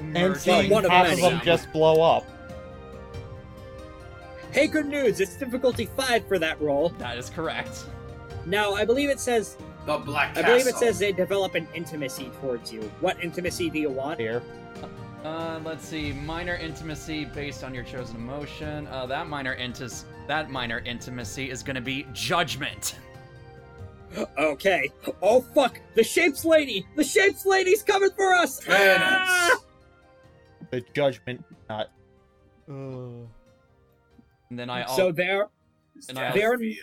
[0.00, 1.30] And merging seeing one of half of many.
[1.30, 2.24] them just blow up.
[4.52, 6.88] Hey good news, it's difficulty five for that roll.
[6.98, 7.84] That is correct.
[8.46, 9.56] Now I believe it says
[9.86, 12.80] The Black I believe it says they develop an intimacy towards you.
[13.00, 14.18] What intimacy do you want?
[14.18, 14.42] Here.
[15.24, 16.12] Uh, let's see.
[16.12, 18.86] Minor intimacy based on your chosen emotion.
[18.86, 22.96] Uh, that minor intis that minor intimacy is gonna be judgment.
[24.38, 24.90] Okay.
[25.22, 25.78] Oh fuck!
[25.94, 26.86] The Shapes Lady!
[26.96, 28.60] The Shapes Lady's coming for us!
[28.68, 29.58] Ah!
[30.70, 31.88] The judgment not.
[32.68, 33.26] Ugh.
[34.48, 35.46] And then I So al- they're
[36.34, 36.74] they're Feel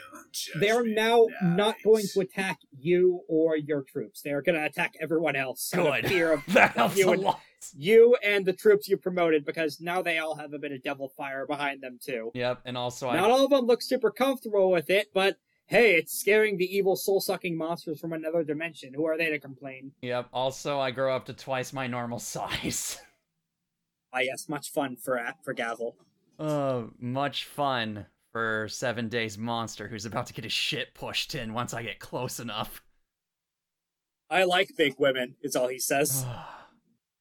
[0.55, 4.21] they're judgment now not going to attack you or your troops.
[4.21, 5.73] They are going to attack everyone else.
[5.73, 6.07] out Good.
[6.07, 7.41] Fear of that helps you a and- lot.
[7.75, 11.09] You and the troops you promoted because now they all have a bit of devil
[11.09, 12.31] fire behind them too.
[12.33, 15.37] Yep, and also Not I all of them look super comfortable with it, but
[15.67, 18.93] hey, it's scaring the evil soul-sucking monsters from another dimension.
[18.93, 19.91] Who are they to complain?
[20.01, 22.99] Yep, also I grow up to twice my normal size.
[24.13, 25.95] Ah, yes, much fun for for Gavel.
[26.39, 31.53] Oh, much fun for Seven Days Monster who's about to get his shit pushed in
[31.53, 32.83] once I get close enough.
[34.29, 35.35] I like big women.
[35.41, 36.25] Is all he says.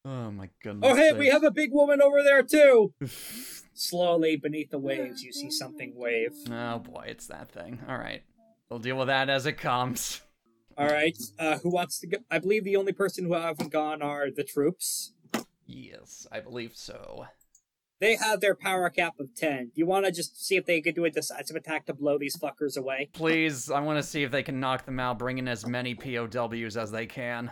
[0.06, 0.90] oh my goodness.
[0.90, 2.94] oh, hey, we have a big woman over there too.
[3.74, 6.32] Slowly beneath the waves, you see something wave.
[6.50, 7.80] Oh boy, it's that thing.
[7.88, 8.22] Alright.
[8.70, 10.22] We'll deal with that as it comes.
[10.78, 11.16] All right.
[11.38, 12.18] Uh, who wants to go?
[12.30, 15.12] I believe the only person who haven't gone are the troops.
[15.66, 17.26] Yes, I believe so.
[17.98, 19.66] They have their power cap of 10.
[19.66, 22.18] Do you want to just see if they could do a decisive attack to blow
[22.18, 23.08] these fuckers away?
[23.14, 25.94] Please, I want to see if they can knock them out, bring in as many
[25.94, 27.50] POWs as they can.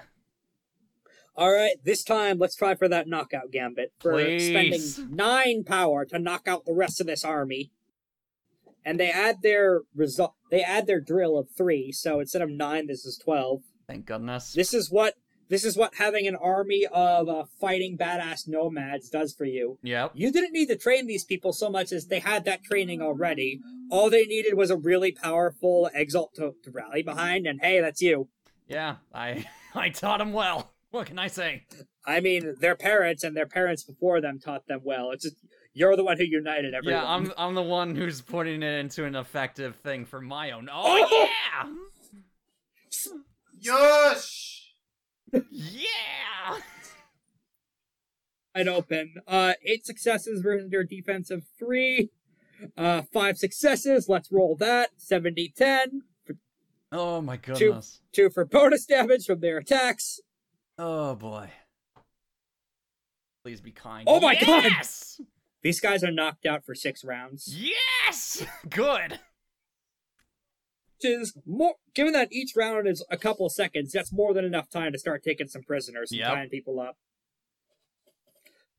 [1.37, 3.93] All right, this time let's try for that knockout gambit.
[3.99, 4.49] For Please.
[4.95, 7.73] spending 9 power to knock out the rest of this army.
[8.85, 12.87] And they add their result they add their drill of 3, so instead of 9
[12.87, 13.63] this is 12.
[13.89, 14.53] Thank goodness.
[14.53, 15.15] This is what
[15.49, 19.79] this is what having an army of uh, fighting badass nomads does for you.
[19.83, 20.13] Yep.
[20.15, 23.61] You didn't need to train these people so much as they had that training already.
[23.91, 28.01] All they needed was a really powerful exalt to, to rally behind, and hey, that's
[28.01, 28.29] you.
[28.67, 30.74] Yeah, I I taught them well.
[30.95, 31.67] What can I say?
[32.07, 35.11] I mean, their parents and their parents before them taught them well.
[35.11, 35.35] It's just
[35.73, 37.03] you're the one who united everyone.
[37.03, 40.69] Yeah, I'm I'm the one who's putting it into an effective thing for my own.
[40.73, 41.27] Oh
[41.59, 41.69] yeah,
[43.59, 44.71] Yosh!
[45.51, 46.59] yeah.
[48.55, 49.15] wide open.
[49.27, 52.11] Uh, eight successes versus their defensive three.
[52.79, 54.09] Uh, five successes.
[54.09, 54.91] Let's roll that.
[54.99, 56.03] 70 10.
[56.93, 58.01] Oh my goodness.
[58.13, 60.21] Two for bonus damage from their attacks.
[60.79, 61.51] Oh boy.
[63.45, 64.05] Please be kind.
[64.07, 64.65] Oh my God!
[64.65, 65.21] yes!
[65.63, 67.55] These guys are knocked out for six rounds.
[67.55, 68.45] Yes!
[68.69, 69.21] Good.
[71.03, 74.71] Which is more, given that each round is a couple seconds, that's more than enough
[74.71, 76.29] time to start taking some prisoners and Yep.
[76.29, 76.97] tying people up.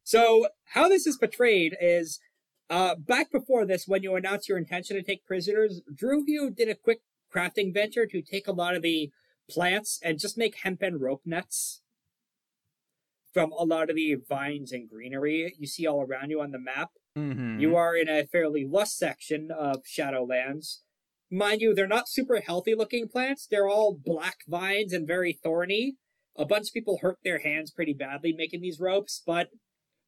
[0.03, 2.19] So, how this is portrayed is
[2.69, 6.69] uh, back before this, when you announced your intention to take prisoners, Drew Hugh did
[6.69, 7.01] a quick
[7.33, 9.11] crafting venture to take a lot of the
[9.49, 11.81] plants and just make hempen rope nets
[13.35, 16.57] from a lot of the vines and greenery you see all around you on the
[16.57, 16.91] map.
[17.17, 17.59] Mm-hmm.
[17.59, 20.77] You are in a fairly lush section of Shadowlands.
[21.29, 23.45] Mind you, they're not super healthy looking plants.
[23.45, 25.97] They're all black vines and very thorny.
[26.37, 29.49] A bunch of people hurt their hands pretty badly making these ropes, but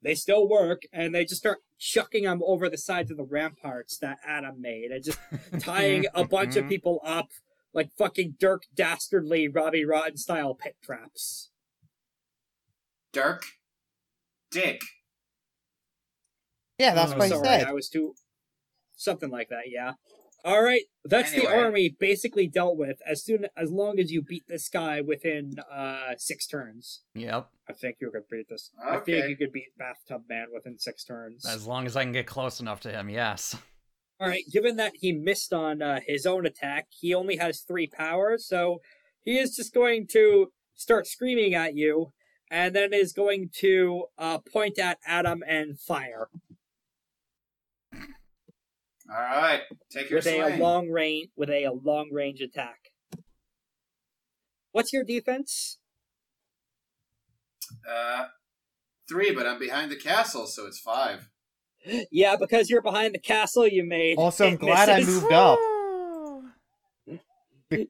[0.02, 3.98] they still work, and they just start chucking them over the sides of the ramparts
[3.98, 5.20] that Atom made, and just
[5.60, 7.28] tying a bunch of people up
[7.74, 11.50] like fucking Dirk Dastardly Robbie Rotten style pit traps.
[13.18, 13.44] Dirk?
[14.52, 14.82] Dick.
[16.78, 17.68] Yeah, that's Oh, what he sorry, said.
[17.68, 18.14] I was too.
[18.96, 19.64] something like that.
[19.70, 19.94] Yeah.
[20.46, 23.00] All right, that's the army basically dealt with.
[23.10, 27.50] As soon as long as you beat this guy within uh six turns, Yep.
[27.68, 28.70] I think you could beat this.
[28.82, 31.44] I think you could beat Bathtub Man within six turns.
[31.46, 33.56] As long as I can get close enough to him, yes.
[34.20, 37.88] All right, given that he missed on uh, his own attack, he only has three
[37.88, 38.80] power, so
[39.24, 42.14] he is just going to start screaming at you,
[42.50, 46.30] and then is going to uh, point at Atom and fire
[47.94, 48.02] All
[49.10, 52.92] right, take your with a, long range with a, long range attack.
[54.74, 55.78] What's your defense?
[57.90, 58.26] Uh,
[59.08, 61.30] three, but I'm behind the castle, so it's five.
[62.12, 64.18] Yeah, because you're behind the castle you made.
[64.20, 65.60] Also, I'm it glad I moved up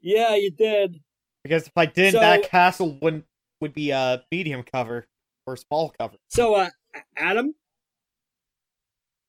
[0.02, 1.02] Yeah, you did.
[1.44, 3.26] because if I didn't, So- that castle wouldn't
[3.62, 5.08] would be a medium cover
[5.46, 6.16] or small cover.
[6.30, 6.70] So, uh,
[7.16, 7.56] Atom,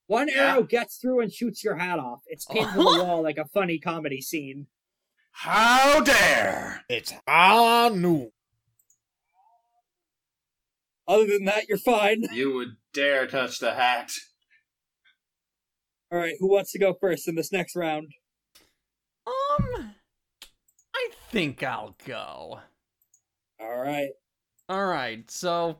[0.07, 0.53] one Yeah?
[0.53, 2.21] arrow gets through and shoots your hat off.
[2.27, 4.67] It's pinned to the wall like a funny comedy scene.
[5.31, 6.83] How dare!
[6.89, 8.31] It's Anu.
[11.07, 12.23] Other than that, you're fine.
[12.33, 14.11] You would dare touch the hat.
[16.11, 18.11] All right, who wants to go first in this next round?
[19.27, 19.93] Um,
[20.95, 22.59] I think I'll go.
[23.59, 24.09] All right.
[24.69, 25.79] All right, so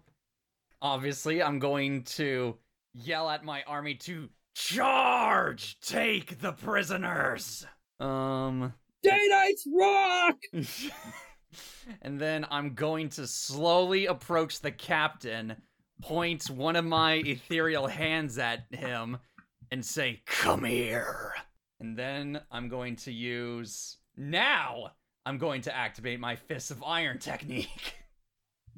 [0.82, 2.57] obviously I'm going to
[2.93, 7.65] yell at my army to charge, take the prisoners.
[7.99, 8.73] Um,
[9.03, 10.38] Day Knights rock!
[12.01, 15.55] and then I'm going to slowly approach the captain,
[16.01, 19.17] point one of my ethereal hands at him,
[19.71, 21.34] and say, Come here.
[21.80, 23.97] And then I'm going to use.
[24.17, 24.91] Now
[25.26, 27.95] I'm going to activate my Fists of Iron technique.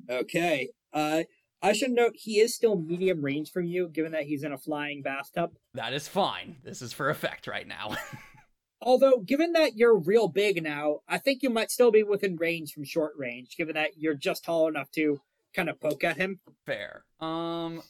[0.09, 0.69] Okay.
[0.91, 1.23] Uh,
[1.61, 4.57] I should note he is still medium range from you, given that he's in a
[4.57, 5.51] flying bathtub.
[5.75, 6.55] that is fine.
[6.63, 7.95] This is for effect right now.
[8.81, 12.73] Although, given that you're real big now, I think you might still be within range
[12.73, 15.21] from short range, given that you're just tall enough to
[15.55, 16.39] kind of poke at him.
[16.65, 17.03] Fair.
[17.19, 17.83] Um.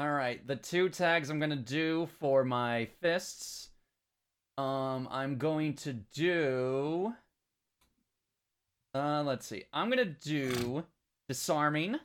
[0.00, 0.44] All right.
[0.44, 3.70] The two tags I'm gonna do for my fists.
[4.58, 5.06] Um.
[5.12, 7.14] I'm going to do.
[8.94, 9.22] Uh.
[9.22, 9.64] Let's see.
[9.72, 10.84] I'm gonna do
[11.28, 11.96] disarming,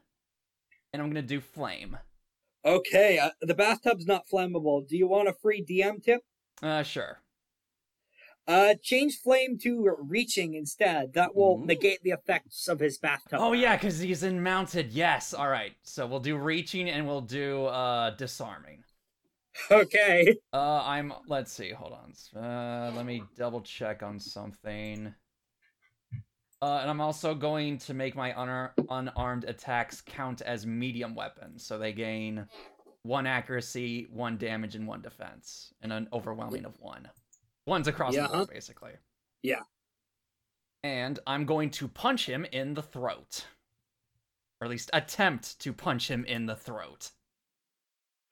[0.94, 1.98] and I'm gonna do flame.
[2.66, 4.88] Okay, uh, the bathtub's not flammable.
[4.88, 6.22] Do you want a free DM tip?
[6.62, 6.84] Uh.
[6.84, 7.22] Sure.
[8.48, 11.12] Uh, change flame to reaching instead.
[11.14, 11.66] That will Ooh.
[11.66, 13.40] negate the effects of his bathtub.
[13.42, 14.92] Oh yeah, because he's in mounted.
[14.94, 15.34] Yes.
[15.34, 15.74] All right.
[15.84, 18.84] So we'll do reaching and we'll do uh disarming.
[19.72, 20.36] Okay.
[20.54, 21.14] Uh, I'm.
[21.28, 21.72] Let's see.
[21.72, 22.42] Hold on.
[22.42, 25.14] Uh, let me double check on something.
[26.62, 31.64] Uh, and I'm also going to make my unar- unarmed attacks count as medium weapons,
[31.64, 32.47] so they gain
[33.03, 37.10] one accuracy, one damage, and one defense, and an overwhelming of one.
[37.68, 38.93] One's across Yeah, the board, basically.
[39.43, 39.62] Yeah.
[40.84, 43.45] And I'm going to punch him in the throat,
[44.60, 47.12] or at least attempt to punch him in the throat.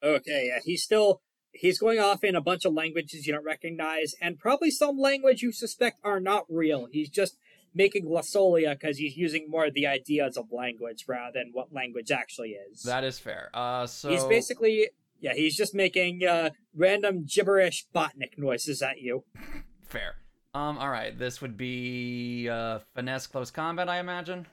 [0.02, 1.22] Okay, yeah, he's still
[1.52, 5.42] he's going off in a bunch of languages you don't recognize, and probably some language
[5.42, 6.86] you suspect are not real.
[6.90, 7.38] He's just
[7.76, 12.10] making glossolia because he's using more of the ideas of language rather than what language
[12.10, 12.82] actually is.
[12.82, 13.50] That is fair.
[13.54, 14.88] Uh, so He's basically
[15.20, 19.24] yeah, he's just making uh, random gibberish botnik noises at you.
[19.82, 20.16] Fair.
[20.54, 21.16] Um, all right.
[21.18, 24.46] This would be uh, finesse close combat, I imagine.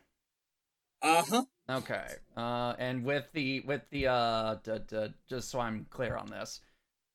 [1.02, 1.44] Uh huh.
[1.70, 2.06] Okay.
[2.38, 6.62] Uh, and with the with the uh, d- d- just so I'm clear on this,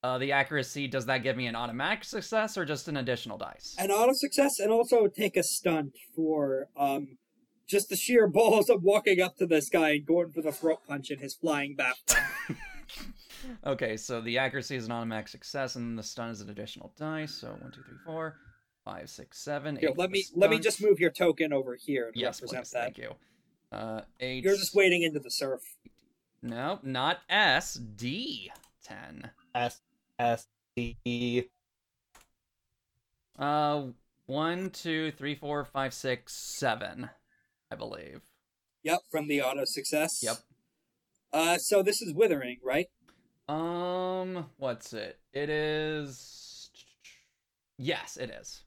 [0.02, 3.74] uh, the accuracy does that give me an automatic success or just an additional dice?
[3.78, 7.18] An auto success, and also take a stunt for um,
[7.66, 10.80] just the sheer balls of walking up to this guy and going for the throat
[10.86, 12.16] punch in his flying bathtub.
[13.66, 17.34] okay, so the accuracy is an automatic success, and the stun is an additional dice.
[17.34, 18.36] So one, two, three, four,
[18.84, 21.52] five, six, seven, Here, eight let for me the let me just move your token
[21.52, 22.70] over here to Yes, represent please.
[22.70, 22.84] that.
[22.84, 23.14] Thank you.
[23.72, 24.44] Uh, eight.
[24.44, 25.60] You're just wading into the surf.
[26.40, 27.74] No, not S.
[27.74, 28.52] D.
[28.84, 29.32] Ten.
[29.54, 29.80] S
[30.18, 30.46] S
[30.76, 31.48] D.
[33.38, 33.86] Uh,
[34.26, 37.08] one, two, three, four, five, six, seven,
[37.70, 38.20] I believe.
[38.82, 40.20] Yep, from the auto success.
[40.22, 40.36] Yep.
[41.32, 42.86] Uh, so this is withering, right?
[43.48, 45.18] Um, what's it?
[45.32, 46.70] It is.
[47.78, 48.64] Yes, it is.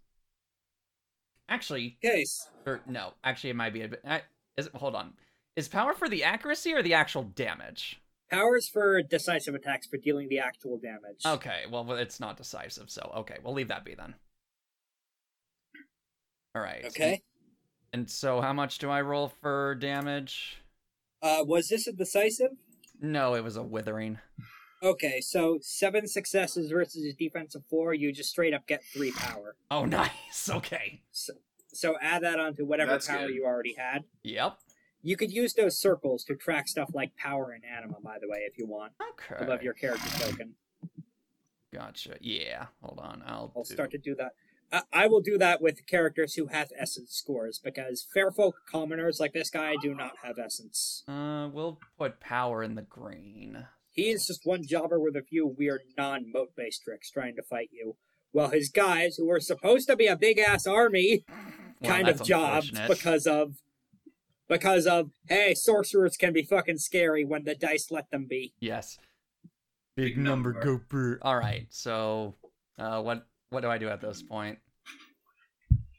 [1.50, 2.48] Actually, Case.
[2.66, 4.02] or no, actually, it might be a bit.
[4.08, 4.22] I-
[4.58, 4.76] Is it?
[4.76, 5.14] Hold on.
[5.58, 8.02] Is power for the accuracy or the actual damage?
[8.32, 11.26] Powers for decisive attacks for dealing the actual damage.
[11.26, 14.16] Okay, well, well, it's not decisive, so okay, we'll leave that be then.
[16.56, 16.86] All right.
[16.86, 17.22] Okay.
[17.94, 20.62] And so, how much do I roll for damage?
[21.22, 22.52] Uh, was this a decisive?
[23.02, 24.20] No, it was a withering.
[24.84, 29.12] Okay, so seven successes versus a defense of four, you just straight up get three
[29.12, 29.56] power.
[29.70, 30.50] Oh, nice.
[30.50, 31.02] Okay.
[31.74, 33.36] So add that onto whatever That's power good.
[33.36, 34.04] you already had.
[34.24, 34.58] Yep.
[35.04, 38.40] You could use those circles to track stuff like power and anima, by the way,
[38.50, 39.44] if you want, Okay.
[39.44, 40.56] above your character token.
[41.74, 42.18] Gotcha.
[42.20, 42.68] Yeah.
[42.82, 43.24] Hold on.
[43.26, 43.52] I'll.
[43.56, 44.32] I'll do- start to do that.
[44.72, 49.20] I, I will do that with characters who have essence scores because fair folk commoners
[49.20, 51.04] like this guy do not have essence.
[51.08, 53.66] Uh, we'll put power in the green.
[53.90, 57.44] He is just one jobber with a few weird non mote based tricks trying to
[57.44, 57.96] fight you.
[58.34, 61.26] While his guys, who are supposed to be a big ass army,
[61.82, 63.56] Well, kind of jobs because of
[64.52, 68.54] because of hey, sorcerers can be fucking scary when the dice let them be.
[68.60, 69.00] Yes.
[69.96, 70.52] Big number.
[70.54, 71.18] go brr.
[71.22, 71.68] All right.
[71.70, 72.36] So,
[72.78, 74.60] uh, what what do I do at this point?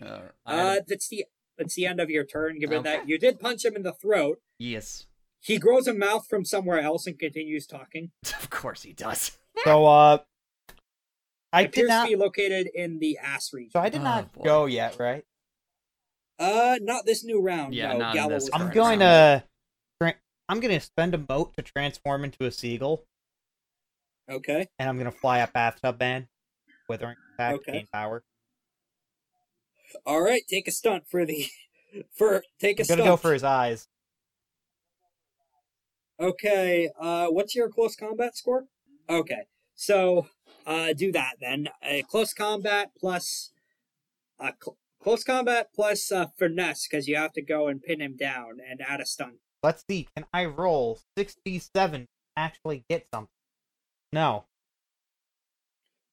[0.05, 1.25] Uh, I Uh, that's the
[1.59, 2.59] that's the end of your turn.
[2.59, 2.91] Given Okay.
[2.99, 5.07] that you did punch him in the throat, yes.
[5.41, 8.11] he grows a mouth from somewhere else and continues talking.
[8.43, 9.39] Of course he does.
[9.65, 10.19] So, uh,
[11.53, 12.05] I It appears did not.
[12.05, 13.71] to be located in the ass region.
[13.73, 14.45] So I did Oh, not boy.
[14.45, 15.25] go yet, right?
[16.39, 17.75] Uh, not this new round.
[17.75, 18.75] Yeah, no, not Gallo this I'm current first.
[18.75, 19.45] going to.
[20.01, 20.15] tra-
[20.49, 23.05] I'm going to spend a mote to transform into a seagull,
[24.31, 24.67] Okay.
[24.79, 26.29] and I'm going to fly up bathtub man,
[26.89, 27.73] withering attack, Okay.
[27.73, 28.23] gain power.
[30.07, 30.43] All right.
[30.49, 31.47] Take a stunt for the
[32.17, 33.01] for take a I'm going stunt.
[33.01, 33.89] to go for his eyes.
[36.21, 36.91] Okay.
[36.99, 38.65] Uh, what's your close combat score?
[39.09, 39.43] Okay.
[39.75, 40.29] So,
[40.67, 41.69] uh, do that then.
[41.83, 43.53] Uh, close combat plus,
[44.39, 48.17] uh, cl- close combat plus uh, finesse because you have to go and pin him
[48.17, 49.39] down and add a stun.
[49.63, 50.09] Let's see.
[50.17, 52.07] Can I roll 67 to
[52.37, 53.29] actually get something?
[54.13, 54.45] No.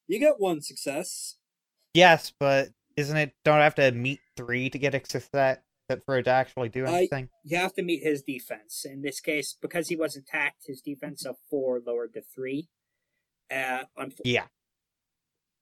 [0.08, 1.38] You get one success.
[1.94, 3.34] Yes, but isn't it?
[3.46, 5.30] Don't I have to meet three to get a success
[5.88, 7.30] that for it to actually do anything?
[7.44, 8.86] You have to meet his defense.
[8.86, 12.70] In this case, because he was attacked, his defense of four lowered to three.
[13.52, 13.84] Uh,
[14.24, 14.46] Yeah.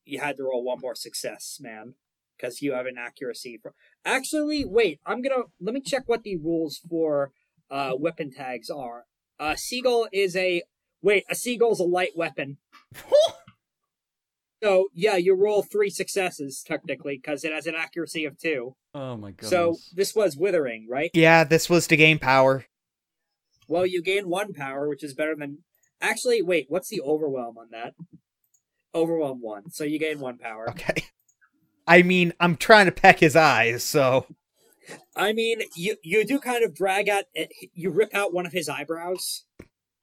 [0.05, 1.95] you had to roll one more success, man,
[2.38, 3.59] because you have an accuracy.
[3.61, 3.73] For
[4.05, 7.31] actually, wait, I'm gonna let me check what the rules for
[7.69, 9.05] uh weapon tags are.
[9.39, 10.64] Uh, seagull is a
[11.01, 11.23] wait.
[11.30, 12.57] A seagull's a light weapon.
[14.64, 18.76] So yeah, you roll three successes technically because it has an accuracy of two.
[18.93, 19.49] oh my god!
[19.49, 21.11] So this was withering, right?
[21.14, 22.65] Yeah, this was to gain power.
[23.68, 25.59] Well, you gain one power, which is better than.
[26.01, 27.93] Actually, wait, what's the overwhelm on that?
[28.95, 30.69] Overwhelm one, so you gain one power.
[30.72, 31.03] Okay.
[31.88, 34.26] I mean, I'm trying to peck his eyes, so
[35.15, 37.26] I mean, you you do kind of drag out.
[37.73, 39.43] You rip out one of his eyebrows.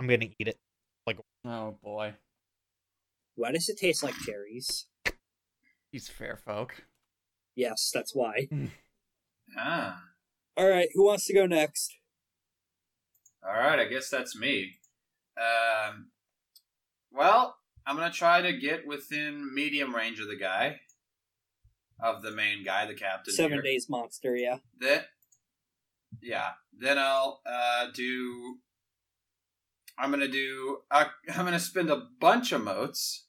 [0.00, 0.58] I'm gonna eat it.
[1.06, 2.14] Like, oh boy,
[3.36, 4.86] Why does it taste like cherries?
[5.92, 6.84] he's fair folk.
[7.54, 8.48] Yes, that's why.
[9.56, 10.02] Ah.
[10.56, 11.94] All right, who wants to go next?
[13.46, 14.72] All right, I guess that's me.
[15.36, 16.06] Um,
[17.12, 17.56] well,
[17.86, 20.80] I'm gonna try to get within medium range of the guy,
[22.04, 23.32] of the main guy, the captain.
[23.32, 23.62] Seven here.
[23.62, 24.36] days monster.
[24.36, 24.58] Yeah.
[24.78, 25.00] Then,
[26.22, 26.50] yeah.
[26.78, 28.58] Then I'll uh, do.
[29.98, 30.78] I'm gonna do.
[30.90, 33.26] Uh, I'm gonna spend a bunch of motes.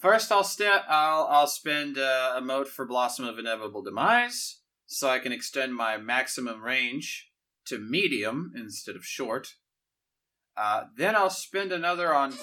[0.00, 5.08] First, I'll sta- I'll I'll spend uh, a mote for Blossom of Inevitable Demise, so
[5.10, 7.30] I can extend my maximum range
[7.66, 9.54] to medium instead of short.
[10.56, 12.34] Uh, then I'll spend another on.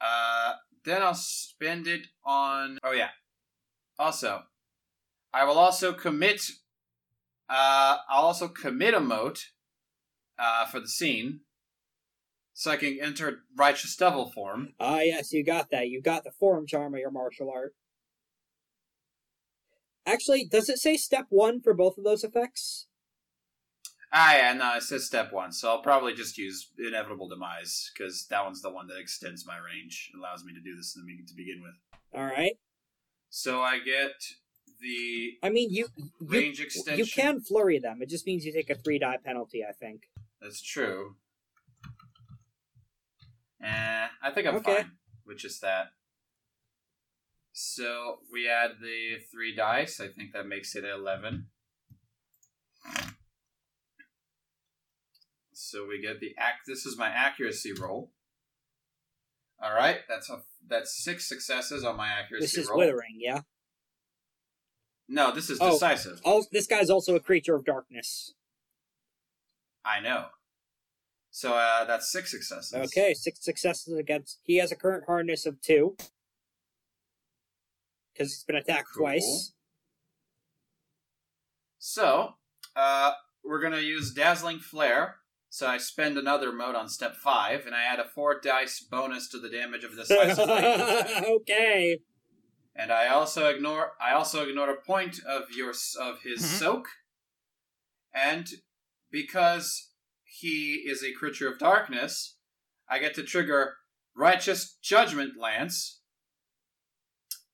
[0.00, 2.78] Uh, then I'll spend it on.
[2.82, 3.10] Oh yeah.
[4.00, 4.44] Also,
[5.30, 6.40] I will also commit.
[7.50, 9.50] Uh, I'll also commit a mote
[10.38, 11.40] uh, for the scene,
[12.54, 14.72] so I can enter righteous devil form.
[14.80, 15.88] Ah, yes, you got that.
[15.88, 17.74] You got the form charm of your martial art.
[20.06, 22.86] Actually, does it say step one for both of those effects?
[24.14, 28.26] Ah, yeah, no, it says step one, so I'll probably just use inevitable demise because
[28.30, 31.60] that one's the one that extends my range, allows me to do this to begin
[31.62, 31.74] with.
[32.14, 32.54] All right.
[33.30, 34.12] So I get
[34.80, 36.98] the I mean, you you, range extension.
[36.98, 38.02] you can flurry them.
[38.02, 39.64] It just means you take a three die penalty.
[39.64, 40.10] I think.
[40.40, 41.16] That's true.
[43.62, 44.76] Eh, I think I'm Okay.
[44.82, 44.92] fine
[45.26, 45.92] with just that.
[47.52, 50.00] So we add the three dice.
[50.00, 51.48] I think that makes it eleven.
[55.52, 56.66] So we get the act.
[56.66, 58.12] This is my accuracy roll.
[59.62, 62.78] All right, that's a that's six successes on my accuracy This is roll.
[62.78, 63.16] withering.
[63.18, 63.40] Yeah.
[65.08, 65.72] No, this is Oh.
[65.72, 66.20] decisive.
[66.24, 68.34] Oh, this guy's also a creature of darkness.
[69.84, 70.26] I know.
[71.30, 72.72] So uh, that's six successes.
[72.74, 74.38] Okay, six successes against.
[74.44, 75.96] He has a current hardness of two.
[78.12, 79.02] Because he's been attacked Cool.
[79.06, 79.52] twice.
[81.78, 82.34] So,
[82.76, 83.12] uh,
[83.42, 85.16] we're gonna use dazzling flare
[85.52, 89.28] So I spend another mote on step five, and I add a four dice bonus
[89.30, 91.98] to the damage of the slice of okay.
[92.76, 96.58] And I also ignore I also ignore a point of your of his Mhm.
[96.58, 96.88] soak.
[98.14, 98.48] And
[99.10, 99.90] because
[100.22, 102.36] he is a creature of darkness,
[102.88, 103.76] I get to trigger
[104.14, 106.00] righteous judgment lance.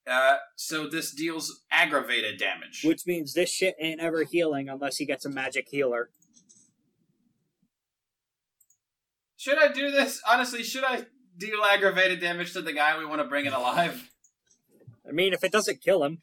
[0.06, 2.82] Uh, so this deals aggravated damage.
[2.84, 6.10] Which means this shit ain't ever healing unless he gets a magic healer.
[9.36, 10.20] Should I do this?
[10.28, 11.04] Honestly, should I
[11.36, 14.10] deal aggravated damage to the guy we want to bring in alive?
[15.08, 16.22] I mean, if it doesn't kill him.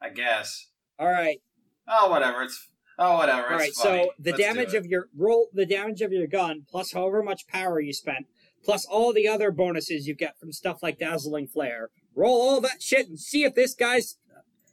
[0.00, 0.68] I guess.
[1.00, 1.42] Alright.
[1.86, 2.42] Oh, whatever.
[2.42, 2.68] It's
[2.98, 3.42] oh, whatever.
[3.42, 4.04] Alright, It's funny.
[4.04, 7.46] so the Let's damage of your roll the damage of your gun, plus however much
[7.46, 8.26] power you spent,
[8.64, 11.90] plus all the other bonuses you get from stuff like Dazzling Flare.
[12.14, 14.16] Roll all that shit and see if this guy's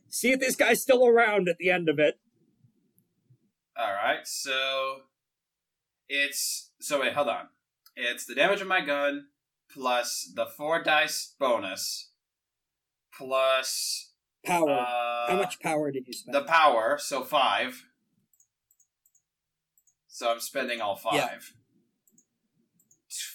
[0.08, 2.20] see if this guy's still around at the end of it.
[3.78, 5.02] All right, so
[6.10, 7.48] it's so wait, hold on.
[7.96, 9.28] It's the damage of my gun
[9.74, 12.12] plus the four dice bonus
[13.16, 14.12] plus
[14.46, 14.70] Power.
[14.72, 16.34] uh, How much power did you spend?
[16.36, 17.84] the power, so five.
[20.08, 21.14] So I'm spending all five.
[21.16, 21.30] Yeah.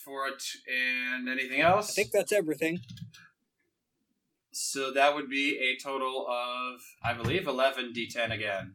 [0.05, 1.91] For it and anything else?
[1.91, 2.81] I think that's everything.
[4.53, 8.75] So that would be a total of, I believe, 11 d10 again.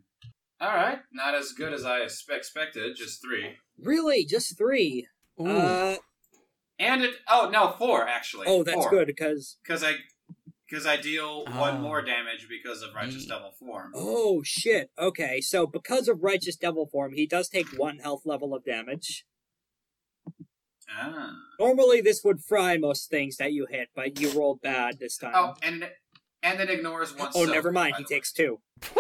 [0.62, 3.58] Alright, not as good as I expected, just three.
[3.82, 5.08] Really, just three.
[5.40, 5.48] Ooh.
[5.48, 5.98] Uh,
[6.80, 8.48] And it, oh no, four actually.
[8.48, 8.90] oh, that's Four.
[8.90, 9.94] good because Because I,
[10.70, 11.60] because I deal Oh.
[11.62, 13.92] one more damage because of Righteous Ye- Devil Form.
[13.96, 14.90] oh shit.
[15.00, 19.26] Okay, so because of righteous devil form, he does take one health level of damage.
[20.90, 21.34] Ah.
[21.60, 25.34] Normally, this would fry most things that you hit, but you rolled bad this time.
[25.36, 25.90] Oh, and
[26.44, 27.30] and it ignores one.
[27.36, 27.96] Oh, soak, never mind.
[27.98, 28.18] He the way.
[28.18, 28.60] takes two.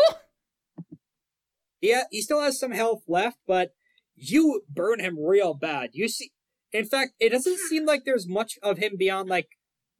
[1.79, 3.75] Yeah, he still has some health left, but
[4.17, 5.91] you burn him real bad.
[5.93, 6.31] You see,
[6.71, 9.47] in fact, it doesn't seem like there's much of him beyond like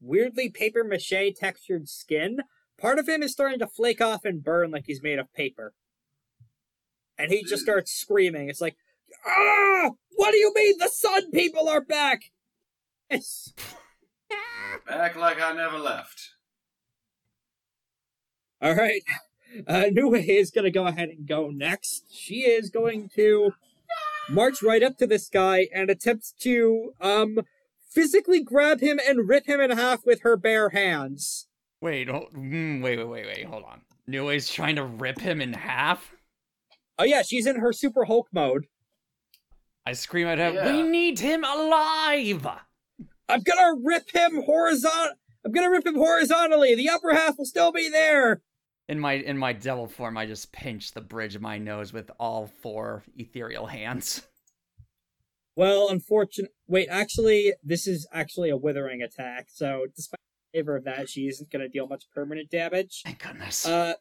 [0.02, 2.40] weirdly paper mache textured skin.
[2.80, 5.74] Part of him is starting to flake off and burn like he's made of paper.
[7.18, 8.50] And he just starts screaming.
[8.50, 8.76] It's like,
[9.26, 9.92] ah!
[10.16, 12.32] What do you mean the sun people are back?
[13.10, 13.54] It's
[14.88, 16.32] Back like I never left.
[18.62, 19.02] All right.
[19.66, 22.04] Uh, is going to go ahead and go next.
[22.14, 23.54] She is going to
[24.30, 27.40] march right up to this guy and attempts to um
[27.90, 31.48] physically grab him and rip him in half with her bare hands.
[31.82, 33.46] Wait, oh, mm, wait, wait, wait, wait.
[33.46, 33.82] Hold on.
[34.08, 36.12] Nue's trying to rip him in half.
[36.98, 38.66] Oh yeah, she's in her Super Hulk mode.
[39.86, 40.72] I scream at her, Yeah.
[40.72, 42.46] We need him alive.
[43.30, 45.16] I'm gonna rip him horizontal.
[45.46, 46.76] I'm gonna rip him horizontally.
[46.76, 48.42] The upper half will still be there.
[48.90, 52.10] In my in my devil form, I just pinch the bridge of my nose with
[52.20, 54.26] all four ethereal hands.
[55.58, 56.52] Well, unfortunate.
[56.68, 59.48] Wait, actually, this is actually a withering attack.
[59.50, 60.20] So, despite
[60.54, 63.02] the favor of that, she isn't gonna deal much permanent damage.
[63.04, 63.66] Thank goodness.
[63.66, 63.96] Uh,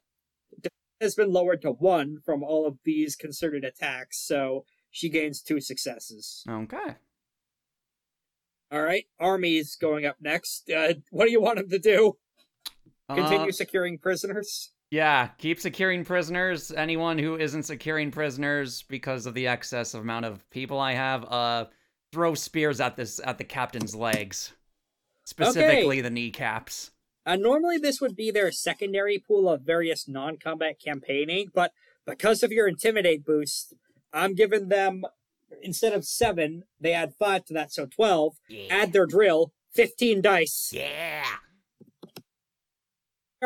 [1.01, 5.61] has been lowered to one from all of these concerted attacks, so she gains two
[5.61, 6.45] successes.
[6.49, 6.95] okay.
[8.73, 10.71] All right, Army's going up next.
[10.71, 12.17] Uh, what do you want him to do?
[13.09, 14.73] Continue Uh, securing prisoners?
[14.91, 16.71] Yeah, keep securing prisoners.
[16.71, 21.65] Anyone who isn't securing prisoners because of the excess amount of people I have, uh,
[22.13, 24.53] throw spears at this at the captain's legs,
[25.25, 26.93] specifically the kneecaps.
[27.25, 31.73] Uh, normally, this would be their secondary pool of various non-combat campaigning, but
[32.07, 33.75] because of your intimidate boost,
[34.13, 35.05] I'm giving them
[35.63, 38.37] instead of seven, they add five to that, so twelve.
[38.49, 38.69] Yeah.
[38.71, 40.71] Add their drill, fifteen dice.
[40.73, 41.25] yeah.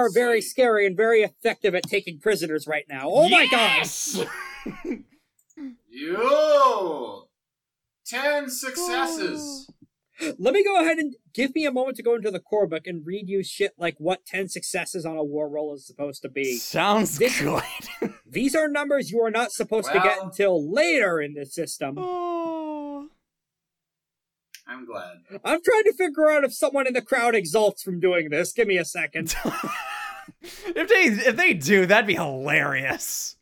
[0.00, 3.10] They are very scary and very effective at taking prisoners right now.
[3.10, 3.76] Oh my god!
[3.78, 4.24] Yes!
[5.90, 7.28] Yo!
[8.06, 9.68] Ten successes!
[10.38, 12.86] Let me go ahead and give me a moment to go into the core book
[12.86, 16.28] and read you shit like what 10 successes on a war roll is supposed to
[16.30, 16.56] be.
[16.56, 17.62] Sounds This- good.
[18.26, 21.96] These are numbers you are not supposed to get until later in the system.
[21.98, 22.39] oh.
[24.70, 25.16] I'm glad.
[25.44, 28.52] I'm trying to figure out if someone in the crowd exults from doing this.
[28.52, 29.34] Give me a second.
[30.42, 33.36] if they if they do, that'd be hilarious.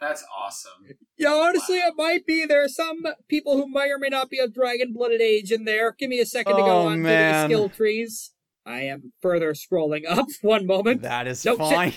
[0.00, 0.96] That's awesome.
[1.18, 2.44] Yeah, honestly, it might be.
[2.46, 5.64] There are some people who may or may not be of dragon blooded age in
[5.64, 5.92] there.
[5.98, 8.32] Give me a second to go Oh, on to the skill trees.
[8.66, 10.26] I am further scrolling up.
[10.42, 11.02] One moment.
[11.02, 11.74] That is Nope, shit.
[11.74, 11.94] fine.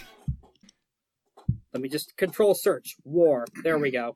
[1.73, 2.95] Let me just control search.
[3.03, 3.45] War.
[3.63, 4.15] There we go.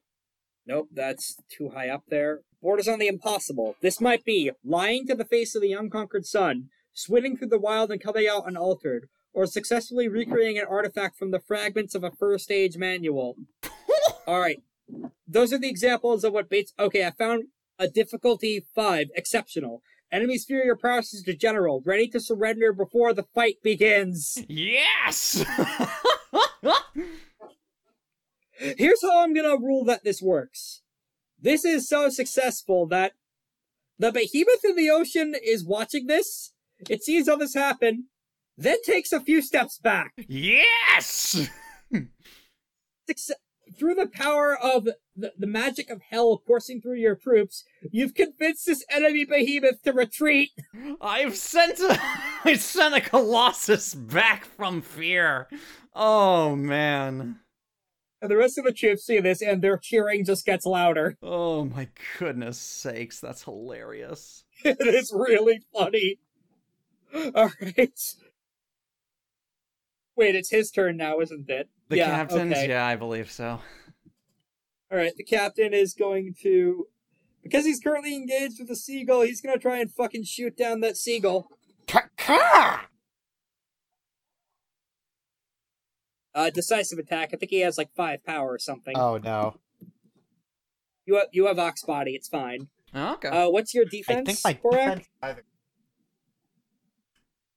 [0.66, 2.40] Nope, that's too high up there.
[2.64, 3.76] Borders on the impossible.
[3.82, 7.90] This might be lying to the face of the unconquered sun, switting through the Wyld
[7.90, 12.50] and coming out unaltered, or successfully recreating an artifact from the fragments of a first
[12.50, 13.36] age manual.
[14.28, 14.64] Alright,
[15.28, 16.72] those are the examples of what Bates.
[16.80, 19.82] Okay, I found a difficulty five, exceptional.
[20.10, 24.42] Enemies fear your prowess a general, ready to surrender before the fight begins.
[24.48, 25.44] Yes!
[28.54, 30.83] Here's how I'm gonna rule that this works.
[31.44, 33.12] This is so successful that
[34.00, 36.54] the behemoth in the ocean is watching this.
[36.90, 38.06] It sees all this happen,
[38.58, 40.14] then takes a few steps back.
[40.28, 41.50] yes!
[43.78, 48.66] Through the power of the, the magic of hell coursing through your troops, you've convinced
[48.66, 50.52] this enemy behemoth to retreat.
[51.02, 52.00] I've sent a
[52.46, 55.48] I sent a colossus back from fear.
[55.94, 57.40] Oh man.
[58.24, 61.18] And the rest of the troops see this, and their cheering just gets louder.
[61.24, 61.90] Oh my
[62.20, 64.46] goodness sakes, that's hilarious.
[64.64, 66.20] it is really funny.
[67.14, 68.00] All right.
[70.16, 71.68] Wait, it's his turn now, isn't it?
[71.90, 72.70] The yeah, captains, okay.
[72.70, 73.60] yeah, I believe so.
[74.90, 76.88] All right, the captain is going to,
[77.44, 79.24] because he's currently engaged with a seagull.
[79.24, 81.50] He's gonna try and fucking shoot down that seagull.
[86.36, 87.30] Uh, decisive attack.
[87.34, 88.98] I think he has like five power or something.
[88.98, 89.56] Oh no.
[91.06, 92.12] You have you have ox body.
[92.12, 92.70] It's fine.
[92.96, 93.28] Okay.
[93.28, 94.44] Uh, what's your defense?
[94.46, 94.62] I defense?
[94.62, 94.86] think my Corrack?
[94.96, 95.44] defense either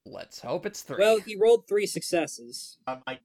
[0.09, 0.99] Let's hope it's three.
[0.99, 2.79] Well, he rolled three successes.
[2.87, 3.19] uh, my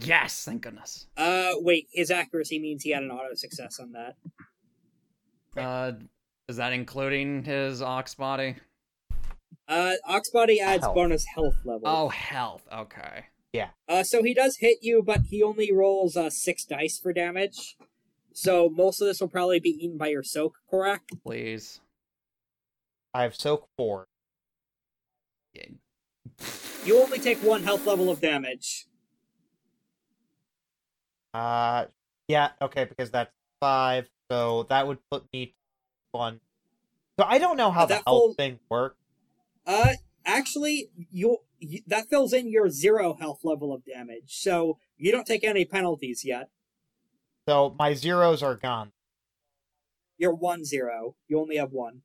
[0.00, 1.06] yes, thank goodness.
[1.16, 4.16] Uh, wait, his accuracy means he had an auto success on that.
[5.60, 5.92] Uh
[6.48, 8.54] is that including his ox body?
[9.66, 10.94] Uh, ox body adds Health.
[10.94, 11.82] bonus health level.
[11.88, 13.24] Oh health, okay.
[13.88, 17.76] Uh, so he does hit you, but he only rolls uh six dice for damage.
[18.32, 21.00] So most of this will probably be eaten by your soak, Corrack.
[21.24, 21.80] Please.
[23.14, 24.08] I have soak four.
[25.54, 25.68] Yeah.
[26.84, 28.86] You only take one health level of damage.
[31.32, 31.86] Uh
[32.28, 35.54] yeah, okay, because that's five, so that would put me
[36.12, 36.40] one.
[37.18, 38.96] So I don't know how the that health full- thing works.
[39.66, 41.38] Uh, actually, you, you
[41.86, 46.24] that fills in your zero health level of damage, so you don't take any penalties
[46.24, 46.50] yet.
[47.48, 48.92] So my zeros are gone.
[50.18, 51.16] You're one zero.
[51.28, 52.02] You only have one.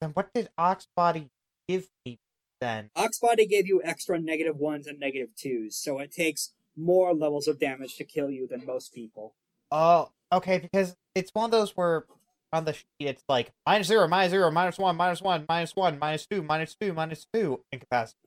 [0.00, 1.30] Then what did Oxbody
[1.68, 2.18] give me
[2.60, 2.90] then?
[2.96, 7.58] Oxbody gave you extra negative ones and negative twos, so it takes more levels of
[7.58, 9.34] damage to kill you than most people.
[9.70, 12.04] Oh, okay, because it's one of those where
[12.52, 15.98] on the sheet it's like minus zero, minus zero, minus one, minus one, minus one,
[15.98, 18.18] minus two, minus two, minus two in capacity.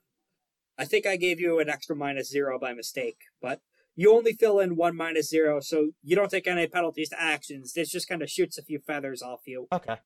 [0.78, 3.62] I think I gave you an extra minus zero by mistake, but
[3.96, 7.74] you only fill in one minus zero, so you don't take any penalties to actions.
[7.74, 9.68] This just kind of shoots a few feathers off you.
[9.72, 9.98] Okay,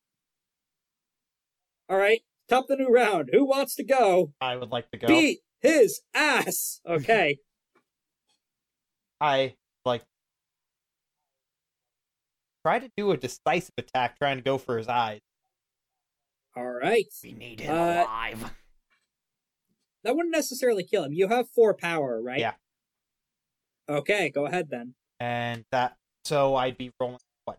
[1.88, 3.30] All right, top the new round.
[3.32, 4.34] Who wants to go?
[4.40, 5.08] I would like to go.
[5.08, 6.82] Beat his ass.
[6.88, 7.40] Okay.
[9.22, 9.56] I
[9.86, 10.04] like
[12.66, 15.20] try to do a decisive attack, trying to go for his eyes.
[16.56, 17.06] All right.
[17.24, 18.52] We need him Uh, alive.
[20.04, 21.14] That wouldn't necessarily kill him.
[21.14, 22.40] You have four power, right?
[22.40, 22.54] Yeah.
[23.90, 24.96] Okay, go ahead then.
[25.20, 27.58] and that so I'd be rolling what?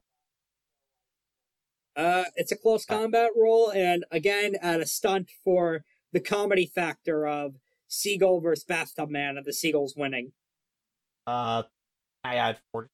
[1.96, 7.26] Uh, it's a close combat roll, and again, at a stunt for the comedy factor
[7.26, 7.56] of
[7.88, 10.32] Seagull versus Bathtub Man, and the Seagull's winning.
[11.26, 11.64] Uh,
[12.24, 12.88] I add forty.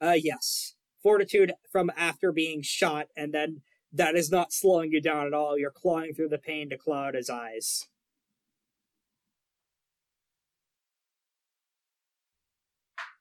[0.00, 0.74] Uh, yes.
[1.02, 3.60] Fortitude from after being shot, and then
[3.92, 5.58] that is not slowing you down at all.
[5.58, 7.86] You're clawing through the pain to cloud his eyes.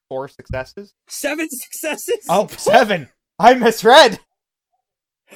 [0.10, 0.94] Four successes.
[1.08, 2.26] Seven successes?
[2.30, 3.10] Oh, seven.
[3.40, 4.20] I misread.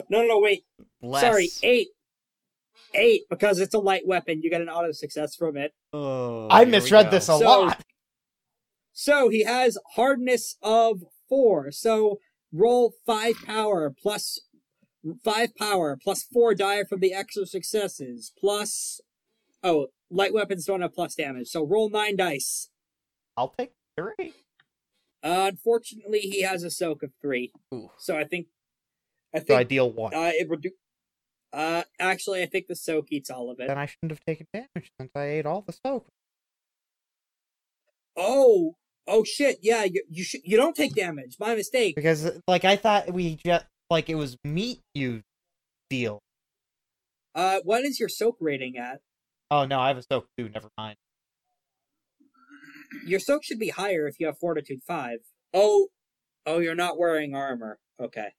[0.09, 0.64] No, no, no, wait.
[1.01, 1.22] Less.
[1.22, 1.88] Sorry, eight.
[2.93, 4.41] Eight, because it's a light weapon.
[4.41, 5.73] You get an auto success from it.
[5.93, 7.84] Oh, I misread this a So- lot.
[8.93, 11.72] So he has hardness of four.
[11.72, 12.20] So
[12.52, 14.40] roll five power plus
[15.24, 18.99] five power plus four die from the extra successes plus
[19.64, 21.48] oh light weapons don't have plus damage.
[21.48, 22.70] So roll nine dice.
[23.36, 24.34] I'll take three.
[25.24, 27.52] Uh, unfortunately, he has a soak of three.
[27.74, 27.90] Ooh.
[27.98, 28.48] So I think
[29.34, 30.14] I think deal one.
[30.14, 30.72] uh it redu-
[31.54, 33.68] uh actually I think the soak eats all of it.
[33.68, 36.08] then I shouldn't have taken damage since I ate all the soak.
[38.16, 38.76] Oh
[39.07, 41.38] oh shit yeah you you should you don't take damage.
[41.39, 41.95] My mistake.
[41.95, 45.23] Because like I thought we just like it was meat you
[45.89, 46.19] deal.
[47.35, 48.99] Uh, what is your soak rating at?
[49.51, 50.49] Oh no, I have a soak too.
[50.49, 50.97] Never mind.
[53.05, 55.19] Your soak should be higher if you have fortitude five.
[55.53, 55.88] Oh,
[56.45, 57.79] oh, you're not wearing armor.
[58.01, 58.29] Okay.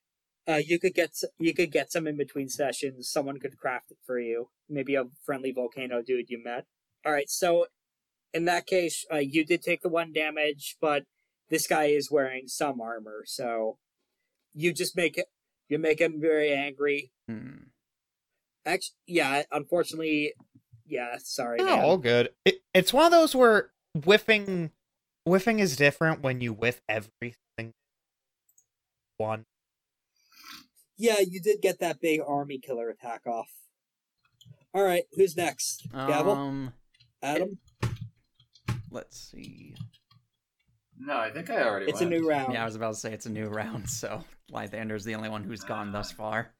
[0.47, 3.09] Uh, you could get you could get some in between sessions.
[3.09, 4.49] Someone could craft it for you.
[4.67, 6.65] Maybe a friendly volcano dude you met.
[7.05, 7.29] All right.
[7.29, 7.67] So,
[8.33, 11.03] in that case, uh, you did take the one damage, but
[11.49, 13.77] this guy is wearing some armor, so
[14.53, 15.27] you just make it.
[15.67, 17.11] You make him very angry.
[17.27, 17.65] Hmm.
[18.65, 19.43] Actually, yeah.
[19.51, 20.33] Unfortunately,
[20.87, 21.15] yeah.
[21.19, 21.57] Sorry.
[21.59, 21.79] No, man.
[21.79, 22.29] all good.
[22.45, 23.69] It, it's one of those where
[24.03, 24.71] whiffing,
[25.25, 27.73] whiffing is different when you whiff everything.
[29.17, 29.45] One.
[30.97, 33.49] Yeah, you did get that big army killer attack off.
[34.73, 35.87] All right, who's next?
[35.93, 36.73] Gavel, Um,
[37.21, 37.57] Atom.
[38.91, 39.75] Let's see.
[40.97, 41.85] No, I think I already.
[41.87, 42.53] It's a new round.
[42.53, 45.43] Yeah, I was about to say it's a new round, so Lythander's the only one
[45.43, 46.53] who's gone thus far.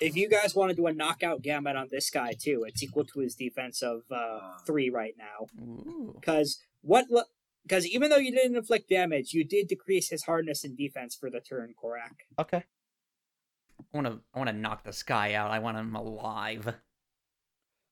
[0.00, 3.04] If you guys want to do a knockout gambit on this guy too, it's equal
[3.06, 4.58] to his defense of uh, Uh.
[4.64, 5.46] three right now.
[6.14, 7.06] Because what?
[7.64, 11.30] Because even though you didn't inflict damage, you did decrease his hardness and defense for
[11.30, 12.14] the turn, Corrack.
[12.38, 12.64] Okay.
[13.80, 14.20] I want to.
[14.32, 15.50] I want to knock this guy out.
[15.50, 16.74] I want him alive.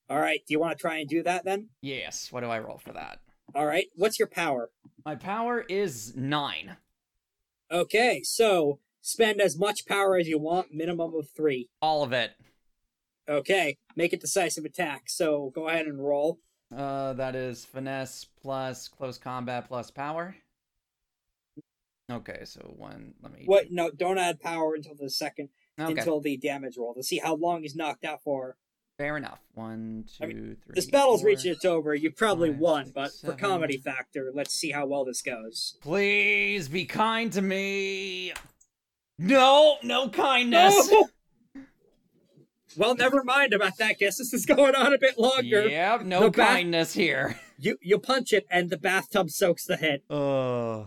[0.08, 1.68] All right, do you want to try and do that then?
[1.82, 2.30] Yes.
[2.30, 3.18] What do I roll for that?
[3.54, 4.70] All right, what's your power?
[5.04, 6.76] My power is nine.
[7.70, 11.68] Okay, so spend as much power as you want, minimum of three.
[11.80, 12.32] All of it.
[13.28, 15.04] Okay, make a decisive attack.
[15.08, 16.38] So go ahead and roll.
[16.76, 20.36] Uh, that is finesse plus close combat plus power.
[22.10, 23.14] Okay, so one.
[23.20, 23.42] Let me.
[23.46, 23.66] What?
[23.72, 25.48] No, don't add power until the second,
[25.80, 25.92] Okay.
[25.92, 28.56] until the damage roll to see how long he's knocked out for.
[28.98, 29.40] Fair enough.
[29.55, 30.56] One, two, I three.
[30.68, 31.28] This battle's four.
[31.28, 31.94] reaching its over.
[31.94, 35.77] You probably five, won, six, but for comedy factor, let's see how well this goes.
[35.82, 38.32] Please be kind to me.
[39.18, 40.90] No, no kindness.
[40.90, 41.09] No!
[42.78, 43.98] Well, never mind about that.
[43.98, 45.66] Guess this is going on a bit longer.
[45.66, 47.40] Yep, no The bath- kindness here.
[47.59, 50.02] You you punch it, and the bathtub soaks the hit.
[50.10, 50.85] Uh,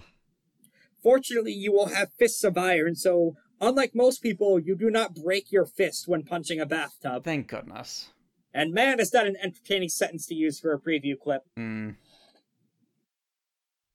[1.01, 5.51] Fortunately, you will have fists of iron, so unlike most people, you do not break
[5.51, 7.23] your fist when punching a bathtub.
[7.23, 8.09] Thank goodness.
[8.53, 11.43] And man, is that an entertaining sentence to use for a preview clip.
[11.55, 11.91] Hmm.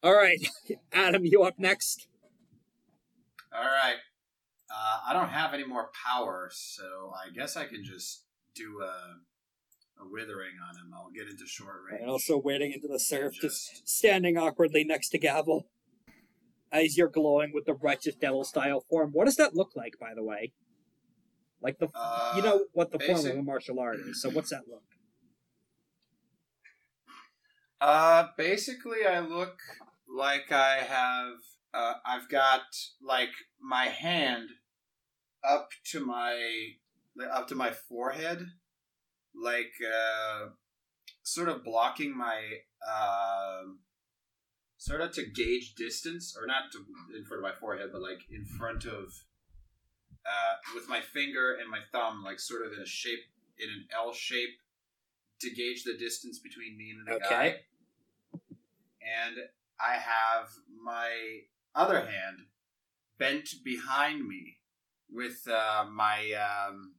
[0.02, 0.38] All right,
[0.92, 2.08] Atom, you up next.
[3.56, 3.96] All right.
[4.70, 8.24] Uh, I don't have any more power, so I guess I can just
[8.54, 10.92] do a, a withering on him.
[10.94, 12.02] I'll get into short range.
[12.02, 15.66] And also wading into the surf, just Just- standing awkwardly next to Gavel.
[16.74, 19.10] As you're glowing with the righteous devil style form.
[19.12, 20.52] What does that look like, by the way?
[21.62, 24.20] Like the, Uh, you know what the form of a martial art is.
[24.20, 24.82] So what's that look?
[27.80, 29.58] Uh, basically, I look
[30.08, 31.36] like I have.
[31.72, 32.62] Uh, I've got
[33.00, 34.48] like my hand
[35.48, 36.72] up to my
[37.32, 38.46] up to my forehead,
[39.34, 40.48] like uh,
[41.22, 42.40] sort of blocking my
[42.86, 43.80] um,
[44.84, 46.84] sort of to gauge distance, or not to,
[47.16, 49.24] in front of my forehead, but like in front of
[50.26, 53.20] uh, with my finger and my thumb, like sort of in a shape
[53.58, 54.50] in an L shape
[55.40, 57.24] to gauge the distance between me and the Okay.
[57.28, 57.46] guy.
[59.00, 59.36] And
[59.80, 60.48] I have
[60.82, 61.10] my
[61.74, 62.46] other hand
[63.18, 64.58] bent behind me
[65.10, 66.94] with uh, my um,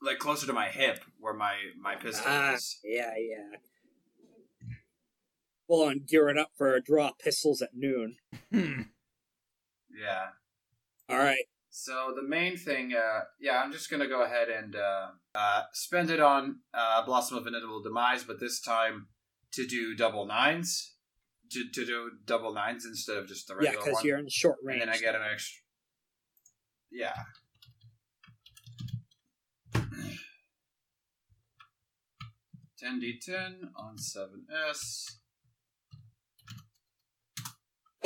[0.00, 2.78] like closer to my hip where my my pistol Ah, is.
[2.82, 3.58] yeah, yeah.
[5.68, 8.16] Full on gearing up for a draw pistols at noon.
[8.52, 8.82] Hmm.
[9.90, 10.28] Yeah.
[11.08, 11.44] All right.
[11.70, 16.10] So the main thing, uh, yeah, I'm just gonna go ahead and uh, uh, spend
[16.10, 19.08] it on uh, Blossom of Inevitable Demise, but this time
[19.52, 20.94] to do double nines,
[21.52, 24.06] to, to do double nines instead of just the regular Yeah, regular because one.
[24.08, 24.80] you're in short range.
[24.82, 25.60] and then I get an extra.
[26.90, 27.14] Yeah.
[32.78, 35.18] Ten D ten on seven S.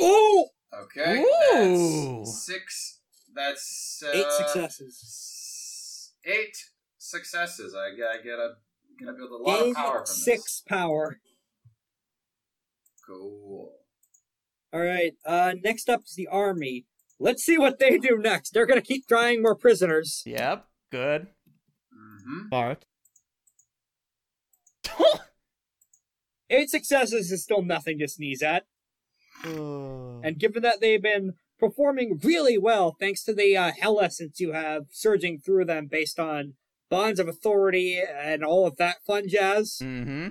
[0.03, 0.47] Oh!
[0.83, 2.19] Okay, Ooh.
[2.19, 2.99] that's six.
[3.35, 4.99] That's uh, Eight successes.
[5.03, 6.57] s- Eight
[6.97, 7.75] successes.
[7.75, 8.53] I, get- I get a
[8.99, 11.19] get to build a lot Gain of power from six power.
[13.05, 13.71] Cool.
[14.71, 15.13] All right.
[15.25, 16.85] Uh, next up is the army.
[17.19, 18.51] Let's see what they do next.
[18.51, 20.23] They're gonna keep trying more prisoners.
[20.25, 20.65] Yep.
[20.91, 21.27] Good.
[21.93, 22.49] Mm-hmm.
[22.49, 22.85] Bart.
[26.49, 28.65] Eight successes is still nothing to sneeze at.
[29.43, 34.51] And given that they've been performing really well, thanks to the uh, hell essence you
[34.53, 36.53] have surging through them based on
[36.89, 40.29] bonds of authority and all of that fun jazz, Mm-hmm.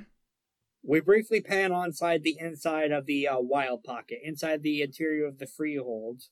[0.82, 5.26] we briefly pan on side the inside of the uh, Wyld pocket, inside the interior
[5.26, 6.22] of the freehold,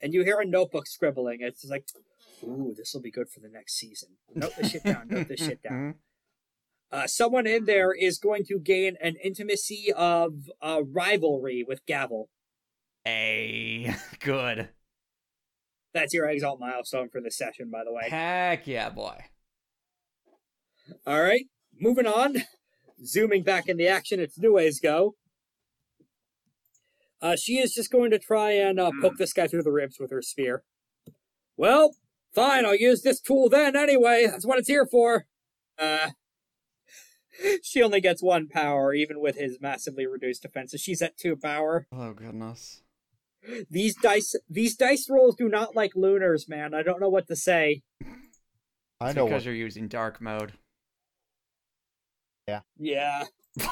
[0.00, 1.38] and you hear a notebook scribbling.
[1.40, 1.86] It's like,
[2.44, 4.10] ooh, this will be good for the next season.
[4.34, 5.08] Note this shit down.
[5.08, 5.94] Note this shit down.
[6.90, 12.30] Uh, someone in there is going to gain an intimacy of uh, rivalry with Gavel.
[13.06, 14.70] A good.
[15.92, 18.08] That's your exalt milestone for this session, by the way.
[18.08, 19.16] Heck yeah, boy.
[21.06, 21.46] All right,
[21.78, 22.36] moving on.
[23.04, 25.14] zooming back in the action, it's Nue's go.
[27.20, 29.98] Uh, she is just going to try and uh, poke this guy through the ribs
[29.98, 30.62] with her spear.
[31.56, 31.96] Well,
[32.34, 34.26] fine, I'll use this tool then anyway.
[34.30, 35.26] That's what it's here for.
[35.78, 36.10] Uh,
[37.62, 40.80] she only gets one power, even with his massively reduced defenses.
[40.80, 41.86] She's at two power.
[41.92, 42.82] Oh goodness.
[43.70, 46.74] These dice, these dice rolls do not like lunars, man.
[46.74, 47.82] I don't know what to say.
[49.00, 49.44] I It's know because what.
[49.46, 50.52] you're using dark mode.
[52.48, 52.60] Yeah.
[52.78, 53.24] Yeah.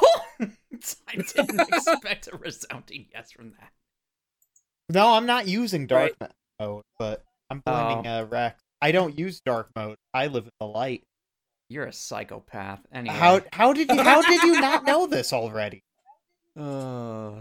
[0.41, 3.71] I didn't expect a resounding yes from that.
[4.89, 6.31] No, I'm not using dark Right.
[6.61, 8.61] mode, but I'm blending uh, Rex.
[8.81, 9.97] I don't use dark mode.
[10.15, 11.03] I live in the light.
[11.69, 12.81] You're a psychopath.
[12.93, 13.15] Anyway.
[13.17, 15.83] How how did you how did you not know this already?
[16.59, 17.41] Uh,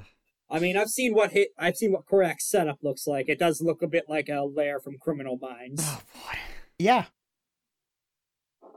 [0.50, 1.50] I mean, I've seen what hit.
[1.58, 3.30] I've seen what Corrack's setup looks like.
[3.30, 5.82] It does look a bit like a lair from Criminal Minds.
[5.86, 6.38] oh boy.
[6.80, 7.06] Yeah.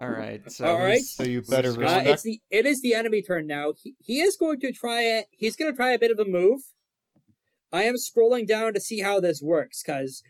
[0.01, 0.49] All right.
[0.51, 1.01] So All right.
[1.03, 3.73] So you better Uh, respect- it's the it is the enemy turn now.
[3.83, 5.27] He, he is going to try it.
[5.33, 6.61] He's going to try a bit of a move.
[7.73, 10.23] I am scrolling down to see how this works because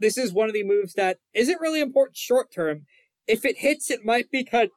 [0.00, 2.86] this is one of the moves that isn't really important short term.
[3.26, 4.70] If it hits, it might be kind.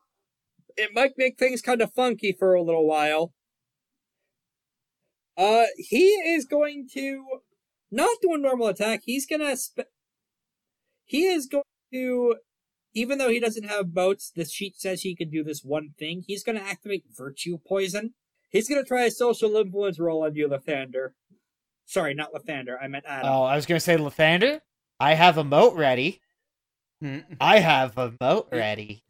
[0.75, 3.33] It might make things kind of funky for a little while.
[5.37, 7.23] Uh, he is going to
[7.91, 9.01] not do a normal attack.
[9.03, 9.55] He's gonna.
[11.05, 11.63] He is going
[11.93, 12.35] to
[12.93, 16.23] even though he doesn't have boats, the sheet says he can do this one thing.
[16.25, 18.13] He's to activate Virtue Poison.
[18.49, 21.09] He's to try a social influence roll on you, Lythander.
[21.85, 22.77] Sorry, not Lythander.
[22.81, 23.29] I meant Atom.
[23.29, 24.61] Oh, I was gonna say Lythander.
[24.99, 26.21] I have a mote ready.
[27.39, 29.03] I have a mote ready.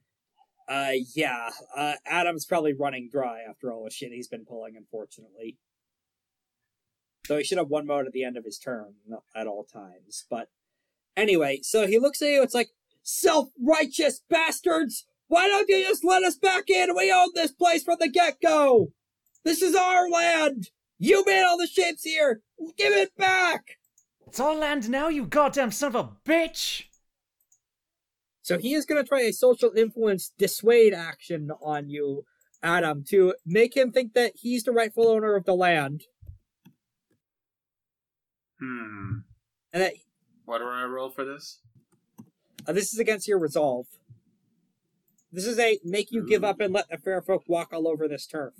[0.68, 1.49] Uh, yeah.
[1.76, 5.57] Uh, Atom's probably running dry after all the shit he's been pulling, unfortunately.
[7.26, 8.94] So he should have one mote at the end of his turn
[9.36, 10.26] at all times.
[10.30, 10.49] But
[11.18, 12.44] anyway, so he looks at you.
[12.44, 12.70] It's like
[13.02, 15.06] self-righteous bastards.
[15.28, 16.95] Why don't you just let us back in?
[16.95, 18.91] We own this place from the get-go.
[19.44, 20.70] This is our land.
[20.98, 22.41] You made all the shapes here.
[22.78, 23.78] Give it back.
[24.28, 26.84] It's all land now, you goddamn son of a bitch!
[28.49, 32.26] So he is going to try a social influence dissuade action on you,
[32.63, 36.05] Atom, to make him think that he's the rightful owner of the land,
[38.59, 39.19] Hmm.
[39.71, 39.93] and that
[40.45, 41.59] What do I roll for this?
[42.65, 43.85] uh, this is against your resolve.
[45.31, 48.07] This is a make you give up and let the fair folk walk all over
[48.07, 48.55] this turf.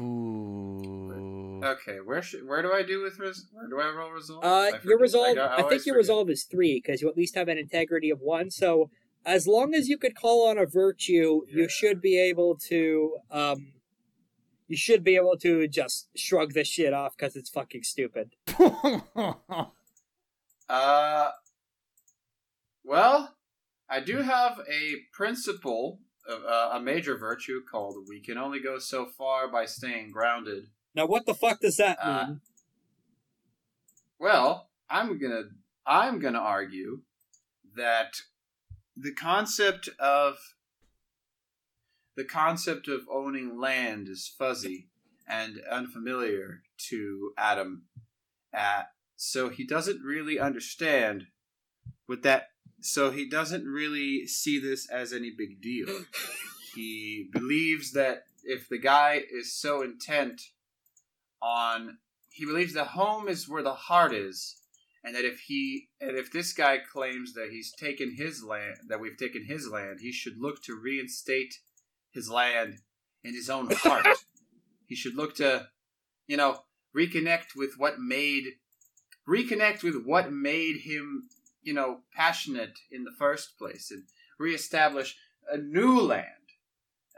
[0.00, 1.39] Ooh.
[1.64, 4.44] Okay, where should where do I do with res- where do I roll resolve?
[4.44, 5.34] Uh, I your resolve.
[5.36, 5.96] got- I, think your forget.
[5.96, 8.50] resolve is three because you at least have an integrity of one.
[8.50, 8.90] So
[9.26, 11.62] as long as you could call on a virtue, Yeah.
[11.62, 13.16] you should be able to.
[13.30, 13.72] Um,
[14.68, 18.30] you should be able to just shrug this shit off because it's fucking stupid.
[20.68, 21.30] Uh,
[22.84, 23.34] well,
[23.88, 25.98] I do have a principle,
[26.30, 31.06] uh, a major virtue called "We can only go so far by staying grounded." Now,
[31.06, 32.40] what the fuck does that Uh, mean?
[34.18, 35.44] Well, I'm gonna
[35.86, 37.02] I'm gonna argue
[37.76, 38.22] that
[38.96, 40.36] the concept of
[42.16, 44.90] the concept of owning land is fuzzy
[45.26, 47.84] and unfamiliar to Atom.
[48.52, 48.82] Uh,
[49.16, 51.28] so he doesn't really understand
[52.06, 52.48] what that.
[52.82, 56.04] So he doesn't really see this as any big deal.
[56.74, 60.42] he believes that if the guy is so intent
[61.42, 61.98] on
[62.30, 64.56] he believes the home is where the heart is
[65.04, 69.00] and that if he and if this guy claims that he's taken his land that
[69.00, 71.54] we've taken his land he should look to reinstate
[72.12, 72.78] his land
[73.24, 74.06] in his own heart
[74.86, 75.68] he should look to
[76.26, 76.60] you know
[76.96, 78.44] reconnect with what made
[79.28, 81.28] reconnect with what made him
[81.62, 84.04] you know passionate in the first place and
[84.38, 85.16] reestablish
[85.50, 86.26] a new land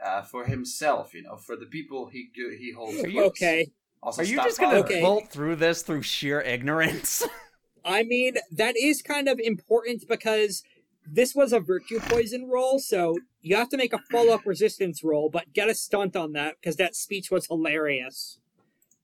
[0.03, 3.29] uh, for himself you know for the people he he holds close.
[3.29, 3.71] Okay.
[4.03, 4.97] Also Are you just gonna bothering.
[4.97, 5.01] Okay.
[5.01, 7.25] bolt through this through sheer ignorance?
[7.85, 10.63] I mean, that is kind of important because
[11.05, 15.03] this was a virtue poison roll, so you have to make a follow up resistance
[15.03, 18.39] roll, but get a stunt on that because that speech was hilarious.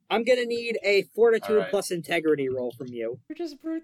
[0.10, 1.70] I'm gonna need a fortitude Alright.
[1.72, 3.84] plus integrity roll from you You're just brute.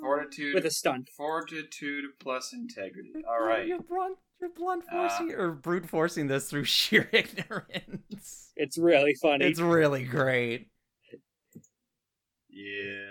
[0.00, 1.08] fortitude with a stunt.
[1.10, 3.12] Fortitude plus integrity.
[3.28, 3.66] All right.
[3.66, 4.18] You're blunt.
[4.40, 8.52] You're blunt Uh, forcing or brute forcing this through sheer ignorance.
[8.56, 9.46] It's really funny.
[9.46, 10.68] It's really great.
[12.48, 13.10] Yeah.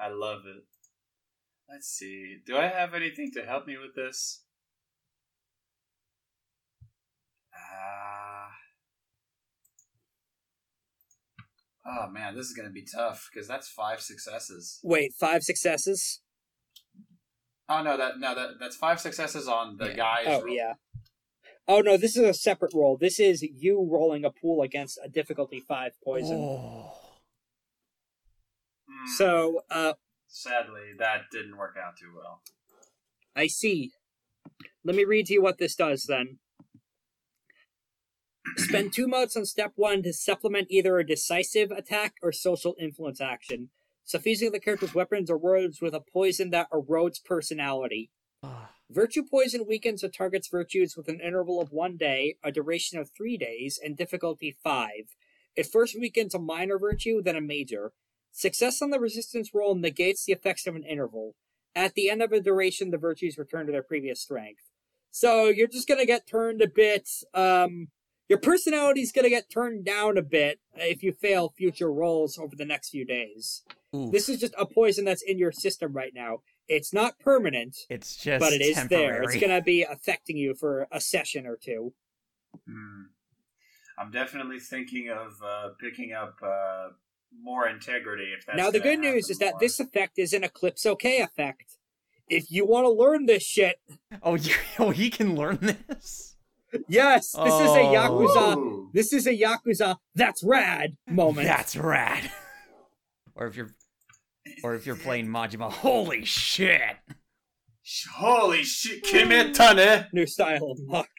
[0.00, 0.64] I love it.
[1.70, 2.38] Let's see.
[2.46, 4.42] Do I have anything to help me with this?
[7.54, 8.48] Ah.
[11.86, 14.80] oh man, this is gonna be tough because that's five successes.
[14.82, 16.20] Wait, five successes?
[17.68, 19.96] Oh no, that no that that's five successes on the Yeah.
[19.96, 20.54] guy's Oh roll.
[20.54, 20.74] yeah.
[21.66, 22.96] Oh no, this is a separate roll.
[22.98, 26.36] This is you rolling a pool against a difficulty five poison.
[26.38, 26.92] Oh.
[28.88, 29.06] Hmm.
[29.16, 29.94] So, uh,
[30.28, 32.42] sadly, that didn't work out too well.
[33.34, 33.92] I see.
[34.84, 36.38] Let me read to you what this does then.
[38.58, 43.20] Spend two motes on step one to supplement either a decisive attack or social influence
[43.20, 43.70] action,
[44.04, 48.10] suffusing the character's weapons or words with a poison that erodes personality.
[48.90, 53.10] Virtue poison weakens a target's virtues with an interval of one day, a duration of
[53.10, 55.16] three days, and difficulty five.
[55.56, 57.92] It first weakens a minor virtue, then a major.
[58.30, 61.34] Success on the resistance roll negates the effects of an interval.
[61.74, 64.62] At the end of a duration, the virtues return to their previous strength.
[65.10, 67.08] So you're just gonna get turned a bit.
[67.32, 67.88] Um,
[68.28, 72.64] your personality's gonna get turned down a bit if you fail future rolls over the
[72.64, 73.62] next few days.
[73.94, 74.10] Oof.
[74.12, 76.38] This is just a poison that's in your system right now.
[76.68, 79.06] It's not permanent, it's just but it is temporary.
[79.12, 79.22] there.
[79.22, 81.92] It's gonna be affecting you for a session or two.
[82.66, 83.02] Hmm.
[83.98, 86.88] I'm definitely thinking of uh, picking up uh,
[87.40, 88.32] more integrity.
[88.36, 91.18] If that's now the good news happen is that this effect is an Eclipse OK
[91.20, 91.78] effect.
[92.28, 93.76] If you want to learn this shit,
[94.22, 96.33] Oh, you, oh, he can learn this.
[96.88, 97.94] Yes, this is a Oh.
[97.94, 98.56] Yakuza.
[98.56, 98.90] Ooh.
[98.92, 99.96] This is a Yakuza.
[100.14, 101.46] That's rad moment.
[101.46, 102.30] That's rad.
[103.34, 103.70] or if you're,
[104.62, 106.96] or if you're playing Majima, holy shit!
[108.14, 110.06] Holy shit, Kimetane!
[110.12, 111.10] New style unlocked.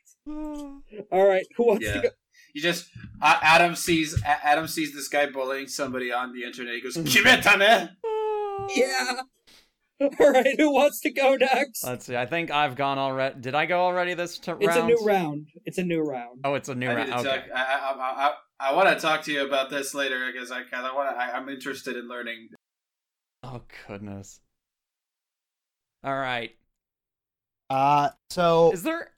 [1.12, 1.94] All right, who wants Yeah.
[1.94, 2.10] to go?
[2.54, 2.88] You just
[3.22, 6.74] uh, Atom sees A- Atom sees this guy bullying somebody on the internet.
[6.76, 7.90] He goes, Kimetane!
[8.76, 9.22] Yeah.
[10.20, 11.84] All right, who wants to go next?
[11.84, 12.18] Let's see.
[12.18, 13.40] I think I've gone already.
[13.40, 14.92] Did I go already this t- it's round?
[14.92, 15.48] a new round.
[15.66, 16.42] It's a new round.
[16.44, 17.14] Oh, it's a new I round.
[17.14, 17.24] Okay.
[17.24, 17.44] talk.
[17.56, 18.34] I, I, I, I,
[18.72, 21.16] I want to talk to you about this later because I kind of want.
[21.16, 22.50] I, I'm interested in learning.
[23.44, 24.42] Oh goodness.
[26.04, 26.52] All right.
[27.70, 29.12] Uh, so Is there?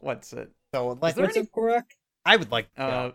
[0.00, 0.50] What's it?
[0.74, 1.84] so like, there What's any- up,
[2.24, 2.72] I would like.
[2.74, 3.12] to Uh,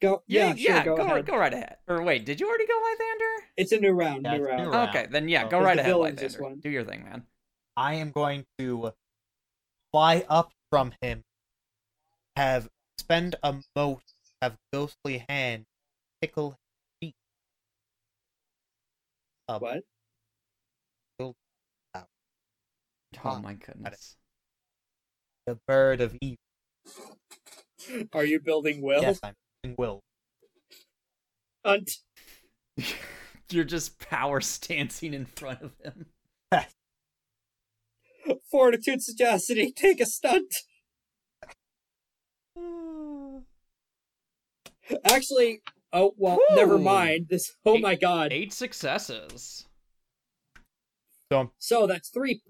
[0.00, 0.16] go.
[0.16, 0.22] Go.
[0.26, 0.84] yeah, Yeah, sure.
[0.84, 1.14] go, Go, ahead.
[1.16, 1.76] right, go right ahead.
[1.88, 3.44] Or wait, did you already go Lythander?
[3.56, 4.24] It's a new round.
[4.24, 4.62] Yeah, new round.
[4.64, 4.88] new round.
[4.90, 5.48] Okay, then yeah, Oh.
[5.48, 6.60] go right ahead, villain's Lythander.
[6.62, 7.26] Do your thing, man.
[7.76, 8.92] I am going to
[9.92, 11.22] fly up from him,
[12.36, 12.68] have
[12.98, 14.02] spend a mote,
[14.42, 15.64] have ghostly hand,
[16.20, 16.50] tickle
[17.00, 17.14] his feet.
[19.48, 19.82] Uh, What?
[23.24, 24.16] Oh my goodness.
[25.46, 26.38] The bird of evil.
[28.12, 29.02] Are you building will?
[29.02, 30.00] Yes, I'm using will.
[31.64, 31.90] Hunt.
[33.50, 36.06] You're just power stancing in front of him.
[38.50, 39.72] Fortitude, sagacity.
[39.72, 40.54] Take a stunt.
[45.04, 45.60] Actually,
[45.92, 46.38] oh well.
[46.52, 47.26] Never mind.
[47.28, 47.52] This.
[47.64, 48.32] Oh Eight- my god.
[48.32, 49.66] Eight successes.
[51.32, 52.42] So, So that's three.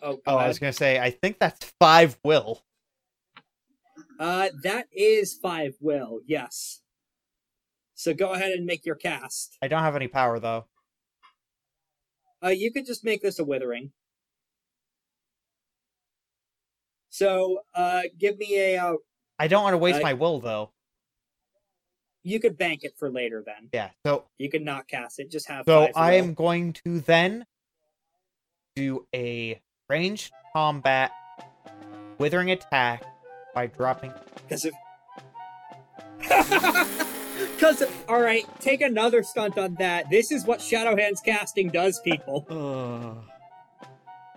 [0.00, 2.62] Oh, oh, I was gonna say, I think that's five will.
[4.22, 6.20] Uh, that is five will.
[6.24, 6.80] Yes.
[7.96, 9.58] So go ahead and make your cast.
[9.60, 10.66] I don't have any power though.
[12.40, 13.90] Uh, you could just make this a withering.
[17.10, 18.78] So, uh, give me a.
[18.78, 18.94] Uh,
[19.40, 20.70] I don't want to waste I- my will though.
[22.22, 23.42] you could bank it for later.
[23.44, 23.90] Then Yeah.
[24.06, 25.32] So you could not cast it.
[25.32, 25.64] Just have.
[25.66, 27.44] So I am going to then
[28.76, 31.10] do a ranged combat
[32.18, 33.04] withering attack
[33.54, 34.12] by dropping.
[34.36, 34.74] Because if.
[37.56, 40.08] Because, alright, take another stunt on that.
[40.10, 42.46] This is what Shadowhand's casting does, people.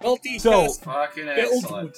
[0.01, 0.03] Uh.
[0.03, 1.97] Multi So- Fucking Build- excellent.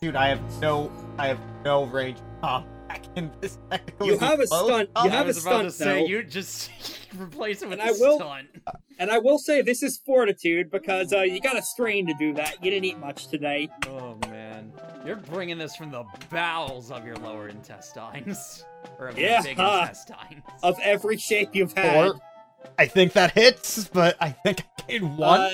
[0.00, 2.64] Dude, I have no, I have no ranged ah.
[2.90, 3.58] Combat in this.
[4.02, 5.12] You have a close stunt- you combat.
[5.12, 6.70] I have a was about to stunt, say you just
[7.18, 8.48] replace it with And a I will- stunt.
[8.98, 12.34] And I will say, this is fortitude because uh, you got a strain to do
[12.34, 12.62] that.
[12.62, 13.70] You didn't eat much today.
[13.88, 14.72] Oh man,
[15.06, 18.64] you're bringing this from the bowels of your lower intestines,
[18.98, 19.36] or of Yeah.
[19.36, 20.42] your big intestines.
[20.62, 22.08] Of every shape you've had.
[22.08, 22.20] Or,
[22.78, 25.40] I think that hits, but I think I gain one.
[25.40, 25.52] Uh,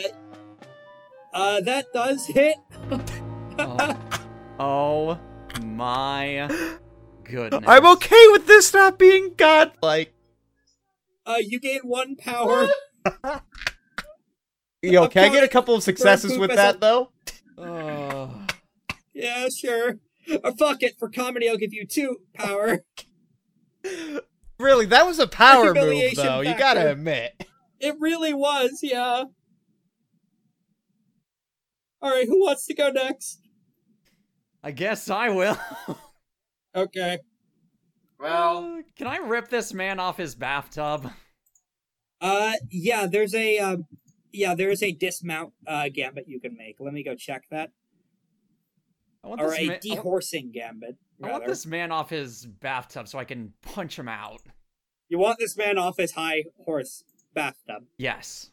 [1.33, 2.57] uh, that does hit.
[3.61, 3.97] oh.
[4.59, 5.19] oh
[5.63, 6.49] my
[7.29, 7.65] goodness!
[7.67, 10.15] I'm okay with this not being godlike.
[11.25, 12.69] Uh, you gain one power.
[14.83, 17.11] Yo, can I get a couple of successes with that a- though?
[17.59, 18.47] Oh.
[19.15, 19.99] yeah, sure.
[20.45, 22.85] Or fuck it, for comedy, I'll give you two power.
[24.59, 26.41] Really, that was a power move humiliation though.
[26.41, 27.45] You gotta admit.
[27.79, 29.25] It really was, yeah.
[32.03, 33.41] Alright, who wants to go next?
[34.63, 35.59] I guess I will.
[36.77, 37.19] Okay.
[38.19, 41.11] Well, Uh, Can I rip this man off his bathtub?
[42.19, 43.77] Uh, yeah, there's a, uh,
[44.33, 46.77] yeah, there's a dismount, uh, gambit you can make.
[46.81, 47.73] Let me go check that.
[49.23, 50.97] I want Or this a ma- I want- dehorsing gambit.
[51.23, 54.41] I want this man off his bathtub so I can punch him out.
[55.11, 57.05] You want this man off his high horse
[57.35, 57.85] bathtub.
[57.99, 58.51] Yes.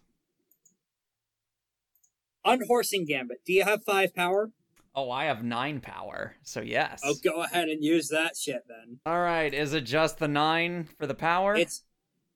[2.45, 3.45] Unhorsing gambit.
[3.45, 4.51] Do you have five power?
[4.95, 7.02] Oh, I have nine power, so yes.
[7.03, 8.99] Oh, go ahead and use that shit then.
[9.06, 11.56] All right, is it just the nine for the power?
[11.56, 11.84] It's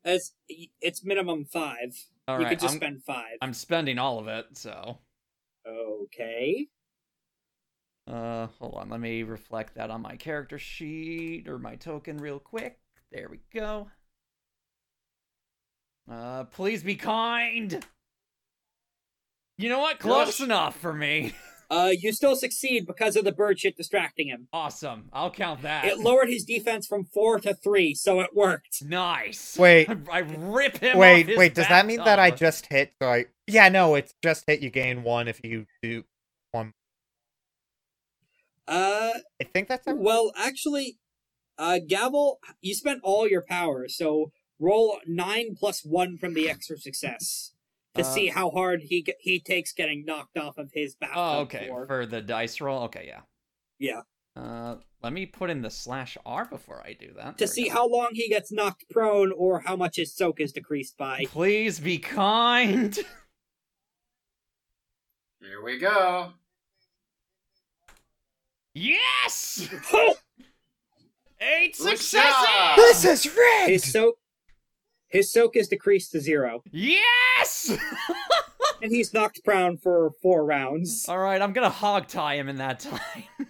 [0.04, 0.34] it's
[0.82, 1.96] it's minimum five.
[2.28, 3.38] All you right, could just I'm, spend five.
[3.42, 4.98] I'm spending all of it, so.
[5.68, 6.68] Okay.
[8.08, 12.40] Uh, hold on, let me reflect that on my character sheet or my token real
[12.40, 12.80] quick.
[13.12, 13.90] There we go.
[16.10, 17.86] Uh, please be kind.
[19.58, 20.00] You know what?
[20.00, 20.40] Close Yes.
[20.40, 21.34] enough for me.
[21.69, 24.48] Uh, you still succeed because of the bird shit distracting him.
[24.53, 25.10] Awesome.
[25.11, 25.84] I'll count that.
[25.85, 28.81] It lowered his defense from four to three, so it worked.
[28.84, 29.57] nice.
[29.57, 29.89] Wait.
[29.89, 30.98] I, I rip him.
[30.98, 32.94] Wait, off his wait, does that mean that I just hit?
[33.02, 34.61] So I yeah, no, it's just hit.
[34.61, 36.03] You gain one if you do
[36.52, 36.73] one.
[38.68, 40.99] Uh, I think that's a well, actually,
[41.57, 46.77] uh, Gavel, you spent all your power, so roll nine plus one from the extra
[46.77, 47.52] success
[47.98, 51.11] to Uh, see how hard he he takes getting knocked off of his back.
[51.15, 51.68] Oh, okay.
[51.68, 51.86] floor.
[51.88, 52.84] For the dice roll.
[52.84, 53.22] Okay, yeah.
[53.80, 54.02] Yeah.
[54.36, 57.38] Uh, let me put in the slash R before I do that.
[57.38, 60.52] to There see how long he gets knocked prone or how much his soak is
[60.52, 61.26] decreased by.
[61.28, 62.95] Please be kind.
[65.40, 66.34] Here we go.
[68.74, 69.68] Yes.
[69.94, 70.15] Oh!
[71.40, 72.76] Eight successes.
[72.76, 73.69] This is rigged.
[73.69, 74.18] his soak
[75.10, 77.70] his soak is decreased to zero, Yes.
[78.82, 81.06] and he's knocked prone for four rounds.
[81.08, 83.00] All right, I'm gonna hog tie him in that time.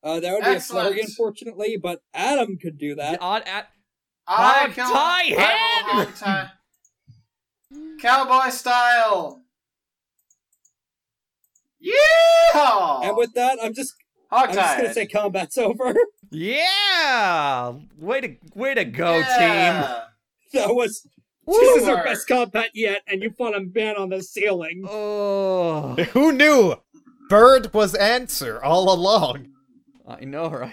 [0.00, 0.86] Uh, that would be a Excellent.
[0.90, 3.20] flurry, unfortunately, but Atom could do that.
[3.20, 3.66] On at
[4.28, 5.96] I Hog can tie him!
[5.98, 6.50] will hog tie.
[8.00, 9.42] Cowboy style.
[11.80, 13.00] Yeah.
[13.02, 13.94] And with that, I'm just
[14.30, 15.94] hog I'm just gonna say combat's over.
[16.30, 17.72] yeah.
[17.98, 19.84] Way to way to go, team.
[20.52, 20.66] Yeah.
[20.66, 21.06] that was
[21.46, 24.84] this is our best combat yet, and you fought a man on the ceiling.
[24.86, 26.74] Oh, Who knew?
[27.30, 29.48] Bird was answer all along.
[30.06, 30.72] I know, right?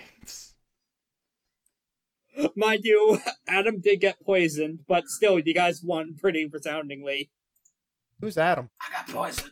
[2.56, 7.30] Mind you, Atom did get poisoned, but still, you guys won pretty resoundingly.
[8.20, 8.70] Who's Atom?
[8.82, 9.52] I got poisoned.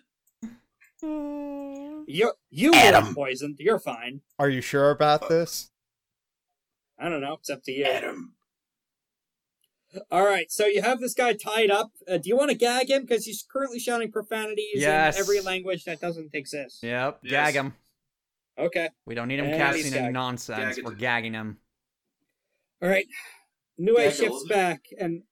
[2.05, 3.03] You you Atom.
[3.03, 3.57] weren't poisoned.
[3.59, 4.21] You're fine.
[4.39, 5.69] Are you sure about this?
[6.97, 7.33] I don't know.
[7.35, 7.83] It's up to you.
[7.85, 8.33] Atom.
[10.09, 11.91] All right, so you have this guy tied up.
[12.07, 15.15] Uh, do you want to gag him because he's currently shouting profanities Yes.
[15.15, 16.81] in every language that doesn't exist?
[16.83, 17.19] Yep.
[17.23, 17.31] Yes.
[17.31, 17.73] Gag him.
[18.57, 18.89] Okay.
[19.05, 20.75] We don't need him And casting any nonsense.
[20.75, 20.87] Gagged.
[20.87, 21.57] We're gagging him.
[22.81, 23.05] All right.
[23.77, 24.11] Nue Gaggle.
[24.11, 25.23] shifts back, and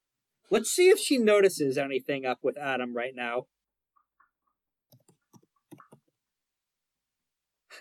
[0.49, 3.45] let's see if she notices anything up with Atom right now.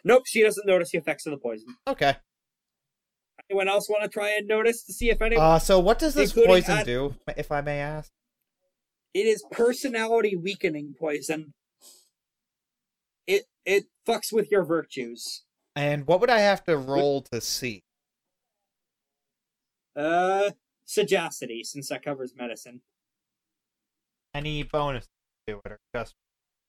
[0.05, 1.77] Nope, she doesn't notice the effects of the poison.
[1.87, 2.17] Okay.
[3.51, 5.45] Anyone else want to try and notice to see if anyone?
[5.45, 8.13] Uh, so what does this poison do, if I may ask?
[9.15, 11.53] it is personality weakening poison.
[13.27, 15.43] It it fucks with your virtues.
[15.77, 17.83] And what would I have to roll to see?
[19.97, 20.51] Uh,
[20.85, 22.83] sagacity, since that covers medicine.
[24.35, 25.09] Any bonus
[25.47, 26.15] to it, or just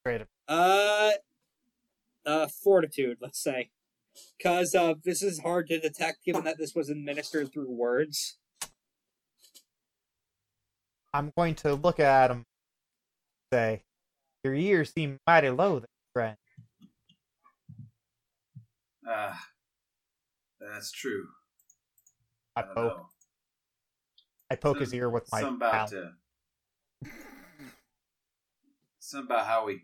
[0.02, 0.28] straight up?
[0.48, 1.12] Uh,
[2.26, 3.70] uh, fortitude, let's say.
[4.38, 8.38] Because uh, this is hard to detect given that this was administered through words.
[11.13, 12.45] I'm going to look at him.
[13.53, 13.83] Say,
[14.43, 16.38] your years seem mighty low, there, friend.
[19.07, 19.39] Ah,
[20.59, 21.27] that's true.
[22.55, 22.75] I I poke.
[22.75, 23.05] know.
[24.49, 26.13] I poke his ear with my Something about talon.
[27.05, 27.07] uh,
[28.99, 29.83] something about how we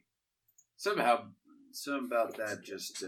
[0.75, 1.25] somehow
[1.71, 3.07] something about that just uh,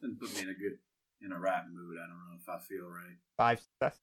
[0.00, 0.78] didn't put me in a good
[1.22, 1.96] in a right mood.
[2.02, 3.16] I don't know if I feel right.
[3.36, 4.00] five success.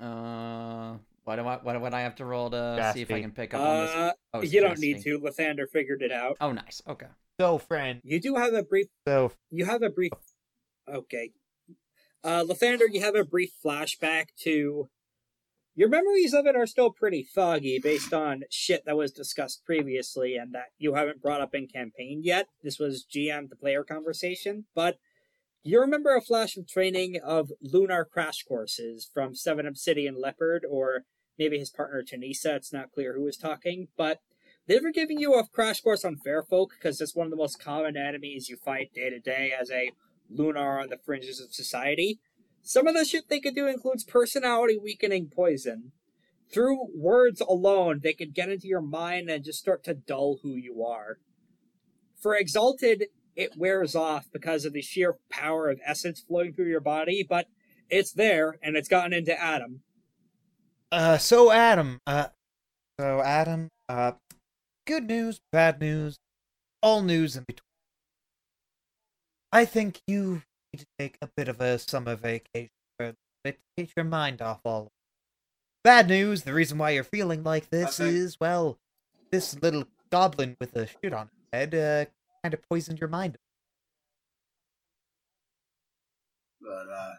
[0.00, 3.30] Uh, what do I what would I have to roll to see if I can
[3.32, 3.94] pick up on this?
[3.94, 5.20] Uh, Oh, you don't need to.
[5.20, 6.36] Lythander figured it out.
[6.40, 6.82] Oh, nice.
[6.88, 7.06] Okay.
[7.38, 8.00] So, friend.
[8.02, 8.86] You do have a brief.
[9.06, 10.12] So, You have a brief.
[10.92, 11.30] Okay.
[12.24, 14.88] Uh, Lythander, you have a brief flashback to.
[15.76, 20.36] Your memories of it are still pretty foggy based on shit that was discussed previously
[20.36, 22.46] and that you haven't brought up in campaign yet.
[22.62, 24.98] This was GM to player conversation, but
[25.64, 31.06] you remember a flash of training of lunar crash courses from Seven Obsidian Leopard or
[31.38, 32.54] maybe his partner Tanisa.
[32.54, 34.20] It's not clear who was talking, but
[34.68, 37.36] they were giving you a crash course on fair folk because it's one of the
[37.36, 39.90] most common enemies you fight day to day as a
[40.30, 42.20] lunar on the fringes of society.
[42.66, 45.92] Some of the shit they could do includes personality weakening poison.
[46.50, 50.56] Through words alone, they could get into your mind and just start to dull who
[50.56, 51.18] you are.
[52.20, 53.04] For Exalted,
[53.36, 57.48] it wears off because of the sheer power of essence flowing through your body, but
[57.90, 59.80] it's there and it's gotten into Atom.
[60.90, 62.28] Uh, so Atom, uh,
[62.98, 64.12] so Atom, uh,
[64.86, 66.16] good news, bad news,
[66.80, 67.60] all news in between.
[69.52, 70.42] I think you
[70.76, 74.04] to take a bit of a summer vacation for a little bit to get your
[74.04, 74.90] mind off all.
[75.82, 78.08] Bad news, the reason why you're feeling like this Okay.
[78.10, 78.78] is, well,
[79.30, 82.10] this little goblin with a shit on his head, uh,
[82.42, 83.36] kind of poisoned your mind.
[86.60, 87.14] But uh,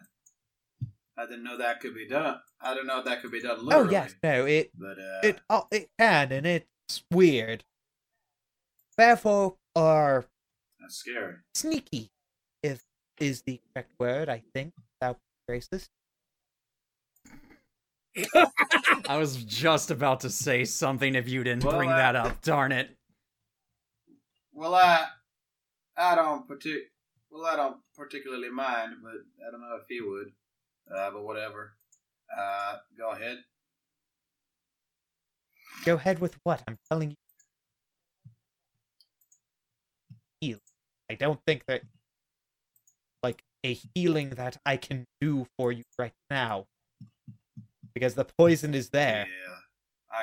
[1.16, 2.40] I didn't know that could be done.
[2.60, 5.66] I didn't know that could be done Oh yes, no, it But uh, It oh,
[5.70, 7.64] it can, and it's weird.
[8.96, 10.24] Fair folk are
[10.80, 11.34] that's scary.
[11.54, 12.10] sneaky,
[13.20, 14.28] is the correct word.
[14.28, 15.18] I think without
[15.50, 15.88] racist.
[19.08, 22.40] I was just about to say something if you didn't Well, bring uh, that up.
[22.42, 22.96] Darn it.
[24.52, 25.06] Well, I
[25.96, 26.88] I don't partic-
[27.30, 29.12] well I don't particularly mind, but
[29.46, 30.32] I don't know if he would.
[30.94, 31.76] Uh, but whatever.
[32.36, 33.38] Uh, go ahead.
[35.84, 37.16] Go ahead with what I'm telling you.
[40.40, 40.58] Heal.
[41.10, 41.95] I don't think that like
[43.66, 46.66] a healing that I can do for you right now,
[47.92, 49.26] because the poison is there.
[49.26, 50.18] Yeah.
[50.18, 50.22] I.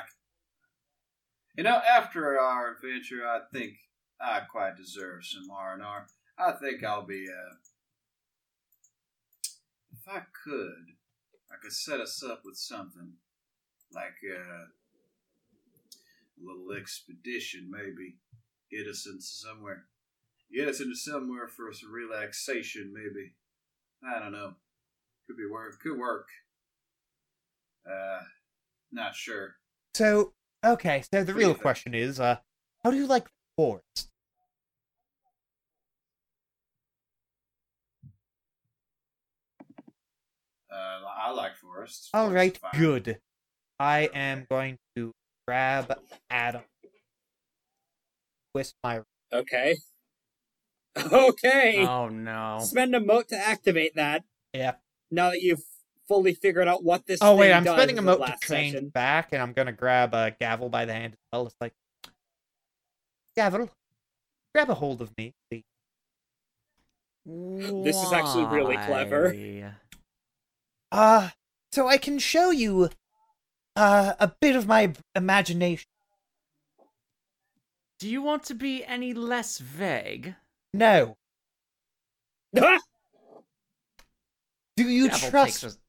[1.57, 3.73] You know, after our adventure, I think
[4.19, 6.07] I quite deserve some R and R.
[6.37, 7.27] I think I'll be.
[7.29, 7.55] Uh,
[9.91, 10.85] if I could,
[11.51, 13.13] I could set us up with something
[13.93, 14.65] like uh,
[16.35, 18.15] a little expedition, maybe
[18.71, 19.85] get us into somewhere,
[20.53, 23.33] get us into somewhere for some relaxation, maybe.
[24.05, 24.53] I don't know.
[25.27, 25.79] Could be work.
[25.81, 26.27] Could work.
[27.89, 28.21] Uh,
[28.91, 29.55] not sure.
[29.93, 30.33] So
[30.65, 32.37] okay, so the What do you real question is, uh,
[32.83, 34.09] how do you like the forest?
[40.71, 42.09] Uh, I like forests.
[42.13, 43.19] All Forests right, are good.
[43.79, 45.11] I am going to
[45.47, 45.95] grab
[46.29, 46.63] Atom,
[48.53, 49.01] twist my.
[49.31, 49.75] Okay.
[51.11, 51.85] Okay.
[51.87, 52.59] Oh no.
[52.61, 54.23] Spend a mote to activate that.
[54.53, 54.79] Yep.
[55.11, 55.63] Now that you've
[56.07, 57.19] fully figured out what this.
[57.21, 58.89] Oh wait, I'm does spending a in mote to last change session.
[58.89, 61.47] back, and I'm gonna grab a gavel by the hand as well.
[61.47, 61.73] It's like,
[63.35, 63.69] gavel,
[64.53, 65.63] grab a hold of me, please.
[67.25, 69.29] This is actually really clever.
[69.31, 69.71] Why?
[70.91, 71.29] Uh,
[71.71, 72.89] so I can show you,
[73.75, 75.87] uh, a bit of my imagination.
[77.97, 80.35] Do you want to be any less vague?
[80.73, 81.17] No,
[82.59, 82.79] Ah!
[84.75, 85.79] do you Gavel trust?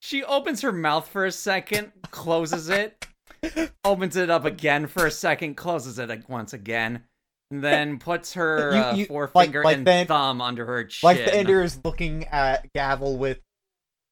[0.00, 3.06] She opens her mouth for a second, closes it,
[3.84, 7.02] opens it up again for a second, closes it once again,
[7.50, 10.84] and then puts her You- uh, you- like- forefinger like and then- thumb under her
[10.84, 11.06] chin.
[11.06, 13.40] Like the Ender is looking at Gavel with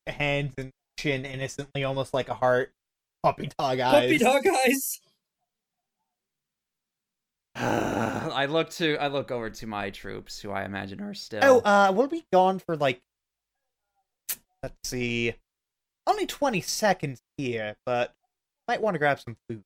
[0.07, 2.73] hands and chin innocently, almost like a heart.
[3.23, 4.03] Puppy dog eyes.
[4.03, 5.01] Puppy dog eyes.
[8.35, 11.41] I look to I look over to my troops, who I imagine are still.
[11.43, 13.01] Oh, uh, we'll be gone for like,
[14.63, 15.35] let's see,
[16.07, 18.15] only 20 seconds here, but
[18.67, 19.63] might want to grab some food.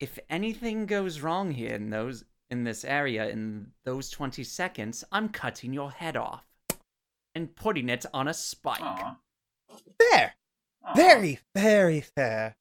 [0.00, 5.28] if anything goes wrong here in those in this area in those 20 seconds, I'm
[5.28, 6.44] cutting your head off
[7.34, 8.80] and putting it on a spike.
[8.82, 9.16] Aw.
[9.98, 10.34] There!
[10.84, 10.94] Aw.
[10.94, 12.56] Very, very fair.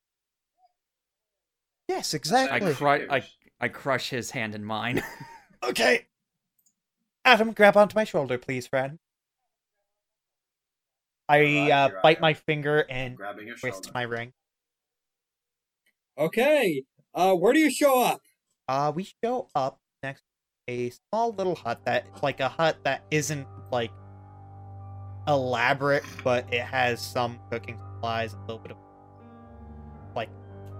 [1.89, 2.73] Yes, I, exactly.
[2.75, 3.23] cru- I
[3.59, 5.03] I crush his hand in mine.
[5.61, 6.05] Okay.
[7.25, 8.97] Atom, grab onto my shoulder, please, friend.
[11.27, 12.21] I Alright, uh, bite am.
[12.21, 13.17] my finger and
[13.59, 14.31] twist my ring.
[16.17, 16.83] Okay.
[17.13, 18.21] Uh, where do you show up?
[18.69, 23.03] Uh, we show up next to a small little hut that, like a hut that
[23.11, 23.91] isn't like
[25.27, 28.88] elaborate, but it has some cooking supplies, a little bit of like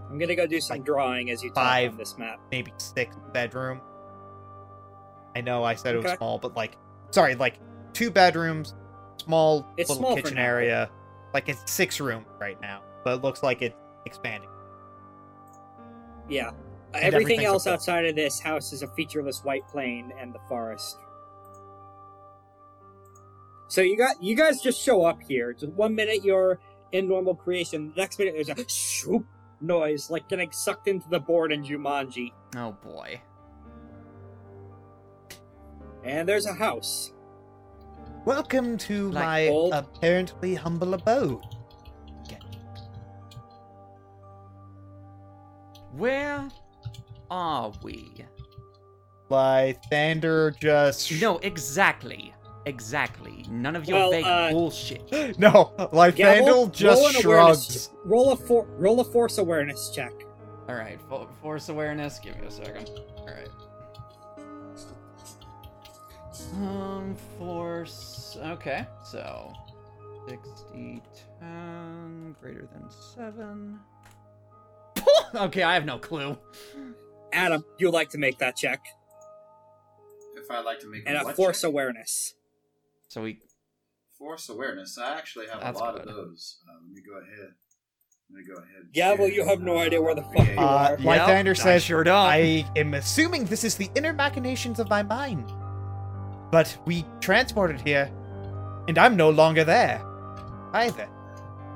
[0.10, 2.40] I'm gonna go do some Like drawing as you five- on this map.
[2.52, 3.82] maybe six bedroom.
[5.36, 6.78] I know I said it was small, but like,
[7.12, 7.60] sorry, like
[7.94, 8.74] two bedrooms,
[9.18, 10.90] small It's little small kitchen area.
[11.34, 13.76] Like it's six room right now, but it looks like it's
[14.06, 14.50] expanding.
[16.28, 16.50] Yeah.
[16.96, 20.98] And Everything else outside of this house is a featureless white plain and the forest.
[23.68, 25.54] So you got you guys just show up here.
[25.54, 26.60] Just one minute you're
[26.92, 29.26] in normal creation, the next minute there's a swoop
[29.62, 32.32] noise like getting sucked into the board in Jumanji.
[32.58, 33.22] oh boy.
[36.04, 37.12] And there's a house.
[38.26, 41.44] Welcome to Like my old- apparently humble abode.
[45.94, 46.48] Where
[47.32, 48.26] are we?
[49.30, 52.34] Lythander just No, exactly.
[52.66, 53.46] Exactly.
[53.50, 55.10] None of your Well, vague uh, bullshit.
[55.40, 55.72] no.
[55.78, 57.90] Lythander Gavel, just roll shrugs.
[58.06, 60.12] Roll a for, roll a force awareness check.
[60.68, 62.20] All right, fo- force awareness.
[62.20, 62.90] Give me a second.
[63.18, 63.48] All right.
[66.56, 68.38] Um, force.
[68.42, 69.52] Okay, so
[70.28, 71.02] 60,
[71.40, 73.80] 10, greater than 7.
[75.36, 76.38] okay, I have no clue.
[77.34, 78.82] Atom, you like to make that check
[80.36, 81.70] If I'd like to make and a force check?
[81.70, 82.34] awareness.
[83.10, 83.42] So we.
[84.18, 86.08] force awareness, I actually have That's a lot good.
[86.08, 86.60] of those.
[86.68, 87.54] Uh, let me go ahead.
[88.32, 88.76] Let me go ahead.
[88.84, 90.64] and Yeah, well, you have no idea where the fuck you Yeah.
[90.64, 90.98] Uh, are.
[90.98, 92.16] Lythander I says, sure don't.
[92.16, 95.52] I am assuming this is the inner machinations of my mind.
[96.52, 98.12] But we transported here,
[98.88, 100.02] and I'm no longer there.
[100.74, 101.06] Either.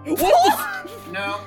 [0.05, 0.89] What?
[1.11, 1.39] No.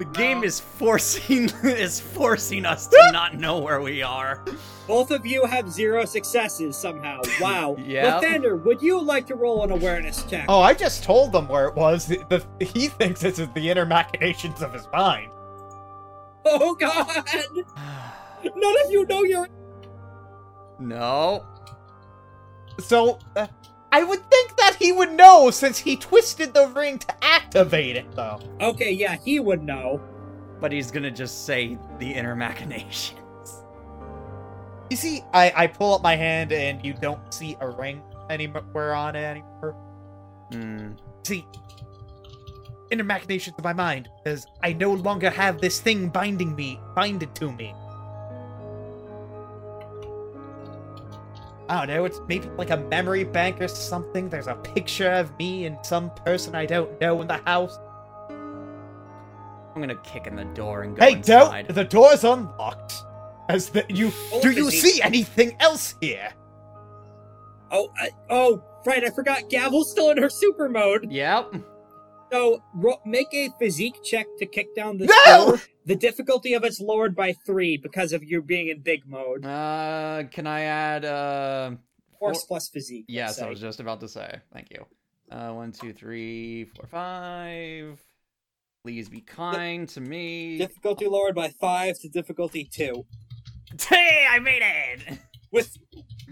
[0.00, 4.42] The game is forcing is forcing us to not know where we are.
[4.88, 7.20] Both of you have zero successes somehow.
[7.40, 7.76] Wow.
[7.78, 8.22] Yep.
[8.22, 10.46] Lythander, would you like to roll an awareness check?
[10.48, 12.06] Oh, I just told them where it was.
[12.06, 15.30] The, the- he thinks this is the inner machinations of his mind.
[16.46, 17.06] Oh, God!
[18.44, 19.48] None of you know you're.
[20.78, 21.44] no.
[22.78, 23.46] So, uh,
[23.92, 28.10] I would think that he would know since he twisted the ring to activate it,
[28.12, 28.40] though.
[28.60, 30.00] Okay, yeah, he would know.
[30.60, 33.18] But he's gonna just say the inner machinations.
[34.90, 38.94] You see, I, I pull up my hand and you don't see a ring anywhere
[38.94, 39.76] on it anymore.
[40.52, 40.92] Hmm.
[41.24, 41.46] See,
[42.90, 47.34] inner machinations of my mind, because I no longer have this thing binding me, binded
[47.36, 47.74] to me.
[51.70, 54.28] I don't know, it's maybe like a memory bank or something.
[54.28, 57.78] There's a picture of me and some person I don't know in the house.
[58.28, 61.66] I'm gonna kick in the door and go hey, inside.
[61.68, 61.74] don't!
[61.76, 62.94] The door's unlocked.
[63.48, 66.32] As the you Oh, do you he- see anything else here?
[67.70, 71.10] Oh, I, oh, right, I forgot Gavel's still in her super mode.
[71.10, 71.54] Yep.
[72.32, 75.46] So, ro- make a physique check to kick down the No!
[75.52, 75.60] door.
[75.86, 79.44] The difficulty of it's lowered by three because of you being in big mode.
[79.44, 81.72] Uh, can I add uh?
[82.18, 83.06] Force plus physique.
[83.08, 84.40] Yes, I was just about to say.
[84.52, 84.84] Thank you.
[85.30, 87.98] Uh, one, two, three, four, five.
[88.84, 90.58] Please be kind to me.
[90.58, 93.06] Difficulty lowered by five to difficulty two.
[93.88, 95.18] Hey, I made it.
[95.52, 95.76] With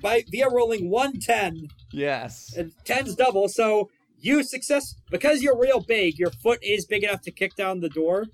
[0.02, 2.52] by via rolling one ten Yes.
[2.56, 6.18] and ten's double, so you success because you're real big.
[6.18, 8.24] Your foot is big enough to kick down the door,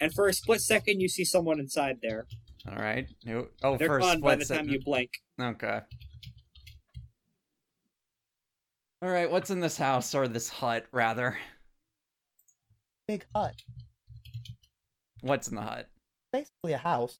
[0.00, 2.26] and for a split second, you see someone inside there.
[2.68, 3.08] All right.
[3.62, 5.10] Oh, They're first gone by the split time you blink.
[5.40, 5.80] Okay.
[9.02, 9.30] All right.
[9.30, 11.38] What's in this house or this hut, rather?
[13.08, 13.54] Big hut.
[15.22, 15.88] What's in the hut?
[16.32, 17.18] basically a house.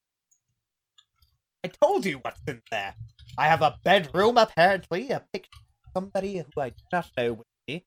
[1.65, 2.95] I told you what's in there.
[3.37, 5.49] I have a bedroom, apparently, a picture
[5.85, 7.85] of somebody who I do not know with me.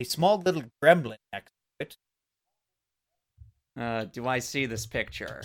[0.00, 1.63] A small little gremlin next to it.
[3.76, 5.42] Uh, do I see this picture?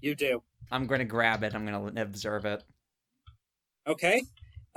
[0.00, 0.42] You do.
[0.70, 1.54] I'm gonna grab it.
[1.54, 2.62] I'm gonna observe it.
[3.86, 4.22] Okay.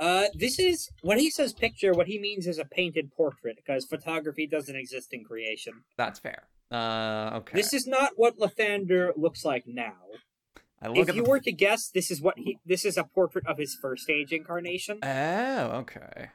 [0.00, 1.92] Uh, this is when he says picture.
[1.92, 5.84] What he means is a painted portrait, because photography doesn't exist in creation.
[5.96, 6.48] That's fair.
[6.70, 7.56] Uh, okay.
[7.56, 9.94] This is not what Lythander looks like now.
[10.80, 11.30] I look if you the...
[11.30, 12.58] were to guess, this is what he.
[12.66, 14.98] This is a portrait of his first stage incarnation.
[15.02, 16.30] Oh, okay.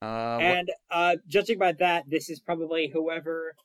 [0.00, 3.56] Uh, and uh, judging by that, this is probably whoever.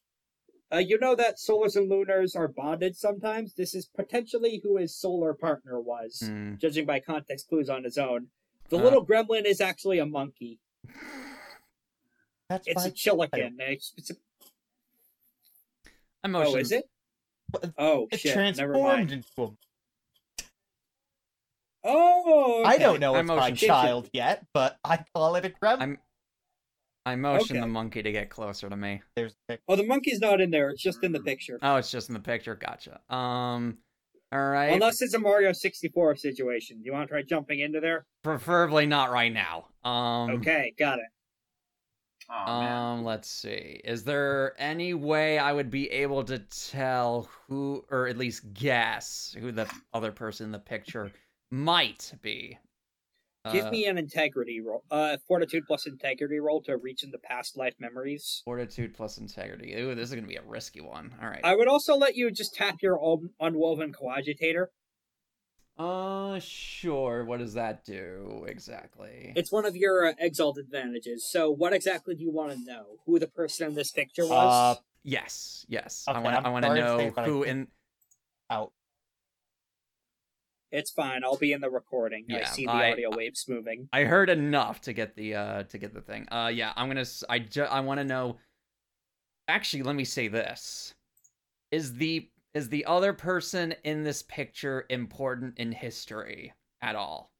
[0.73, 3.53] Uh, you know that solars and lunars are bonded sometimes.
[3.53, 6.55] This is potentially who his solar partner was, hmm.
[6.55, 8.27] judging by context clues on his own.
[8.69, 8.81] The Uh.
[8.81, 10.59] little gremlin is actually a monkey.
[12.49, 13.47] That's It's a chilican.
[13.47, 14.15] and It's, it's a,
[16.23, 16.59] I'm oh, motion.
[16.59, 16.89] is it?
[17.77, 18.57] Oh it shit!
[18.57, 19.11] Never mind.
[19.11, 19.57] into him.
[21.83, 25.79] Oh, I don't know I it's my child yet, but I call it a gremlin.
[25.81, 25.97] I'm-
[27.05, 27.61] I motion Okay.
[27.61, 29.01] the monkey to get closer to me.
[29.15, 30.69] There's a Oh, the monkey's not in there.
[30.69, 31.59] It's just in the picture.
[31.61, 32.55] Oh, it's just in the picture.
[32.55, 33.01] Gotcha.
[33.13, 33.77] Um,
[34.31, 34.73] all right.
[34.73, 36.77] Unless it's a Mario 64 situation.
[36.79, 38.05] Do you want to try jumping into there?
[38.23, 39.67] Preferably not right now.
[39.83, 41.05] Um, Okay, got it.
[42.31, 42.71] Oh, man.
[42.99, 43.81] Um, let's see.
[43.83, 49.35] Is there any way I would be able to tell who, or at least guess
[49.37, 51.11] who the other person in the picture
[51.51, 52.57] might be?
[53.51, 54.83] Give Uh, me an integrity roll.
[54.89, 58.41] Uh, fortitude plus integrity roll to reach into past life memories.
[58.45, 59.73] fortitude plus integrity.
[59.75, 61.13] Ooh, this is gonna be a risky one.
[61.21, 61.41] All right.
[61.43, 64.67] I would also let you just tap your un- unwoven Coadjutor.
[65.77, 67.25] Uh, sure.
[67.25, 69.33] What does that do exactly?
[69.35, 71.25] It's one of your uh, exalt advantages.
[71.29, 72.99] So, what exactly do you want to know?
[73.05, 74.77] Who the person in this picture was?
[74.77, 76.05] Uh, Yes, yes.
[76.07, 76.45] Okay, I want.
[76.45, 77.67] I'm want to know say, I who in.
[78.49, 78.71] out.
[80.73, 81.23] It's fine.
[81.23, 82.25] I'll be in the recording.
[82.33, 83.87] I see the I- audio waves moving.
[83.93, 86.27] I heard enough to get the uh to get the thing.
[86.31, 88.37] Uh yeah, I'm gonna s- I ju- I want to know
[89.47, 90.95] Actually, let me say this.
[91.69, 97.31] Is the is the other person in this picture important in history at all?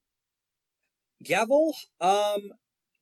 [1.23, 2.51] Gavel, um,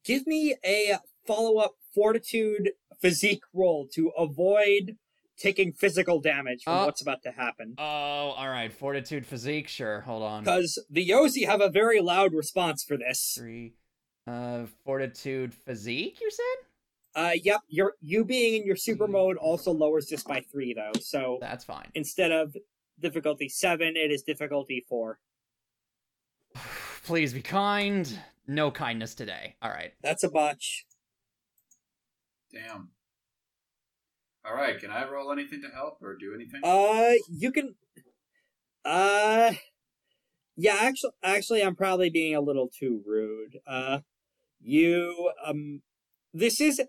[0.06, 4.98] give me a follow up fortitude physique roll to avoid
[5.38, 7.76] taking physical damage from Uh, what's about to happen.
[7.78, 8.72] Oh, all right.
[8.72, 10.02] Fortitude physique, sure.
[10.02, 10.44] Hold on.
[10.44, 13.34] Because the Yozi have a very loud response for this.
[13.38, 13.74] 3
[14.28, 16.66] uh fortitude physique, you said?
[17.24, 20.92] Uh, yep, your you being in your super mode also lowers this by three though.
[21.02, 21.90] So That's fine.
[21.96, 22.56] instead of
[23.00, 25.20] difficulty seven, it is difficulty four.
[27.04, 28.18] Please be kind.
[28.48, 29.56] No kindness today.
[29.62, 29.92] All right.
[30.04, 30.86] That's a botch.
[32.54, 32.90] Damn.
[34.46, 36.62] All right, can I roll anything to help or do anything?
[36.64, 37.76] Uh, you can.
[38.84, 39.54] Uh,
[40.58, 40.78] yeah.
[40.80, 43.60] Actually, actually, I'm probably being a little too rude.
[43.68, 44.00] Uh,
[44.60, 45.82] you um,
[46.34, 46.82] this is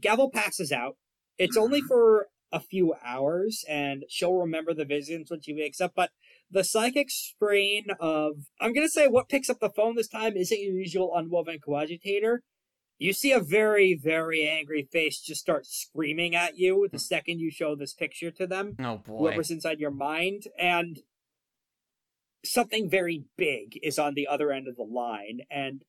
[0.00, 0.96] Gavel passes out.
[1.36, 5.92] It's only for a few hours, and she'll remember the visions when she wakes up.
[5.94, 6.10] But
[6.50, 10.60] the psychic strain of I'm gonna say what picks up the phone this time isn't
[10.60, 12.38] your usual unwoven Coadjutor.
[13.04, 17.50] You see a very, very angry face just start screaming at you the second you
[17.50, 19.18] show this picture to them Oh boy.
[19.18, 21.00] whoever's inside your mind, and
[22.46, 25.40] something very big is on the other end of the line.
[25.50, 25.84] And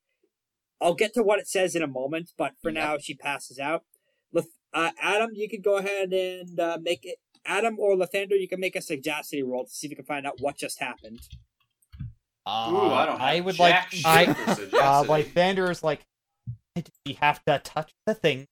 [0.81, 2.73] I'll get to what it says in a moment, but for Yep.
[2.83, 3.85] now, she passes out.
[4.33, 7.19] Leth- uh, Atom, you can go ahead and uh, make it.
[7.45, 10.27] Atom or Lythander, you can make a sagacity roll to see if you can find
[10.27, 11.21] out what just happened.
[12.45, 13.21] Ooh, I don't.
[13.21, 13.75] I would like.
[14.03, 15.07] I uh, sagacity.
[15.09, 16.01] like Vander is like.
[16.75, 18.47] "Why did We have to touch the thing.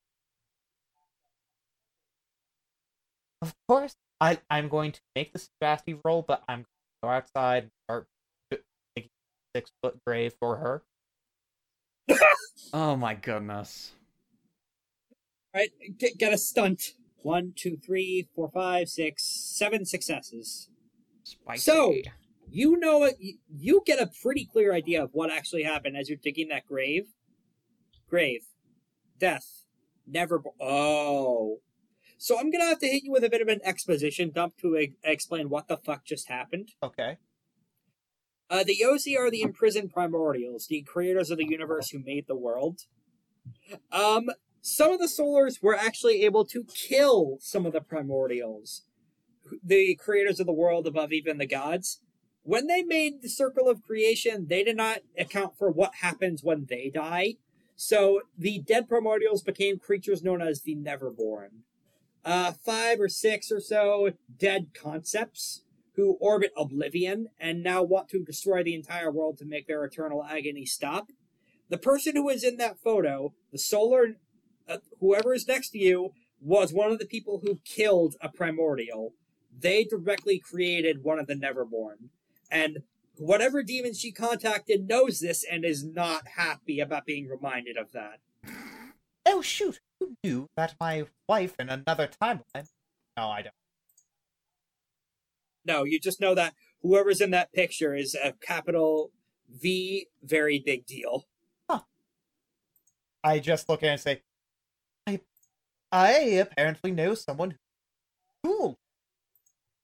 [3.41, 7.10] Of course, I I'm going to make the sagacity roll, but I'm going to go
[7.10, 8.08] outside and start
[8.50, 8.58] b-
[8.95, 9.10] making
[9.54, 10.84] a six foot grave for her.
[12.76, 13.91] Oh my goodness.
[15.54, 15.70] All right,
[16.00, 16.94] get, get a stunt.
[17.22, 20.70] One, two, three, four, five, six, seven successes.
[21.24, 21.60] Spicy.
[21.62, 21.95] So-
[22.50, 23.16] you know it.
[23.20, 26.66] you- You get a pretty clear idea of what actually happened as you're digging that
[26.66, 27.08] grave.
[28.14, 28.45] Grave,
[29.18, 29.64] death,
[30.06, 30.38] never.
[30.38, 31.61] Bo- oh,
[32.19, 34.77] so I'm gonna have to hit you with a bit of an exposition dump to
[34.77, 36.73] e- explain what the fuck just happened.
[36.84, 37.18] Okay.
[38.52, 42.35] Uh, the Yozi are the imprisoned primordials, the creators of the universe who made the
[42.35, 42.81] world.
[43.91, 44.30] Um,
[44.61, 48.81] some of the Solars were actually able to kill some of the primordials,
[49.64, 51.99] the creators of the world above even the gods.
[52.44, 56.68] When they made the circle of creation, they did not account for what happens when
[56.69, 57.38] they die.
[57.76, 61.64] So the dead primordials became creatures known as the Neverborn.
[62.24, 65.64] Uh, five or six or so dead concepts
[65.95, 70.24] who orbit oblivion and now want to destroy the entire world to make their eternal
[70.24, 71.08] agony stop.
[71.70, 74.18] The person who is in that photo, the solar,
[74.68, 79.14] uh, whoever is next to you, was one of the people who killed a primordial.
[79.58, 82.10] They directly created one of the Neverborn.
[82.50, 82.80] And
[83.18, 88.19] whatever demon she contacted knows this and is not happy about being reminded of that.
[89.26, 89.80] Oh shoot!
[89.99, 92.68] Who knew that my wife in another timeline?
[93.15, 93.56] No, I don't.
[95.65, 99.11] No, you just know that whoever's in that picture is a capital
[99.49, 101.26] V, very big deal.
[103.23, 104.22] I just look at it and say,
[105.07, 105.22] I,
[105.91, 106.11] I
[106.41, 107.57] apparently know someone.
[108.44, 108.77] Cool.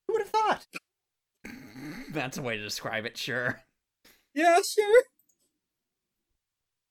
[0.06, 0.65] Who would have thought?
[2.11, 3.61] That's a way to describe it, sure.
[4.34, 5.03] Yeah, sure.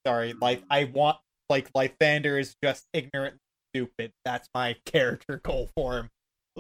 [0.07, 1.19] Sorry, like I want,
[1.49, 3.37] like Lythander is just ignorant,
[3.73, 4.12] stupid.
[4.25, 6.11] That's my character goal for him.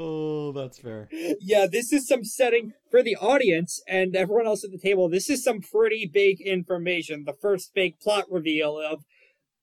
[0.00, 1.08] Oh, that's fair.
[1.10, 5.08] Yeah, this is some setting for the audience and everyone else at the table.
[5.08, 7.24] This is some pretty big information.
[7.24, 9.04] The first big plot reveal of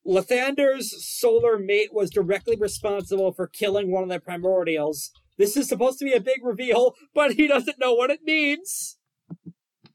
[0.05, 5.11] Lythander's solar mate was directly responsible for killing one of the primordials.
[5.37, 8.97] This is supposed to be a big reveal, but he doesn't know what it means.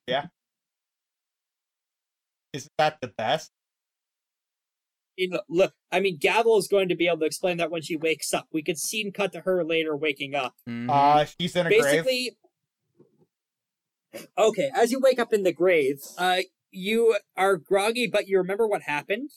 [0.06, 0.26] Yeah.
[2.52, 3.50] Isn't that the best?
[5.16, 7.82] You know, look, I mean, Gavel is going to be able to explain that when
[7.82, 8.48] she wakes up.
[8.52, 10.54] We could scene cut to her later waking up.
[10.68, 10.88] Mhm.
[10.90, 11.82] Uh, she's in a grave.
[11.82, 12.36] basically
[14.36, 16.38] okay as you wake up in the grave uh
[16.72, 19.30] you are groggy but you remember what happened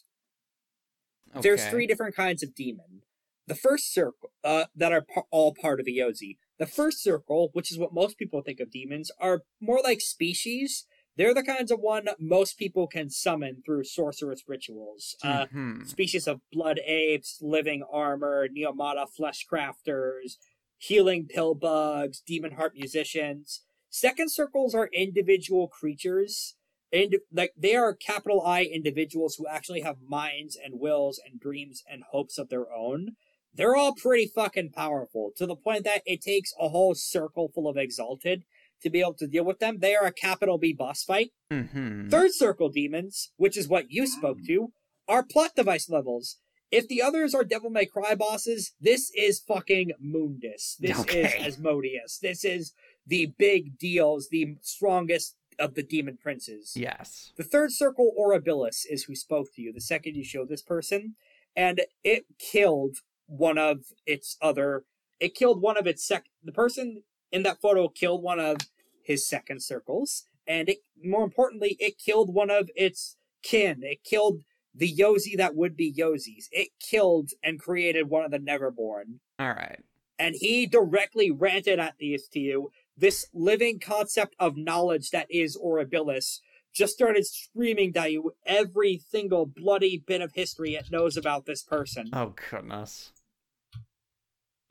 [1.42, 3.03] there's three different kinds of demon
[3.48, 7.50] the first circle uh that are pa- all part of the yozi the first circle
[7.54, 11.70] which is what most people think of demons are more like species they're the kinds
[11.72, 15.86] of one most people can summon through sorcerous rituals uh Mhm.
[15.88, 20.38] species of blood apes, living armor, neomata flesh crafters,
[20.78, 23.64] healing pill bugs, demon heart musicians.
[23.90, 26.56] Second circles are individual creatures.
[26.92, 31.84] And like they are capital I individuals who actually have minds and wills and dreams
[31.90, 33.16] and hopes of their own.
[33.56, 37.68] They're all pretty fucking powerful to the point that it takes a whole circle full
[37.68, 38.44] of exalted
[38.82, 39.80] to be able to deal with them.
[39.80, 41.32] They are a capital B boss fight.
[41.52, 42.10] Mm-hmm.
[42.10, 44.72] Third circle demons, which is what you spoke to,
[45.08, 46.38] are plot device levels.
[46.72, 50.76] If the others are Devil May Cry bosses, this is fucking Mundus.
[50.80, 51.22] This Okay.
[51.22, 52.18] is Asmodeus.
[52.20, 52.74] This is
[53.06, 56.74] the big deals, the strongest of the demon princes.
[56.76, 57.32] Yes.
[57.38, 61.14] The third circle, Orabilis, is who spoke to you the second you showed this person,
[61.56, 62.98] and it killed
[63.28, 64.84] one of its other.
[65.20, 66.26] It killed one of its sec.
[66.44, 68.58] The person in that photo killed one of
[69.04, 73.82] his second circles, and it, more importantly, it killed one of its kin.
[73.84, 74.42] It killed
[74.76, 76.48] the Yozi that would be Yozis.
[76.52, 79.80] It killed and created one of the Neverborn All right.
[80.18, 82.72] and he directly ranted at these to you.
[82.98, 86.40] This living concept of knowledge that is Orabilis
[86.74, 91.64] just started screaming at you every single bloody bit of history it knows about this
[91.64, 92.10] person.
[92.14, 93.12] Oh goodness.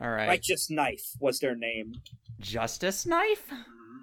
[0.00, 0.28] All right.
[0.28, 1.94] Righteous Knife was their name.
[2.40, 3.52] Justice knife?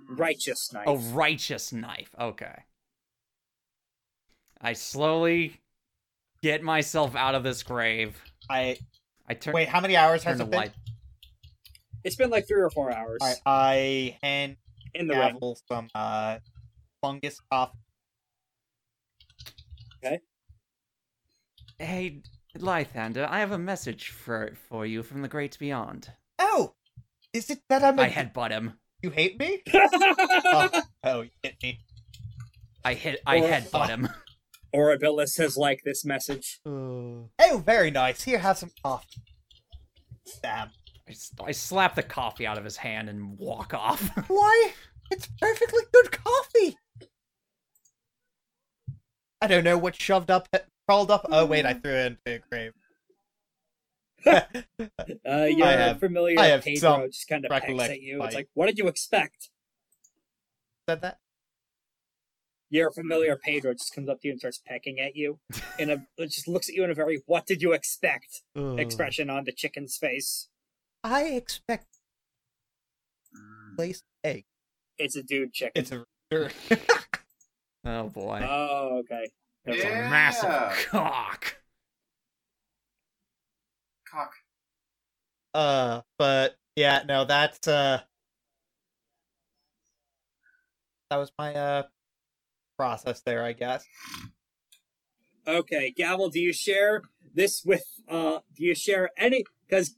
[0.10, 0.86] Righteous Knife.
[0.88, 2.10] Oh, righteous knife.
[2.18, 2.64] Okay.
[4.62, 5.60] I slowly
[6.42, 8.22] get myself out of this grave.
[8.50, 8.78] I
[9.28, 9.68] I turn wait.
[9.68, 10.60] How many hours has it been?
[10.60, 10.72] light.
[12.04, 14.56] It's been like three or four hours All right, I hand
[14.94, 15.34] in the ring.
[15.34, 16.40] Gavel some uh
[17.02, 17.78] fungus coffee.
[21.80, 22.22] Hey,
[22.58, 26.12] Lythander, I have a message for for you from the great beyond.
[26.38, 26.76] Oh,
[27.34, 27.98] is it that I'm?
[28.00, 28.74] a- I headbutt him.
[29.02, 29.62] You hate me?
[29.74, 31.80] oh, oh, you hit me.
[32.84, 33.22] I hit.
[33.26, 34.10] I Or- headbutt uh, him.
[34.76, 36.60] Orabilis has liked this message.
[36.66, 38.24] Oh, oh, very nice.
[38.24, 39.24] Here, have some coffee.
[40.44, 40.70] Damn.
[41.44, 44.12] I slap the coffee out of his hand and walk off.
[44.28, 44.74] Why?
[45.10, 46.78] It's perfectly good coffee.
[49.42, 50.48] I don't know what shoved up,
[50.90, 51.26] crawled up.
[51.30, 52.74] Oh wait, I threw it into a grave.
[55.26, 58.02] Uh, your I have- familiar I have Pedro some just kind of pecks at recollection,
[58.02, 58.16] you.
[58.16, 59.50] It's like- like, what did you expect?
[60.90, 61.20] Said that.
[62.72, 65.40] Your familiar Pedro just comes up to you and starts pecking at you,
[65.80, 69.44] and it just looks at you in a very "what did you expect" expression on
[69.46, 70.50] the chicken's face.
[71.04, 71.88] I expect
[73.76, 74.46] placed egg.
[74.98, 75.72] It's a dude chicken.
[75.76, 76.50] It's a sure.
[77.86, 78.46] oh boy.
[78.48, 79.28] oh, okay.
[79.66, 80.08] It's Yeah.
[80.08, 81.58] a massive cock.
[84.10, 84.34] Cock.
[85.54, 88.02] uh, but yeah, no, that's uh,
[91.10, 91.84] that was my uh
[92.78, 93.86] process there, I guess.
[95.48, 97.04] Okay, Gavel, do you share
[97.34, 99.96] this with uh do you share any because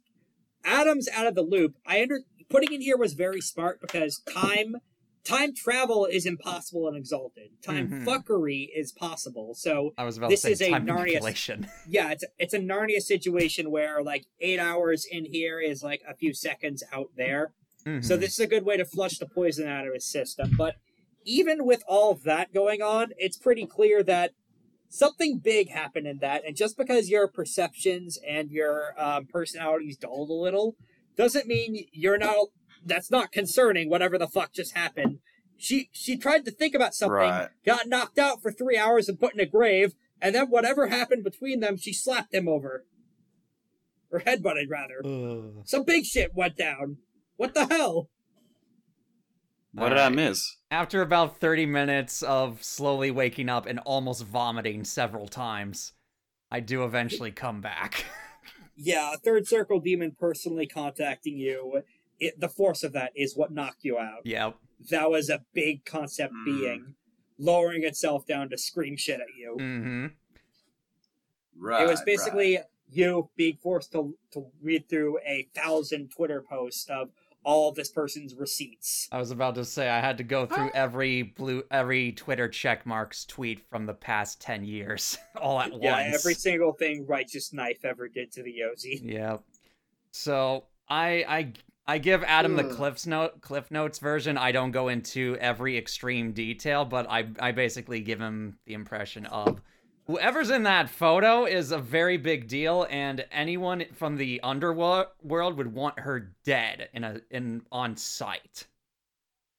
[0.65, 1.75] Atom's out of the loop.
[1.85, 2.19] I under
[2.49, 4.75] putting in here was very smart because time
[5.23, 7.49] time travel is impossible in Exalted.
[7.61, 8.06] Time Mhm.
[8.06, 9.53] fuckery is possible.
[9.53, 11.68] So I was about This to is say a time Narnia- manipulation.
[11.88, 16.15] yeah, it's it's a Narnia situation where like eight hours in here is like a
[16.15, 17.53] few seconds out there.
[17.84, 18.19] So Mhm.
[18.19, 20.52] this is a good way to flush the poison out of his system.
[20.57, 20.76] But
[21.26, 24.31] even with all that going on, it's pretty clear that
[24.89, 26.43] something big happened in that.
[26.45, 30.76] And just because your perceptions and your um, personalities dulled a little,
[31.15, 32.48] doesn't mean you're not.
[32.85, 33.89] That's not concerning.
[33.89, 35.19] Whatever the fuck just happened.
[35.57, 37.49] She she tried to think about something, Right.
[37.65, 41.23] got knocked out for three hours and put in a grave, and then whatever happened
[41.23, 42.85] between them, she slapped him over,
[44.11, 45.01] or headbutted rather.
[45.65, 46.97] Some big shit went down.
[47.37, 48.09] What the hell?
[49.73, 50.57] What did I miss?
[50.69, 55.93] After about 30 minutes of slowly waking up and almost vomiting several times,
[56.49, 58.05] I do eventually come back.
[58.83, 61.83] Yeah, a third circle demon personally contacting you.
[62.22, 64.22] It, the force of that is what knocked you out.
[64.23, 64.56] yep.
[64.89, 66.45] That was a big concept Mm.
[66.45, 66.95] being,
[67.38, 69.57] lowering itself down to scream shit at you.
[69.60, 70.06] Mm-hmm.
[71.60, 71.84] Right.
[71.84, 72.06] it was right.
[72.06, 77.10] basically you being forced to to read through a thousand Twitter posts of
[77.43, 79.07] all this person's receipts.
[79.11, 83.26] I was about to say I had to go through every blue every Twitter checkmarks
[83.27, 85.84] tweet from the past 10 years all at Yeah, once.
[85.84, 88.99] Yeah, every single thing Righteous Knife ever did to the Yozi.
[89.03, 89.43] Yep.
[90.11, 91.53] So I I
[91.87, 94.37] I give Atom the Cliff's note Cliff Notes version.
[94.37, 99.25] I don't go into every extreme detail, but I I basically give him the impression
[99.25, 99.61] of
[100.05, 105.73] whoever's in that photo is a very big deal, and anyone from the underworld would
[105.73, 108.67] want her dead in a in on sight.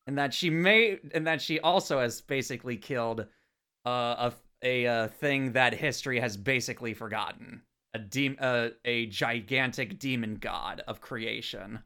[0.07, 3.27] And that she may and that she also has basically killed
[3.85, 4.33] uh, a
[4.65, 7.63] a, uh thing that history has basically forgotten
[7.95, 11.81] a dem- uh, a gigantic demon god of creation.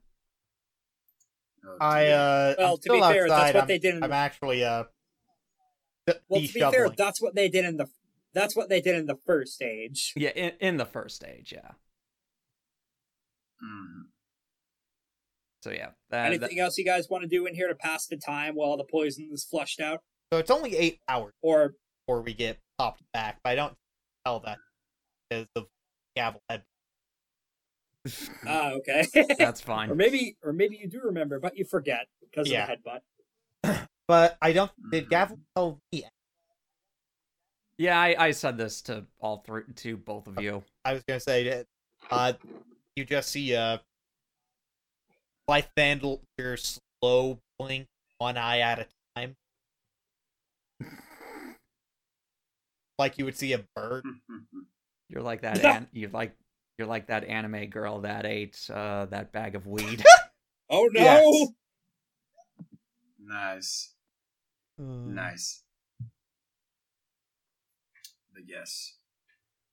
[1.68, 3.28] Oh, I uh, Well, I'm to still be fair, outside.
[3.28, 4.84] that's what I'm, they did in I'm the- actually uh,
[6.06, 7.86] d- Well, to be fair, that's what they did in the
[8.34, 10.12] that's what they did in the first stage.
[10.14, 11.72] Yeah, in, in the first stage, yeah.
[13.62, 14.02] Mhm.
[15.62, 18.06] So yeah, that, that- Anything else you guys want to do in here to pass
[18.06, 20.00] the time while the poison is flushed out,
[20.32, 21.74] So it's only eight hours or
[22.06, 23.74] before we get popped back, but I don't
[24.24, 24.58] tell that
[25.28, 25.66] because of
[26.14, 26.62] gavel head.
[28.46, 29.06] ah, okay,
[29.38, 29.90] that's fine.
[29.90, 32.70] or maybe or maybe you do remember, but you forget because Yeah.
[32.70, 33.86] of the headbutt.
[34.08, 34.70] But I don't.
[34.92, 36.04] Did gavel tell me?
[37.76, 40.62] Yeah, I, I said this to all three, to both of you.
[40.84, 41.66] I was gonna say that.
[42.08, 42.34] Uh,
[42.94, 43.78] you just see uh,
[45.48, 47.88] life vandal your slow blink
[48.18, 49.34] one eye at a time,
[52.98, 54.04] like you would see a bird.
[55.08, 55.64] You're like that.
[55.64, 56.32] an, you're like
[56.78, 60.04] you're like that anime girl that ate uh, that bag of weed.
[60.68, 61.00] Oh no!
[61.00, 61.48] Yes.
[63.24, 63.94] nice.
[64.76, 65.14] Hmm.
[65.14, 65.62] Nice.
[68.34, 68.96] But yes,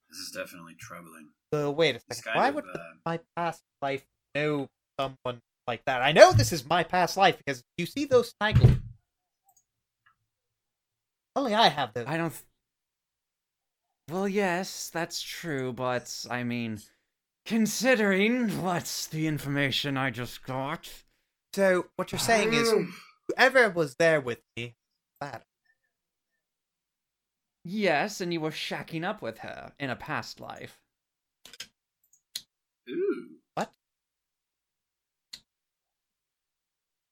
[0.08, 1.30] this is definitely troubling.
[1.52, 2.40] So wait a second.
[2.40, 4.06] Why of, would uh, my past life
[4.36, 4.70] know
[5.00, 6.04] someone like that?
[6.04, 8.74] I know this is my past life because you see those cycles.
[11.36, 12.06] Only I have those.
[12.08, 12.34] I don't.
[14.12, 16.80] Well, yes, that's true, but I mean,
[17.45, 20.90] considering what's the information I just got.
[21.53, 22.94] So what you're saying is, um.
[23.28, 24.76] whoever was there with me,
[25.22, 25.45] that
[27.65, 30.80] Yes, and you were shacking up with her in a past life.
[32.90, 33.30] Ooh.
[33.53, 33.72] What?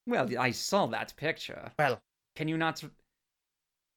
[0.06, 1.72] Well, I saw that picture.
[1.80, 2.02] well,
[2.36, 2.84] Can you not?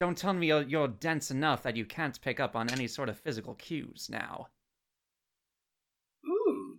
[0.01, 3.09] Don't tell me you're, you're dense enough that you can't pick up on any sort
[3.09, 4.49] of physical cues now.
[6.27, 6.79] Ooh.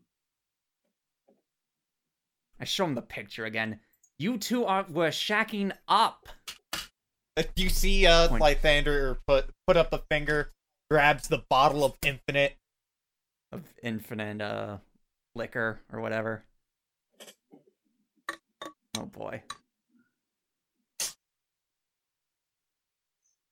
[2.60, 3.80] I show him the picture again.
[4.18, 6.28] You two are were shacking up.
[7.38, 8.44] If you see uh Point.
[8.44, 10.52] Lythander put put up a finger,
[10.90, 12.58] grabs the bottle of infinite.
[13.52, 14.78] of infinite uh
[15.36, 16.44] liquor or whatever.
[18.98, 19.44] Oh boy.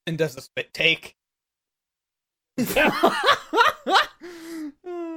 [0.05, 1.15] and does a spit take.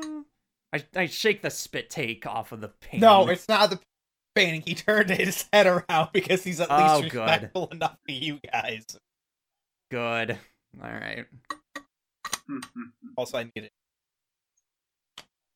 [0.96, 3.00] I, I shake the spit take off of the pain.
[3.00, 3.80] No, it's not the
[4.34, 4.62] painting.
[4.66, 7.20] He turned his head around because he's at Oh, least good.
[7.22, 8.84] respectful enough to you guys.
[9.90, 10.38] good.
[10.82, 11.26] All right.
[13.16, 13.72] Also, I need it.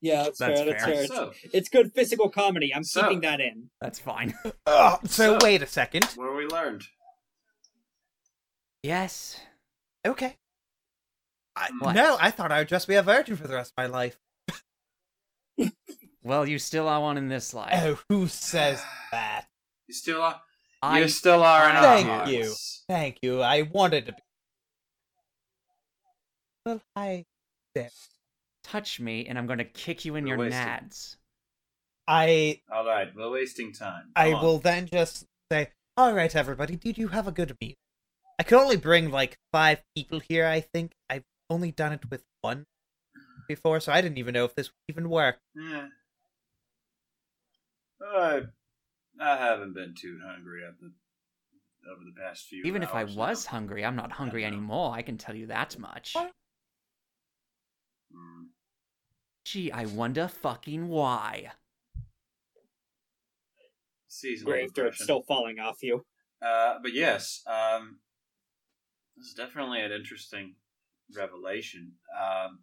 [0.03, 0.69] Yeah, that's, That's fair.
[0.71, 0.95] That's fair.
[0.95, 1.05] fair.
[1.07, 2.73] so, It's, it's good physical comedy.
[2.73, 3.69] I'm So- keeping that in.
[3.79, 4.33] That's fine.
[4.65, 6.05] Uh, so, So- wait a second.
[6.15, 6.83] what have we learned?
[8.83, 9.39] yes.
[10.05, 10.35] Okay.
[11.55, 13.85] I, no, I thought I would just be a virgin for the rest of my
[13.87, 14.17] life.
[16.23, 17.71] Well, you still are one in this life.
[17.83, 18.81] Oh, who says
[19.11, 19.45] that?
[19.87, 20.41] You still are.
[20.83, 22.31] I you still are in our Thank hearts.
[22.31, 22.53] you.
[22.87, 23.41] Thank you.
[23.41, 24.17] I wanted to be.
[26.65, 27.25] Well, I,
[28.63, 30.61] touch me and I'm going to kick you in You're your wasting.
[30.61, 31.15] nads.
[32.07, 34.11] I, All right, we're wasting time.
[34.15, 34.43] I on.
[34.43, 37.75] will then just say, "All right, everybody, did you have a good meal?"
[38.39, 40.45] I could only bring like five people here.
[40.47, 42.65] I think I've only done it with one
[43.47, 45.37] before, so I didn't even know if this would even work.
[45.55, 45.87] Yeah.
[48.05, 48.41] I,
[49.19, 50.91] I haven't been too hungry at the
[51.91, 52.63] over the past few.
[52.63, 53.51] Even if I hours was now.
[53.51, 54.47] hungry, I'm not hungry know.
[54.47, 54.93] anymore.
[54.93, 56.15] I can tell you that much.
[56.15, 56.31] Mm.
[59.45, 61.51] Gee, I wonder fucking why.
[64.07, 65.03] Seasonal Grave dirt depression.
[65.03, 66.05] still falling off you.
[66.41, 67.99] Uh, but yes, um,
[69.17, 70.55] this is definitely an interesting
[71.15, 71.93] revelation.
[72.19, 72.59] Um,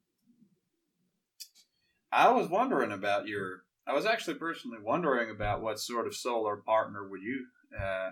[2.13, 3.65] I was wondering about your.
[3.89, 7.47] I was actually personally wondering about what sort of solar partner would you
[7.81, 8.11] uh,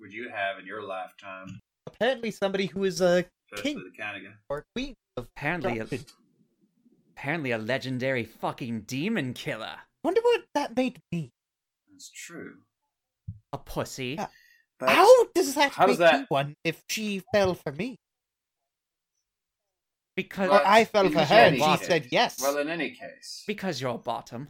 [0.00, 3.90] would you have in your lifetime, Apparently, somebody who is a especially King.
[3.92, 4.36] the kind of guy.
[4.48, 5.24] or queen of.
[5.36, 5.86] Apparently, a,
[7.16, 9.74] apparently a legendary fucking demon killer.
[10.04, 11.30] Wonder what that made me.
[11.90, 12.54] That's true.
[13.52, 14.14] A pussy.
[14.18, 14.26] Yeah.
[14.78, 17.96] But How does that how make does that- me one if she fell for me?
[20.14, 22.40] Because Well, I fell for her and she said yes.
[22.40, 24.48] well, in any case, because you're a bottom.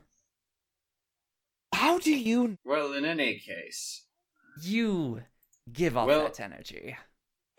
[1.74, 2.58] How do you?
[2.64, 4.04] well, in any case,
[4.62, 5.22] You
[5.72, 6.96] give off Well- that energy.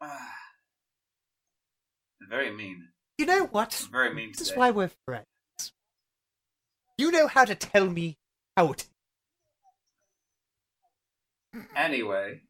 [0.00, 0.34] ah,
[2.28, 2.88] very mean.
[3.18, 3.86] You know what?
[3.90, 4.32] Very mean.
[4.36, 5.26] This is why we're friends.
[6.98, 8.16] You know how to tell me
[8.56, 8.88] how it.
[11.74, 12.42] Anyway,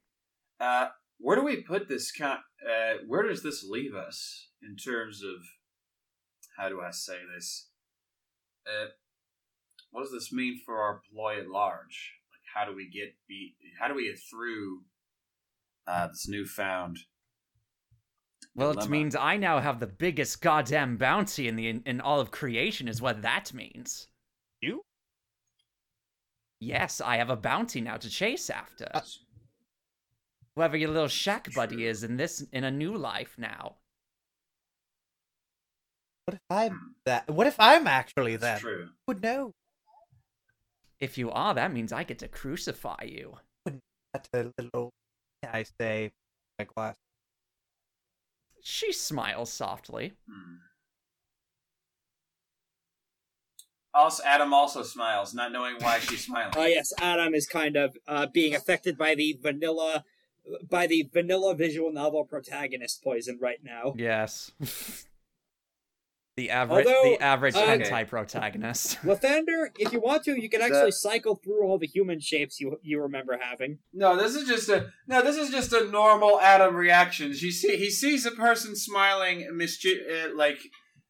[0.61, 0.89] uh,
[1.19, 2.11] where do we put this?
[2.13, 5.37] Con- uh, where does this leave us in terms of
[6.57, 7.69] how do I say this?
[8.67, 8.87] Uh,
[9.91, 12.13] what does this mean for our ploy at large?
[12.31, 13.55] Like, how do we get be?
[13.79, 14.83] How do we get through
[15.87, 16.99] uh, this newfound?
[18.55, 22.31] Well, it means I now have the biggest goddamn bounty in the in all of
[22.31, 24.09] creation, is what that means.
[24.63, 24.83] You?
[26.61, 28.89] Yes, I have a bounty now to chase after.
[28.93, 29.03] Uh,
[30.55, 31.85] Whoever your little shack buddy True.
[31.85, 33.77] is in this in a new life now.
[36.27, 37.31] What if I'm that?
[37.31, 38.70] What if I'm actually That's them?
[38.73, 38.85] true.
[38.86, 39.53] Who would know?
[40.98, 43.36] If you are, that means I get to crucify you.
[44.12, 44.90] That's a little.
[45.44, 46.11] I say,
[46.59, 46.97] my glass.
[48.61, 50.15] She smiles softly.
[50.28, 50.57] Hmm.
[53.94, 56.53] Also, Atom also smiles, not knowing why she's smiling.
[56.57, 60.05] Oh yes, Atom is kind of uh, being affected by the vanilla,
[60.69, 63.94] by the vanilla visual novel protagonist poison right now.
[63.97, 64.51] Yes.
[66.37, 68.99] the average Although, the average uh, hentai protagonist.
[69.03, 72.61] Lythander, if you want to, you can The- actually cycle through all the human shapes
[72.61, 73.79] you you remember having.
[73.95, 75.23] No, this is just a no.
[75.23, 77.29] This is just a normal Atom reaction.
[77.29, 80.59] You see, he sees a person smiling, mischi- uh, like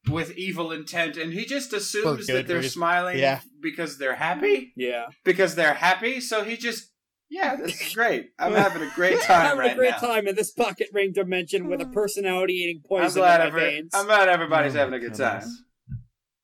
[0.09, 2.71] with evil intent, and he just assumes that they're reason.
[2.71, 3.41] smiling Yeah.
[3.61, 4.71] because they're happy.
[4.77, 6.93] Yeah, Because they're happy, so he just
[7.29, 8.31] yeah, this is great.
[8.39, 9.97] I'm having a great time having right a great now.
[9.99, 13.47] time in this pocket ring dimension with a personality eating I'm poison glad, in my
[13.47, 13.91] every, veins.
[13.93, 15.63] I'm glad everybody's Oh having a good goodness.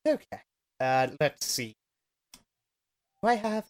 [0.06, 0.14] time.
[0.16, 0.42] Okay.
[0.80, 1.76] Uh, let's see.
[3.22, 3.66] Do I have?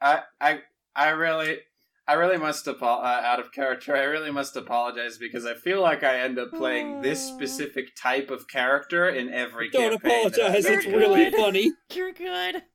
[0.00, 0.60] I I
[0.94, 1.58] I really
[2.06, 3.94] I really must apo- uh, out of character.
[3.96, 8.30] I really must apologize because I feel like I end up playing this specific type
[8.30, 9.68] of character in every.
[9.70, 9.90] Game.
[9.90, 10.66] Don't campaign that apologize.
[10.66, 11.72] I've It's been really funny.
[11.92, 12.62] You're good.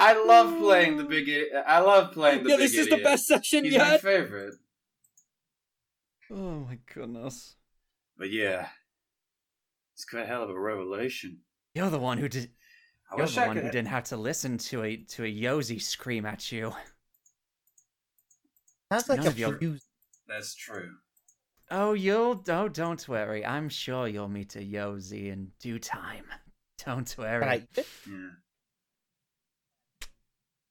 [0.00, 1.28] I love playing the big.
[1.28, 2.70] i- I love playing the Yeah, big.
[2.70, 3.04] this is the idiot.
[3.04, 4.54] best session He's my favorite.
[6.30, 7.56] Oh my goodness.
[8.16, 8.68] But yeah,
[9.94, 11.38] it's quite a hell of a revelation.
[11.74, 12.50] You're the one who did
[13.10, 13.64] I you're wish the I one could.
[13.64, 16.74] who didn't have to listen to a to a Yozi scream at you.
[18.92, 19.84] Sounds like None a of your- fuse.
[20.26, 20.96] That's true.
[21.70, 23.44] Oh, you'll oh don't worry.
[23.44, 26.24] I'm sure you'll meet a Yozi in due time.
[26.84, 27.40] Don't worry.
[27.40, 27.68] Right.
[27.76, 28.30] Yeah.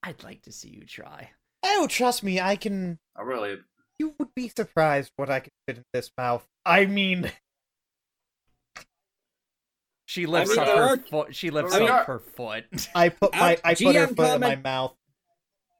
[0.03, 1.31] I'd like to see you try.
[1.63, 2.99] Oh, trust me, I can.
[3.17, 3.57] I really.
[3.97, 6.47] You would be surprised what I could fit in this mouth.
[6.65, 7.31] I mean,
[10.05, 11.35] She lifts mean, up her are- foot.
[11.35, 12.65] She lifts I mean, up are- her foot.
[12.95, 14.95] I put my Out- I put her GM foot in my mouth.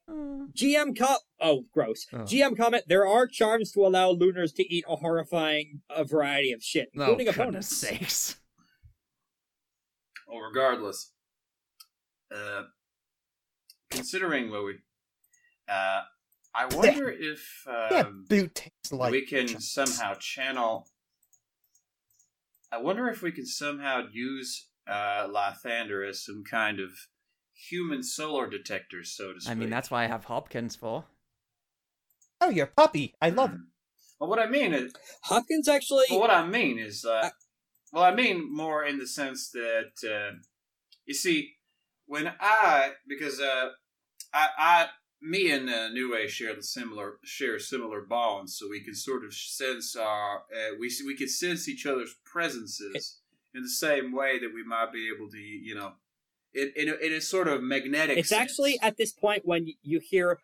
[0.10, 2.06] GM com oh gross.
[2.14, 2.18] Oh.
[2.20, 6.62] GM comment there are charms to allow lunars to eat a horrifying a variety of
[6.64, 7.78] shit, Oh, including goodness opponents.
[7.78, 8.36] sakes.
[10.28, 11.12] Well, regardless,
[12.36, 12.64] uh,
[13.90, 14.74] considering what we,
[15.68, 16.02] uh,
[16.53, 19.11] I wonder if that um, boot tastes like.
[19.11, 20.88] we can somehow channel.
[22.72, 26.91] I wonder if we can somehow use uh, Lythander as some kind of
[27.53, 29.52] human solar detector, so to speak.
[29.52, 31.06] I mean, that's why I have Hopkins for.
[32.41, 33.16] Oh, your puppy!
[33.22, 33.57] I love it.
[33.57, 33.64] Hmm.
[34.20, 34.94] Well, what I mean is,
[35.24, 37.30] Hopkins actually well, what I mean is, uh,
[37.94, 40.36] well, I mean more in the sense that uh,
[41.06, 41.53] you see,
[42.10, 43.69] when I because uh,
[44.34, 44.86] I, I,
[45.22, 49.23] me and uh, New Way share the similar share similar bonds, so we can sort
[49.23, 53.19] of sense our uh, we we can sense each other's presences
[53.53, 55.94] in the same way that we might be able to, you know,
[56.53, 58.18] in in in a sort of magnetic.
[58.18, 58.41] it's sense.
[58.41, 60.40] actually at this point when you hear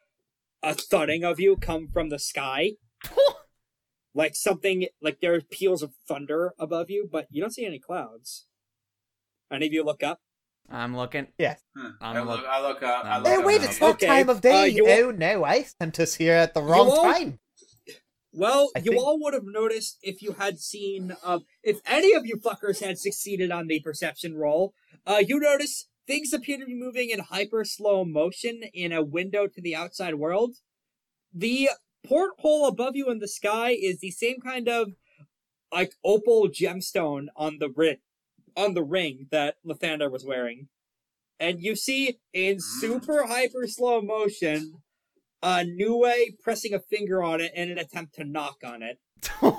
[0.61, 2.73] a thudding of you come from the sky.
[4.13, 7.79] like something like there are peals of thunder above you, but you don't see any
[7.79, 8.45] clouds.
[9.51, 10.21] Any of you look up?
[10.69, 11.27] I'm looking.
[11.39, 11.53] Huh.
[12.01, 13.05] I'm I look- look, I look up.
[13.05, 13.55] I I'm look Hey, looking up wait!
[13.69, 14.67] It's I'm- that Okay, time of uh, day.
[14.69, 15.43] you- oh no!
[15.43, 17.39] I sent us here at the wrong all- time.
[18.33, 22.13] Well, I you think- all would have noticed if you had seen, uh, if any
[22.13, 24.73] of you fuckers had succeeded on the perception roll,
[25.05, 29.47] uh, you notice things appear to be moving in hyper slow motion in a window
[29.47, 30.57] to the outside world.
[31.33, 31.69] The
[32.03, 34.93] porthole above you in the sky is the same kind of
[35.71, 37.99] like opal gemstone on the ri-
[38.55, 40.67] on the ring that Lythander was wearing.
[41.39, 44.81] And you see in super hyper slow motion
[45.43, 48.99] uh, Nue pressing a finger on it in an attempt to knock on it.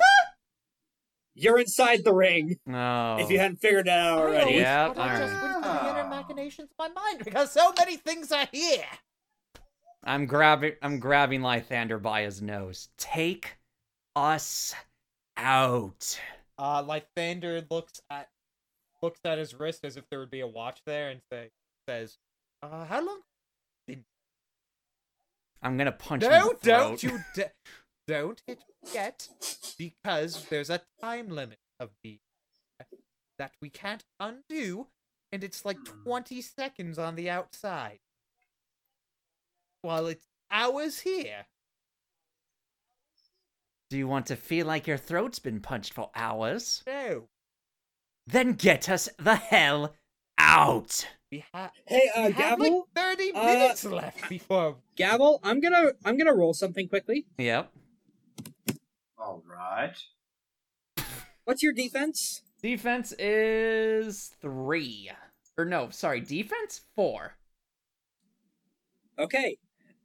[1.38, 3.18] You're inside the ring, No.
[3.20, 4.54] if you hadn't figured it out already.
[4.56, 4.58] Oh.
[4.58, 5.42] Yeah, But I just alright.
[5.42, 8.84] went through the inner machinations of my mind because so many things are here.
[10.02, 10.72] I'm grabbing.
[10.80, 12.88] I'm grabbing Lythander by his nose.
[12.96, 13.58] Take
[14.14, 14.74] us
[15.36, 16.18] out.
[16.58, 18.28] Uh, Lythander looks at
[19.02, 21.50] looks at his wrist as if there would be a watch there, and say
[21.88, 22.18] says,
[22.62, 23.20] "Uh, how long?"
[25.62, 27.44] I'm gonna punch No, don't you d-
[28.06, 28.62] don't hit
[28.92, 29.28] yet,
[29.78, 32.20] because there's a time limit of the
[33.38, 34.86] that we can't undo
[35.32, 36.02] and it's like Hmm.
[36.04, 37.98] 20 seconds on the outside.
[39.82, 41.46] While it's hours here.
[43.90, 46.82] Do you want to feel like your throat's been punched for hours?
[46.86, 47.28] No.
[48.26, 49.94] Then get us the hell
[50.38, 51.06] out!
[51.30, 54.76] We, ha- Hey, uh, we have like Gavel, 30 Uh, minutes left before.
[54.96, 57.26] Gavel, I'm gonna I'm gonna roll something quickly.
[57.38, 57.70] Yep.
[59.18, 59.96] All right.
[61.44, 62.42] What's your defense?
[62.62, 65.10] Defense is three.
[65.56, 67.36] Or no, sorry, defense four.
[69.18, 69.58] Okay.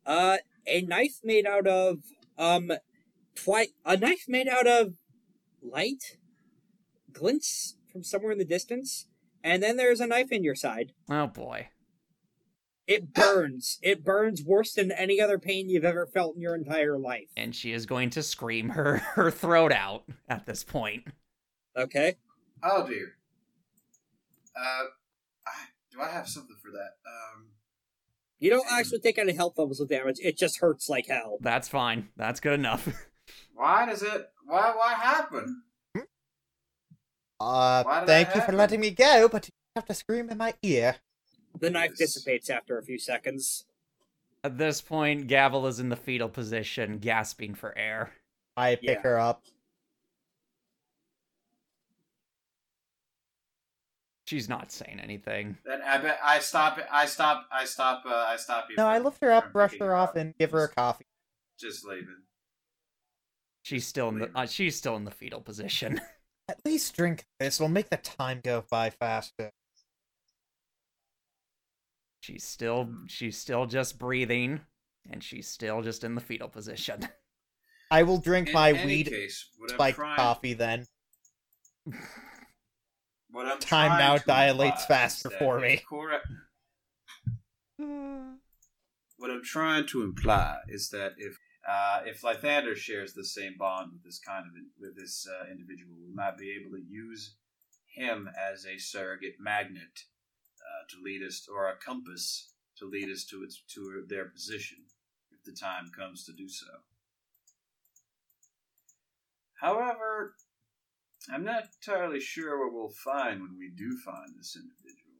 [0.06, 0.38] Uh,
[0.68, 1.99] a knife made out of
[2.38, 2.72] um,
[3.35, 4.93] twi- a knife made out of
[5.61, 6.18] light
[7.11, 9.08] glints from somewhere in the distance,
[9.44, 10.94] and then there's a knife in your side.
[11.10, 11.70] Oh boy.
[12.88, 13.80] It burns.
[13.82, 17.30] it burns worse than any other pain you've ever felt in your entire life.
[17.38, 21.06] And she is going to scream her, her throat out at this point.
[21.78, 22.16] Okay.
[22.64, 23.14] Oh dear.
[24.56, 24.86] Uh,
[25.48, 25.52] I,
[25.92, 27.10] do I have something for that?
[27.10, 27.48] Um,
[28.40, 30.18] You don't actually take any health levels of damage.
[30.22, 31.38] It just hurts like hell.
[31.40, 32.10] That's fine.
[32.18, 32.90] That's good enough.
[33.54, 34.28] why does it?
[34.46, 34.74] Why?
[34.76, 35.56] Why happened?
[37.42, 40.54] Uh, thank that you for letting me go, but you have to scream in my
[40.62, 40.96] ear.
[41.60, 43.66] The knife dissipates after a few seconds.
[44.44, 48.14] At this point, Gavel is in the fetal position, gasping for air.
[48.56, 49.02] I pick Yeah.
[49.02, 49.44] her up.
[54.26, 55.58] She's not saying anything.
[55.66, 56.80] Then I bet I stop.
[56.90, 57.48] I stop.
[57.52, 58.04] I stop.
[58.06, 58.76] Uh, I stop you.
[58.78, 61.06] No, I lift her up, brush her off, and give her a coffee.
[61.60, 62.18] Just leave it.
[63.64, 66.00] She's still in the uh, she's still in the fetal position.
[66.48, 67.60] At least drink this.
[67.60, 69.52] It'll make the time go by faster.
[72.20, 74.62] She's still she's still just breathing,
[75.10, 77.08] and she's still just in the fetal position.
[77.92, 80.86] I will drink In my weed case, spiked trying- coffee then.
[83.34, 85.82] What I'm Time now dilates faster for me.
[85.88, 86.20] Cora-
[87.78, 93.92] what I'm trying to imply is that if uh, if Lythander shares the same bond
[93.94, 97.36] with this kind of with this uh, individual, we might be able to use
[97.86, 100.06] him as a surrogate magnet
[100.60, 104.80] uh, to lead us, or a compass to lead us to its to their position
[105.32, 106.68] if the time comes to do so.
[109.60, 110.34] However,
[111.32, 115.14] I'm not entirely sure what we'll find when we do find this individual.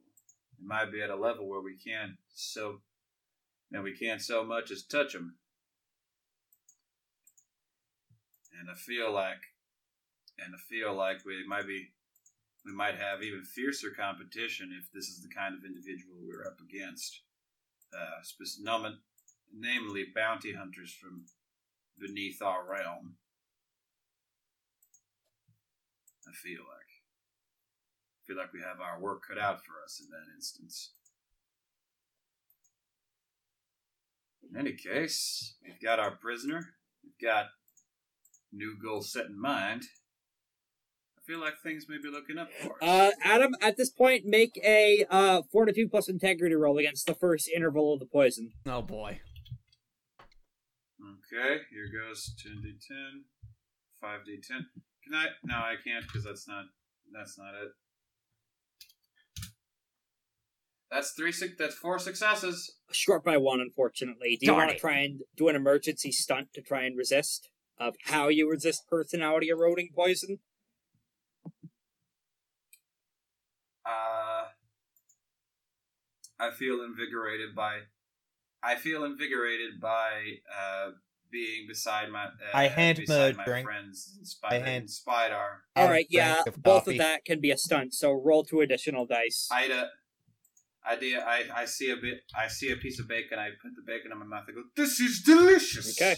[0.58, 2.80] It might be at a level where we can't so,
[3.70, 5.36] and we can't so much as touch him.
[8.58, 9.42] And I feel like,
[10.38, 11.88] and I feel like we might be,
[12.64, 16.58] we might have even fiercer competition if this is the kind of individual we're up
[16.60, 17.22] against.
[17.92, 18.22] Uh,
[19.54, 21.24] namely, bounty hunters from
[21.98, 23.16] beneath our realm.
[26.26, 26.92] I feel like.
[28.16, 30.92] I feel like we have our work cut out for us in that instance.
[34.48, 36.74] In any case, we've got our prisoner.
[37.02, 37.46] We've got
[38.52, 39.84] new goal set in mind.
[41.18, 42.88] I feel like things may be looking up for us.
[42.88, 47.48] Uh, Atom, at this point, make a uh fortitude plus integrity roll against the first
[47.54, 48.50] interval of the poison.
[48.66, 49.20] oh boy.
[51.00, 53.22] Okay, here goes 10d10,
[54.04, 54.48] 5d10.
[55.04, 55.26] Can I?
[55.44, 56.64] No, I can't because that's not.
[57.12, 57.70] That's not it.
[60.90, 61.32] That's three.
[61.32, 61.54] Six.
[61.58, 62.76] That's four successes.
[62.90, 64.36] Short by one, unfortunately.
[64.38, 64.80] Do you Darn want to it.
[64.80, 67.48] try and do an emergency stunt to try and resist?
[67.82, 70.38] Of how you resist personality eroding poison?
[73.84, 74.44] Uh,
[76.38, 77.78] I feel invigorated by.
[78.62, 80.90] I feel invigorated by uh,
[81.32, 82.26] being beside my.
[82.26, 83.66] Uh, I hand him beside my drink.
[83.66, 84.16] friends.
[84.16, 85.62] In I hand- in spite our.
[85.74, 86.92] Have a Alright, yeah, of both coffee.
[86.92, 89.48] of that can be a stunt, so roll two additional dice.
[89.50, 89.88] Ida,
[90.88, 91.24] idea.
[91.26, 92.20] I I see a bit.
[92.36, 93.40] I see a piece of bacon.
[93.40, 94.44] I put the bacon in my mouth.
[94.48, 94.62] I go.
[94.76, 96.00] This is delicious.
[96.00, 96.14] Okay.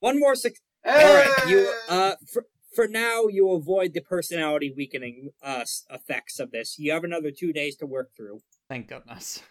[0.00, 0.60] One more six.
[0.84, 1.04] hey!
[1.04, 2.44] Alright, you, uh, for,
[2.74, 6.78] for now, you avoid the personality weakening, uh, effects of this.
[6.78, 8.42] You have another two days to work through.
[8.68, 9.42] Thank goodness.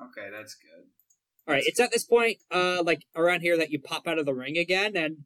[0.00, 0.84] Okay, that's good.
[1.48, 4.26] All right, it's at this point, uh, like around here, that you pop out of
[4.26, 5.24] the ring again, and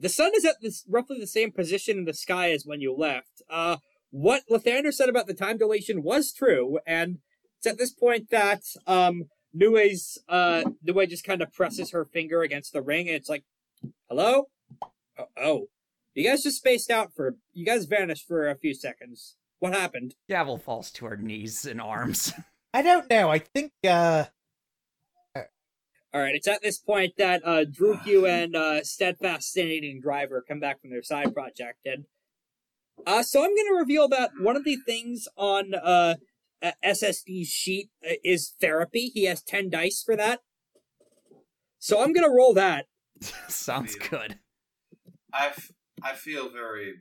[0.00, 2.94] the sun is at this roughly the same position in the sky as when you
[2.94, 3.42] left.
[3.50, 3.76] Uh,
[4.10, 7.18] what Lythander said about the time dilation was true, and
[7.58, 9.24] it's at this point that um,
[9.54, 13.44] Nue's uh, Nue just kind of presses her finger against the ring, and it's like,
[14.08, 14.48] "Hello,
[15.18, 15.68] oh, oh,
[16.14, 19.36] you guys just spaced out for you guys vanished for a few seconds.
[19.58, 22.32] What happened?" Gavel falls to her knees and arms.
[22.74, 23.28] I don't know.
[23.30, 24.24] I think uh
[25.36, 30.60] All right, it's at this point that uh, Drukyu and uh, Steadfast Fascinating Driver come
[30.60, 32.04] back from their side project, and
[33.06, 36.16] Uh, so I'm going to reveal that one of the things on uh,
[36.62, 39.10] uh, SSD's sheet uh, is therapy.
[39.12, 40.40] He has 10 dice for that.
[41.78, 42.86] So I'm going to roll that.
[43.48, 44.08] Sounds Yeah.
[44.08, 44.38] good.
[45.32, 46.92] I, f- I feel very,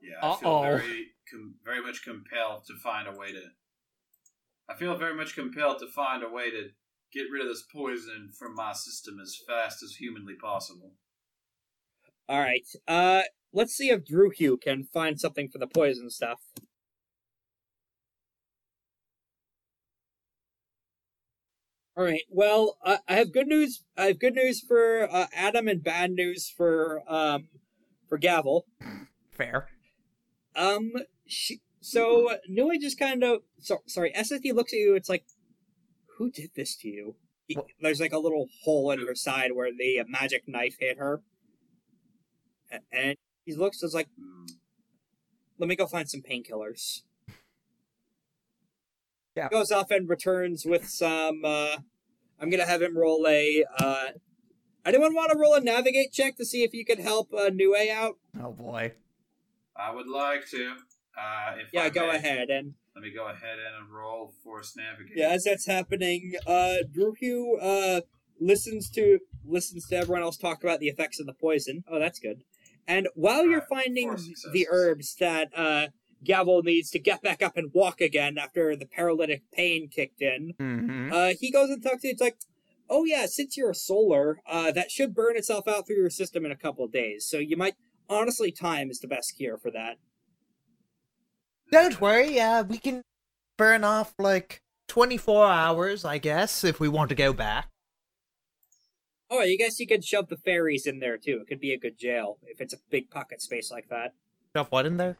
[0.00, 0.62] yeah, I feel Uh-oh.
[0.62, 3.42] very, com- very much compelled to find a way to.
[4.68, 6.68] I feel very much compelled to find a way to
[7.12, 10.92] get rid of this poison from my system as fast as humanly possible.
[12.28, 12.66] All right.
[12.86, 16.40] Uh, let's see if Drew Hugh can find something for the poison stuff.
[21.96, 22.22] All right.
[22.30, 23.82] Well, uh, I have good news.
[23.96, 27.48] I have good news for uh, Atom and bad news for um
[28.08, 28.66] for Gavel.
[29.30, 29.68] Fair.
[30.54, 30.92] Um,
[31.26, 34.12] she, so Nue just kind of so, sorry.
[34.12, 34.94] SSD looks at you.
[34.94, 35.24] It's like,
[36.18, 37.16] who did this to you?
[37.80, 41.22] There's like a little hole in her side where the magic knife hit her,
[42.92, 43.82] and he looks.
[43.82, 44.46] It's like, Hmm.
[45.58, 47.02] let me go find some painkillers.
[49.36, 49.48] Yeah.
[49.50, 51.42] Goes off and returns with some.
[51.44, 51.76] uh
[52.40, 53.64] I'm gonna have him roll a.
[53.78, 54.06] uh
[54.84, 57.76] Anyone want to roll a navigate check to see if you can help uh, Nue
[57.92, 58.18] out?
[58.40, 58.92] Oh boy.
[59.76, 60.74] I would like to.
[61.18, 62.16] Uh, if Yeah, I go may.
[62.16, 65.16] ahead and Let me go ahead and roll Force Navigate.
[65.16, 68.02] Yeah, as that's happening, uh, Drew Hugh, uh,
[68.40, 71.82] listens to listens to everyone else talk about the effects of the poison.
[71.90, 72.42] Oh, that's good.
[72.86, 74.16] And while you're Alright, finding
[74.52, 75.88] the herbs that uh,
[76.24, 80.54] Gavel needs to get back up and walk again after the paralytic pain kicked in,
[80.58, 81.12] Mm-hmm.
[81.12, 82.12] uh, he goes and talks to you.
[82.12, 82.38] It's like,
[82.88, 86.44] oh yeah, since you're a solar, uh, that should burn itself out through your system
[86.46, 87.26] in a couple of days.
[87.28, 87.74] So you might
[88.08, 89.96] honestly, time is the best cure for that.
[91.70, 93.02] Don't worry, uh, we can
[93.56, 97.68] burn off like 24 hours, I guess, if we want to go back.
[99.28, 101.40] Oh, I guess you could shove the fairies in there too.
[101.42, 104.14] It could be a good jail if it's a big pocket space like that.
[104.54, 105.16] Shove what in there?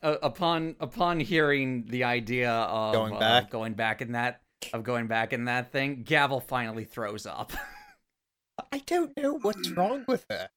[0.00, 3.50] Uh, upon upon hearing the idea of Going uh, back?
[3.50, 7.52] going back in that of going back in that thing, Gavel finally throws up.
[8.72, 10.50] I don't know what's wrong with her.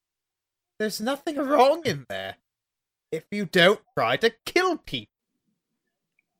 [0.80, 2.36] There's nothing wrong in there.
[3.12, 5.12] If you don't try to kill people.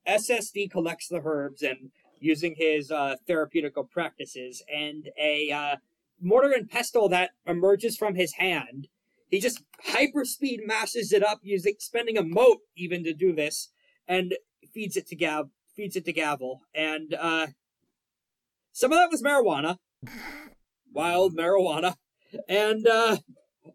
[0.08, 5.76] SSD collects the herbs and using his uh, therapeutical practices and a uh,
[6.20, 8.88] mortar and pestle that emerges from his hand.
[9.32, 13.70] He just hyperspeed mashes it up using spending a mote even to do this
[14.08, 14.36] and
[14.74, 16.62] feeds it to Gav feeds it to Gavel.
[16.76, 17.48] And uh,
[18.74, 19.78] some of that was marijuana.
[20.94, 21.96] Wild marijuana.
[22.50, 23.18] And uh,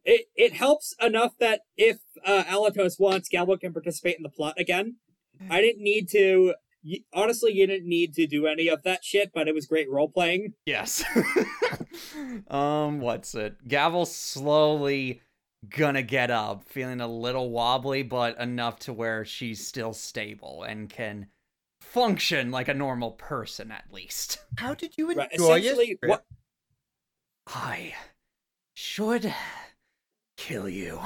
[0.04, 4.54] it it helps enough that if uh, Alatos wants, Gavel can participate in the plot
[4.58, 4.96] again.
[5.50, 6.54] I didn't need to.
[7.12, 10.08] Honestly, you didn't need to do any of that shit, but it was great role
[10.08, 10.52] playing.
[10.66, 11.02] yes.
[12.48, 13.66] um, what's it?
[13.66, 15.20] Gavel slowly
[15.68, 20.88] gonna get up, feeling a little wobbly, but enough to where she's still stable and
[20.88, 21.26] can
[21.80, 24.38] function like a normal person at least.
[24.58, 26.08] How did you Right, enjoy essentially, it?
[26.08, 26.24] what
[27.46, 27.94] I
[28.74, 29.34] should
[30.36, 31.00] kill you.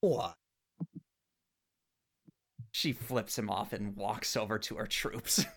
[0.00, 0.36] What?
[2.72, 5.44] She flips him off and walks over to her troops.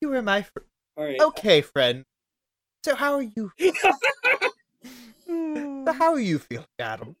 [0.00, 0.58] You were my fr-
[0.96, 1.20] All right.
[1.20, 2.04] Okay, friend.
[2.84, 3.52] So how are you?
[5.84, 7.16] so how are you feeling, Atom?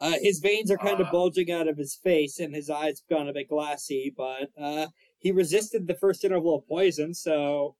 [0.00, 3.18] Uh, his veins are kind of bulging out of his face, and his eyes have
[3.18, 4.12] gone a bit glassy.
[4.16, 4.86] But uh,
[5.18, 7.76] he resisted the first interval of poison, so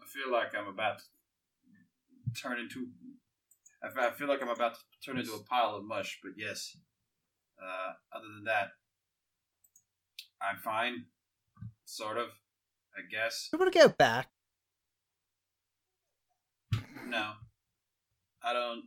[0.00, 2.88] I feel like I'm about to turn into.
[3.82, 6.76] I I feel like I'm about to turn into a pile of mush, but yes.
[7.62, 8.70] Uh, other than that,
[10.40, 11.06] I'm fine.
[11.84, 12.28] Sort of,
[12.96, 13.48] I guess.
[13.52, 14.28] You want to go back?
[17.06, 17.32] No,
[18.42, 18.84] I don't.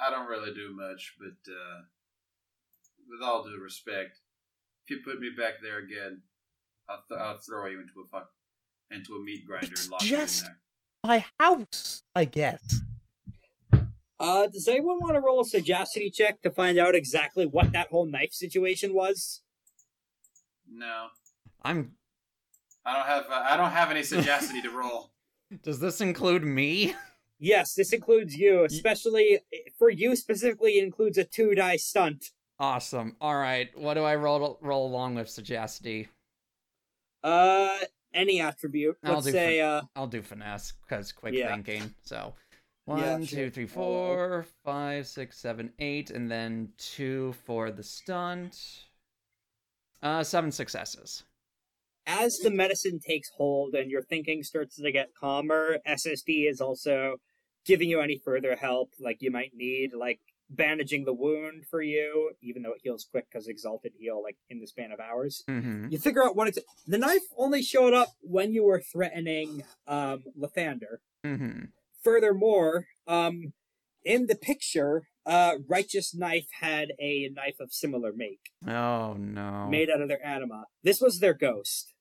[0.00, 1.80] I don't really do much, but uh,
[3.08, 4.18] with all due respect,
[4.86, 6.22] if you put me back there again,
[6.88, 8.28] I'll, th- I'll throw you into a fuck
[8.90, 10.58] into a meat grinder It's and lock just- you in there.
[11.06, 12.80] My house, I guess.
[14.18, 17.88] uh, does anyone want to roll a sagacity check to find out exactly what that
[17.90, 19.42] whole knife situation was?
[20.70, 21.08] No,
[21.62, 21.92] I'm.
[22.86, 23.24] I don't have.
[23.30, 25.12] Uh, I don't have any sagacity to roll.
[25.62, 26.94] Does this include me?
[27.38, 29.40] Yes, this includes you, especially
[29.78, 30.78] for you specifically.
[30.78, 32.30] It includes a two die stunt.
[32.58, 33.16] Awesome.
[33.20, 33.76] All right.
[33.76, 36.08] What do I roll roll along with sagacity?
[37.22, 37.78] Uh,
[38.14, 38.96] any attribute.
[39.02, 41.52] I'll Let's say, uh, I'll do finesse because quick Yeah.
[41.54, 41.92] thinking.
[42.02, 42.34] So
[42.86, 43.38] Yeah, one, sure.
[43.40, 48.86] two, three, four, five, six, seven, eight, and then two for the stunt.
[50.02, 51.24] Uh, seven successes.
[52.06, 57.16] As the medicine takes hold and your thinking starts to get calmer, SSD is also
[57.64, 62.32] giving you any further help like you might need, like bandaging the wound for you,
[62.42, 65.42] even though it heals quick because exalted heal like in the span of hours.
[65.48, 65.88] Mm-hmm.
[65.90, 70.24] You figure out what it's the knife only showed up when you were threatening um
[70.38, 70.98] Lythander.
[71.24, 71.66] Mm-hmm.
[72.02, 73.54] Furthermore, um
[74.04, 79.66] in the picture, uh Righteous Knife had a knife of similar make, Oh no.
[79.70, 80.64] made out of their anima.
[80.82, 81.93] This was their ghost.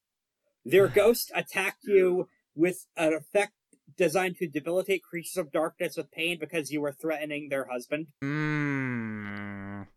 [0.65, 3.53] Their ghost attacked you with an effect
[3.97, 8.07] designed to debilitate creatures of darkness with pain because you were threatening their husband.
[8.23, 9.87] Mm.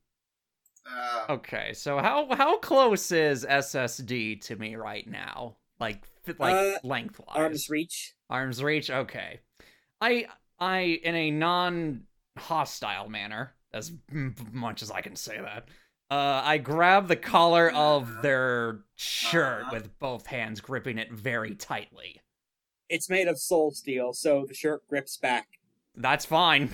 [0.89, 5.57] Uh, Okay, so how how close is SSD to me right now?
[5.81, 6.03] Like
[6.39, 7.37] like Uh, lengthwise.
[7.37, 8.15] Arm's reach.
[8.31, 8.91] Arm's reach.
[8.91, 9.41] Okay.
[10.01, 10.27] I
[10.59, 12.05] I in a non
[12.39, 15.69] hostile manner, as m- much as I can say that.
[16.11, 22.21] Uh, I grab the collar of their shirt with both hands, gripping it very tightly.
[22.89, 25.49] It's made of soul steel, so the shirt grips back.
[25.97, 26.71] That's fine.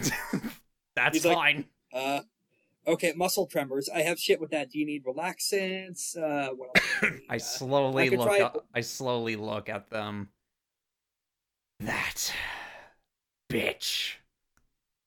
[0.94, 1.64] That's He's like- fine.
[1.94, 2.20] Uh,
[2.86, 3.88] okay, muscle tremors.
[3.88, 4.70] I have shit with that.
[4.70, 6.14] Do you need relaxants?
[6.16, 6.86] Uh, what else?
[7.00, 7.20] do you need?
[7.30, 10.28] I Uh, slowly I look try- up, I slowly look at them.
[11.80, 12.32] That
[13.50, 14.14] bitch.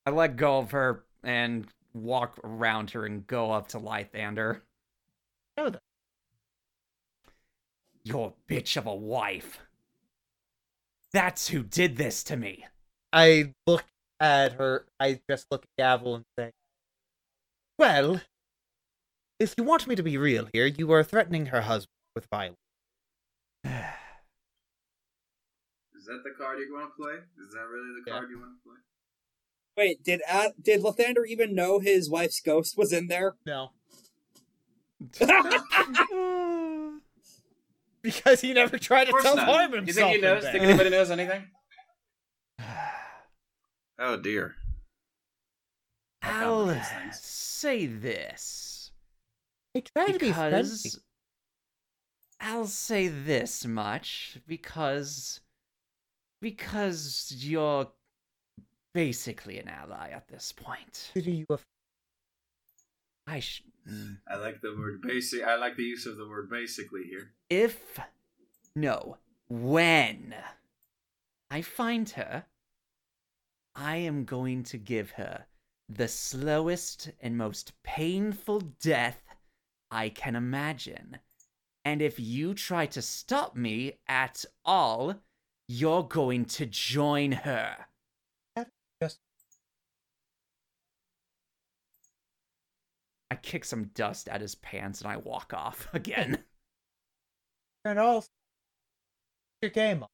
[0.08, 4.62] I let go of her and walk around her and go up to Lythander.
[5.58, 5.82] Know that.
[8.04, 9.60] Your bitch of a wife.
[11.12, 12.66] That's who did this to me.
[13.14, 13.86] I look
[14.20, 14.86] at her.
[15.00, 16.52] I just look at Gavel and say,
[17.80, 18.22] "Well,
[19.40, 22.60] if you want me to be real here, you are threatening her husband with violence."
[23.64, 23.72] is
[26.06, 27.14] that the card you want to play?
[27.40, 28.18] Is that really the Yeah.
[28.20, 28.78] card you want to play?
[29.78, 33.36] Wait, did uh, did Lythander even know his wife's ghost was in there?
[33.46, 33.72] No,
[38.02, 39.48] because he never tried to tell course self not.
[39.48, 40.44] harm You think he knows?
[40.44, 41.44] Think anybody knows anything?
[43.98, 44.56] Oh dear.
[46.22, 46.78] I I'll
[47.14, 48.92] say this.
[49.74, 50.64] I try to be friendly.
[50.64, 51.00] because
[52.42, 55.40] I'll say this much because
[56.42, 57.88] because you're
[58.96, 61.12] basically an ally at this point.
[61.14, 61.60] Consider you a
[63.28, 64.18] I sh- mm.
[64.28, 65.44] I like the word basic.
[65.44, 67.34] I like the use of the word basically here.
[67.50, 68.00] if
[68.76, 69.18] no
[69.48, 70.34] when
[71.52, 72.46] I find her,
[73.76, 75.46] I am going to give her
[75.90, 79.22] the slowest and most painful death
[79.92, 81.20] I can imagine.
[81.84, 85.16] And if you try to stop me at all,
[85.68, 87.86] you're going to join her.
[93.32, 96.44] I kick some dust at his pants and I walk off again.
[97.86, 98.28] and also
[99.62, 100.04] your game.
[100.04, 100.12] up.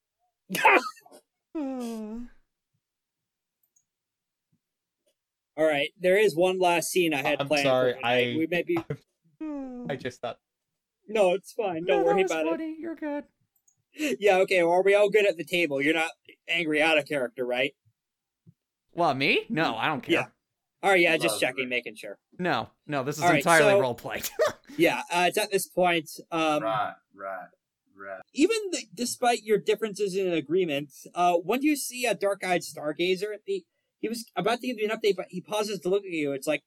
[5.57, 7.63] All right, there is one last scene I had I'm planned.
[7.67, 8.33] sorry, for tonight.
[8.33, 8.77] I- we maybe
[9.89, 10.37] I just thought
[11.07, 11.83] no, it's fine.
[11.85, 12.77] Don't No, worry was about funny.
[12.79, 13.25] You're good.
[13.93, 14.63] Yeah, okay.
[14.63, 15.81] Well, are we all good at the table?
[15.81, 16.11] You're not
[16.47, 17.73] angry out of character, right?
[18.93, 19.45] Well, me?
[19.49, 20.31] No, I don't care.
[20.81, 20.87] Yeah.
[20.87, 21.69] All right, yeah, just checking, it.
[21.69, 22.17] making sure.
[22.39, 24.29] No, no, this is All right, entirely so- role played.
[24.77, 26.09] Yeah, uh, it's at this point.
[26.31, 27.47] Um, right, right,
[27.93, 28.21] right.
[28.33, 33.35] even th- despite your differences in agreement, uh, when do you see a dark-eyed stargazer,
[33.45, 33.65] he,
[33.99, 36.31] he was about to give you an update, but he pauses to look at you.
[36.31, 36.63] It's like,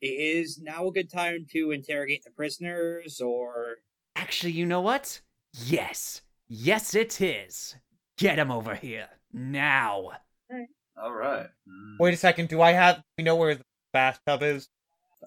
[0.00, 3.76] is now a good time to interrogate the prisoners, or
[4.16, 5.20] Actually, you know what?
[5.52, 6.22] Yes.
[6.48, 7.76] Yes, it is.
[8.16, 9.08] Get him over here.
[9.30, 9.94] Now.
[9.96, 10.12] All
[10.50, 10.68] right.
[11.00, 11.98] Mm.
[11.98, 12.48] Wait a second.
[12.48, 13.02] Do I have?
[13.16, 14.68] We know where the bathtub is.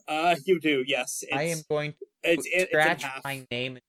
[0.07, 0.83] uh, you do?
[0.85, 3.23] Yes, it's, I am going to It's, it, it's scratch half.
[3.23, 3.79] my name.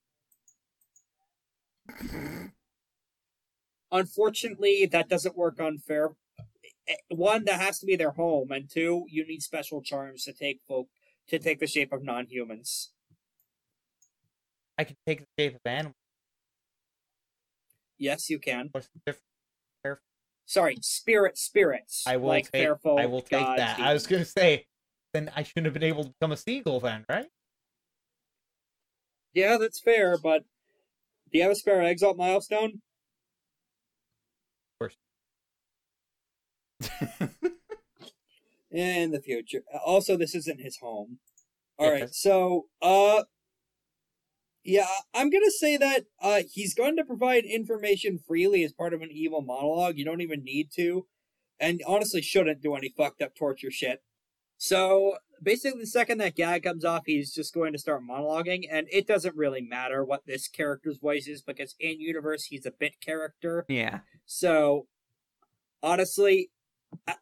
[3.91, 6.11] Unfortunately, that doesn't work unfair.
[6.89, 10.33] Eh, One, that has to be their home, and two, you need special charms to
[10.33, 10.89] take folk
[11.29, 12.91] to take the shape of non-humans.
[14.79, 15.95] I can take the shape of animals.
[17.99, 18.71] Yes, you can.
[18.73, 20.03] What's the difference?
[20.47, 22.05] Sorry, spirit spirits.
[22.07, 22.69] I will like take.
[22.85, 23.81] I will take gods, that.
[23.81, 24.67] I was gonna say.
[25.13, 27.27] Then I shouldn't have been able to become a seagull then, right?
[29.35, 30.45] Yeah, that's fair, but
[31.31, 32.81] do you have a spare exalt milestone?
[34.81, 34.97] Of course.
[38.71, 39.63] In the future.
[39.85, 41.19] Also, this isn't his home.
[41.79, 43.25] All Yeah, right, so uh,
[44.65, 49.03] yeah, I'm gonna say that uh, he's going to provide information freely as part of
[49.03, 49.97] an evil monologue.
[49.97, 51.07] You don't even need to,
[51.59, 54.03] and honestly, shouldn't do any fucked up torture shit.
[54.59, 58.87] So basically, the second that gag comes off, he's just going to start monologuing, and
[58.93, 63.01] it doesn't really matter what this character's voice is because in universe he's a bit
[63.01, 63.65] character.
[63.69, 64.01] Yeah.
[64.27, 64.87] So
[65.83, 66.51] honestly,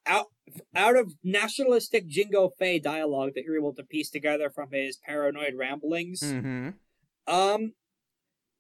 [0.07, 0.27] out
[0.75, 5.55] out of nationalistic Jingo Fey dialogue that you're able to piece together from his paranoid
[5.57, 6.71] ramblings, Mm-hmm.
[7.27, 7.73] Um,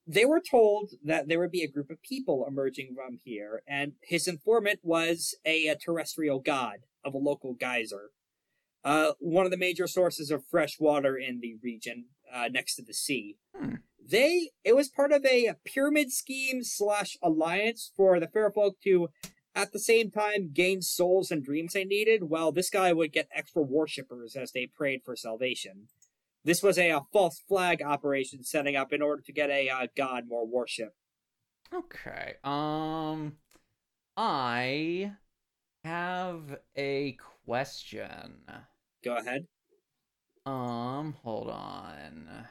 [0.06, 3.92] they were told that there would be a group of people emerging from here, and
[4.02, 8.10] his informant was a, a terrestrial god of a local geyser.
[8.82, 12.82] Uh, one of the major sources of fresh water in the region, uh, next to
[12.82, 13.36] the sea.
[13.54, 13.74] Hmm.
[14.04, 19.10] They, it was part of a pyramid scheme slash alliance for the fair folk to,
[19.54, 23.28] at the same time, gain souls and dreams they needed, while this guy would get
[23.34, 25.88] extra worshippers as they prayed for salvation.
[26.44, 29.86] This was a, uh false flag operation setting up in order to get a uh,
[29.96, 30.94] god more worship.
[31.72, 32.34] Okay.
[32.42, 33.36] Um,
[34.16, 35.12] I
[35.84, 38.42] have a question.
[39.04, 39.46] Go ahead.
[40.46, 42.46] Um, hold on.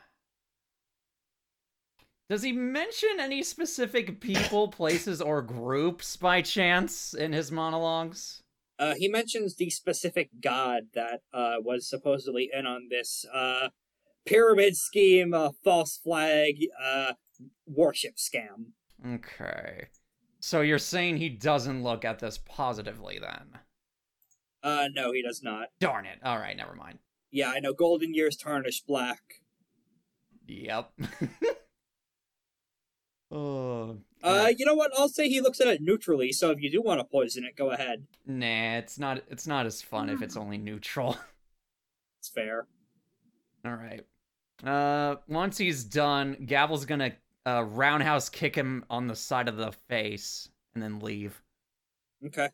[2.30, 8.44] Does he mention any specific people, places, or groups by chance in his monologues?
[8.80, 13.68] Uh, he mentions the specific god that uh, was supposedly in on this uh,
[14.26, 17.14] pyramid scheme, uh, false flag, uh,
[17.68, 18.72] worship scam.
[19.06, 19.88] Okay.
[20.40, 23.60] So you're saying he doesn't look at this positively then?
[24.64, 25.68] Uh, no, he does not.
[25.80, 26.20] Darn it.
[26.24, 27.00] All right, never mind.
[27.32, 27.74] Yeah, I know.
[27.74, 29.22] Golden years tarnished black.
[30.48, 30.92] Yep.
[33.32, 33.98] oh.
[34.22, 34.92] Uh, you know what?
[34.98, 36.32] I'll say he looks at it neutrally.
[36.32, 38.06] So if you do want to poison it, go ahead.
[38.26, 39.24] Nah, it's not.
[39.30, 41.18] It's not as fun if it's only neutral.
[42.20, 42.68] It's fair.
[43.64, 44.06] All right.
[44.62, 47.14] Uh, once he's done, Gavel's gonna
[47.46, 51.42] uh roundhouse kick him on the side of the face and then leave.
[52.26, 52.50] Okay.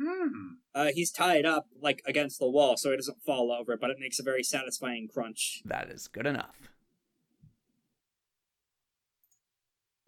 [0.00, 0.54] Hmm.
[0.74, 3.98] Uh, he's tied up like against the wall, so he doesn't fall over, but it
[3.98, 5.62] makes a very satisfying crunch.
[5.64, 6.54] That is good enough.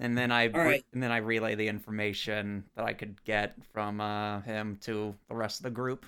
[0.01, 0.85] And then I right.
[0.93, 5.35] and then I relay the information that I could get from uh, him to the
[5.35, 6.07] rest of the group.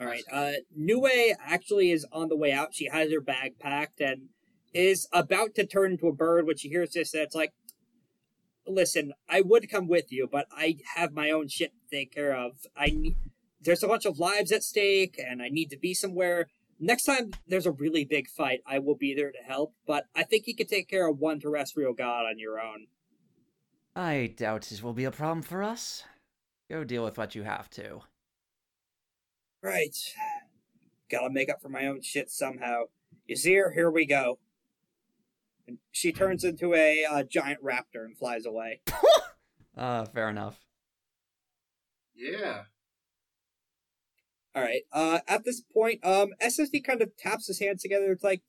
[0.00, 0.22] All right.
[0.30, 2.74] Uh, Nue actually is on the way out.
[2.74, 4.28] She has her bag packed and
[4.72, 7.14] is about to turn into a bird when she hears this.
[7.14, 7.52] And it's like,
[8.66, 12.36] listen, I would come with you, but I have my own shit to take care
[12.36, 12.66] of.
[12.76, 13.16] I need,
[13.60, 16.46] there's a bunch of lives at stake, and I need to be somewhere.
[16.80, 19.74] Next time there's a really big fight, I will be there to help.
[19.86, 22.86] But I think you can take care of one terrestrial god on your own.
[23.96, 26.04] I doubt this will be a problem for us.
[26.70, 28.00] Go deal with what you have to.
[29.62, 29.96] Right.
[31.10, 32.84] Gotta make up for my own shit somehow.
[33.28, 34.38] Yazir, here we go.
[35.66, 38.80] And she turns into a uh, giant raptor and flies away.
[39.76, 40.60] Uh, fair enough.
[42.14, 42.62] Yeah.
[44.58, 44.82] All right.
[44.92, 48.10] Uh, at this point, um, SSD kind of taps his hands together.
[48.10, 48.42] It's like,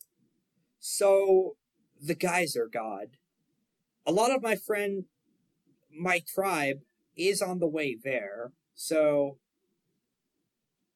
[0.79, 1.55] so
[2.01, 3.09] the geyser god.
[4.07, 5.05] A lot of my friend,
[5.95, 6.79] my tribe,
[7.15, 8.53] is on the way there.
[8.73, 9.37] So,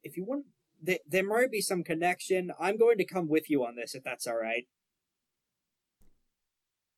[0.03, 0.45] if you want,
[0.83, 2.51] th- there might be some connection.
[2.59, 4.65] I'm going to come with you on this, if that's all right.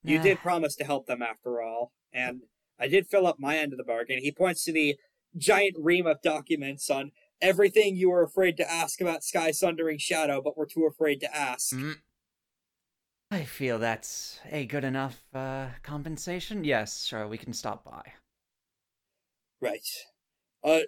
[0.03, 2.43] You did promise to help them after all, and
[2.79, 4.19] I did fill up my end of the bargain.
[4.19, 4.95] He points to the
[5.35, 7.11] giant ream of documents on
[7.41, 11.35] everything you were afraid to ask about Sky Sundering Shadow, but were too afraid to
[11.35, 11.73] ask.
[11.75, 11.95] Mm.
[13.31, 16.63] I feel that's a good enough uh, compensation.
[16.63, 18.13] Yes, sure, we can stop by.
[19.61, 19.87] Right.
[20.63, 20.81] Uh,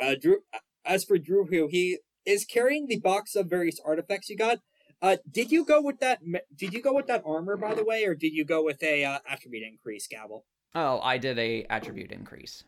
[0.00, 0.38] uh, Drew.
[0.84, 4.58] As for Drew, who he is carrying the box of various artifacts you got.
[5.02, 6.20] Uh, did you go with that?
[6.56, 9.04] Did you go with that armor, by the way, or did you go with a
[9.04, 10.44] uh, attribute increase, Gavel?
[10.74, 12.64] Oh, I did a attribute increase.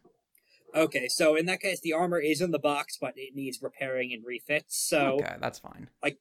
[0.74, 4.12] Okay, so in that case, the armor is in the box, but it needs repairing
[4.12, 4.76] and refits.
[4.76, 5.88] So okay, that's fine.
[6.02, 6.18] Like,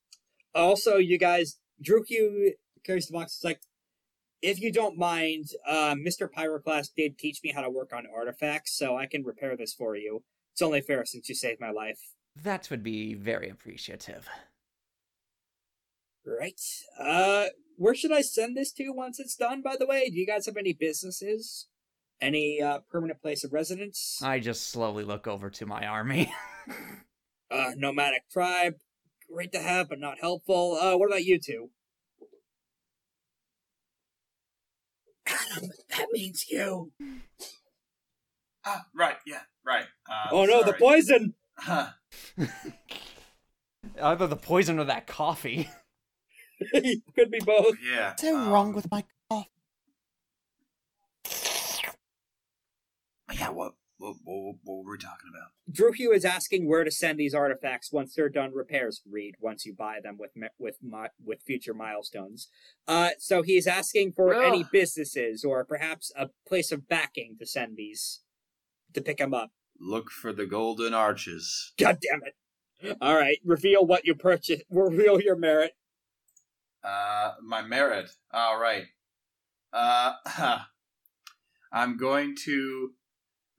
[0.56, 2.54] also, you guys, Q
[2.84, 3.36] carries the box.
[3.36, 3.62] It's like,
[4.42, 6.30] if you don't mind, uh, Mr.
[6.32, 9.96] Pyroclast did teach me how to work on artifacts, so I can repair this for
[9.96, 10.24] you.
[10.54, 12.00] It's only fair since you saved my life.
[12.36, 14.28] That would be very appreciative.
[16.26, 16.60] Right.
[17.00, 20.10] Uh, where should I send this to once it's done, by the way?
[20.10, 21.68] Do you guys have any businesses?
[22.20, 24.20] Any, uh, permanent place of residence?
[24.24, 26.34] I just slowly look over to my army.
[27.50, 28.74] Uh, nomadic tribe.
[29.34, 30.78] Great to have, but not helpful.
[30.82, 31.70] Uh, what about you two?
[35.26, 36.92] Atom, that means you.
[38.66, 39.16] Ah, right.
[39.26, 39.42] Yeah.
[39.66, 39.86] Right.
[40.10, 41.36] Uh, oh no, the poison!
[41.58, 41.88] Huh.
[44.02, 45.70] Either the poison or that coffee.
[46.72, 47.76] Could be both.
[47.82, 48.10] Yeah.
[48.10, 49.04] What's so um, wrong with my
[53.34, 53.50] Yeah.
[53.50, 53.74] What?
[54.00, 54.16] What?
[54.24, 55.50] What, what were we talking about?
[55.72, 59.02] Drew Hugh is asking where to send these artifacts once they're done repairs.
[59.10, 62.48] Read once you buy them with with mi- with future milestones.
[62.88, 67.46] Uh, so he's asking for Well- any businesses or perhaps a place of backing to
[67.46, 68.22] send these.
[68.94, 69.52] to pick them up.
[69.80, 71.74] Look for the golden arches.
[71.78, 72.98] God damn it!
[73.02, 74.64] All right, reveal what you purchased.
[74.72, 75.74] Reveal your merit.
[76.84, 78.10] Uh, my merit.
[78.32, 78.86] All right.
[79.74, 80.14] Uh,
[81.72, 82.94] I'm going to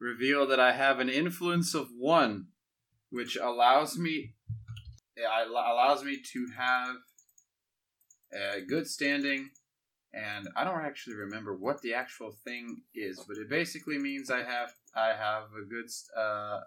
[0.01, 2.47] reveal that I have an influence of one,
[3.10, 4.35] which allows me,
[5.51, 6.97] allows me to have
[8.33, 9.51] a good standing,
[10.12, 14.43] and I don't actually remember what the actual thing is, but it basically means I
[14.43, 16.60] have I have a good uh,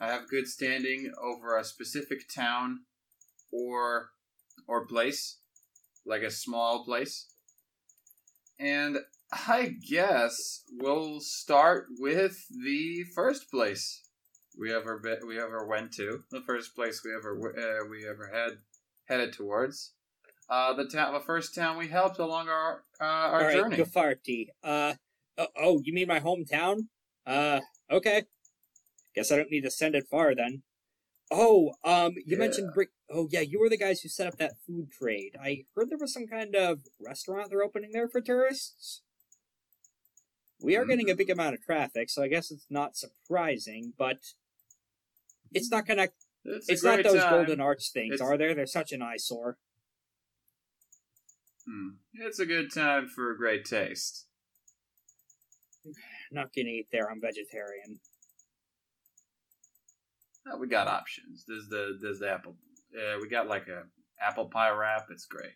[0.00, 2.80] I have good standing over a specific town
[3.52, 4.10] or
[4.66, 5.38] or place,
[6.04, 7.26] like a small place.
[8.58, 8.98] And
[9.34, 14.02] I guess we'll start with the first place
[14.56, 18.30] we ever be- we ever went to, the first place we ever uh, we ever
[18.32, 18.58] had
[19.06, 19.92] headed towards.
[20.48, 23.76] Uh, the town, the first town we helped along our uh, our All right, journey.
[23.78, 24.48] Gafarti.
[24.62, 24.94] Uh,
[25.36, 26.86] oh, oh, you mean my hometown?
[27.26, 28.24] Uh, okay.
[29.16, 30.62] Guess I don't need to send it far then.
[31.30, 32.74] Oh, um, you mentioned Yeah.
[32.74, 32.90] brick.
[33.10, 35.36] Oh, yeah, you were the guys who set up that food trade.
[35.42, 39.02] I heard there was some kind of restaurant they're opening there for tourists.
[40.64, 44.16] We are getting a big amount of traffic, so I guess it's not surprising, but
[45.52, 46.08] it's not gonna.
[46.42, 47.32] It's, It's not those time.
[47.32, 48.54] golden arch things, It's- are there?
[48.54, 49.58] They're such an eyesore.
[51.66, 51.88] Hmm.
[52.14, 54.26] It's a good time for a great taste.
[56.32, 57.10] Not gonna eat there.
[57.10, 58.00] I'm vegetarian.
[60.50, 61.44] Uh, we got options.
[61.46, 62.56] There's the there's the apple.
[62.96, 63.84] Uh, we got like a
[64.20, 65.06] apple pie wrap.
[65.10, 65.52] It's great.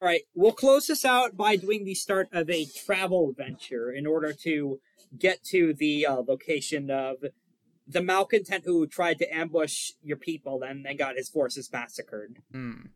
[0.00, 4.06] All right, we'll close this out by doing the start of a travel venture in
[4.06, 4.78] order to
[5.18, 7.16] get to the uh, location of
[7.88, 12.38] the malcontent who tried to ambush your people and then got his forces massacred.
[12.52, 12.86] Hmm.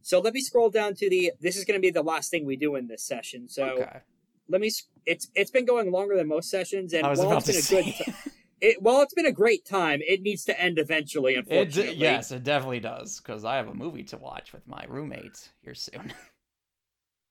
[0.00, 1.32] So let me scroll down to the.
[1.40, 3.48] This is going to be the last thing we do in this session.
[3.48, 4.00] So okay.
[4.48, 4.70] let me.
[5.04, 7.74] It's it's been going longer than most sessions, and I was while about it's to
[7.74, 8.04] been a say.
[8.04, 8.14] good.
[8.60, 11.34] It, while it's been a great time, it needs to end eventually.
[11.34, 14.66] It, Unfortunately, d- yes, it definitely does, because I have a movie to watch with
[14.66, 16.12] my roommate here soon.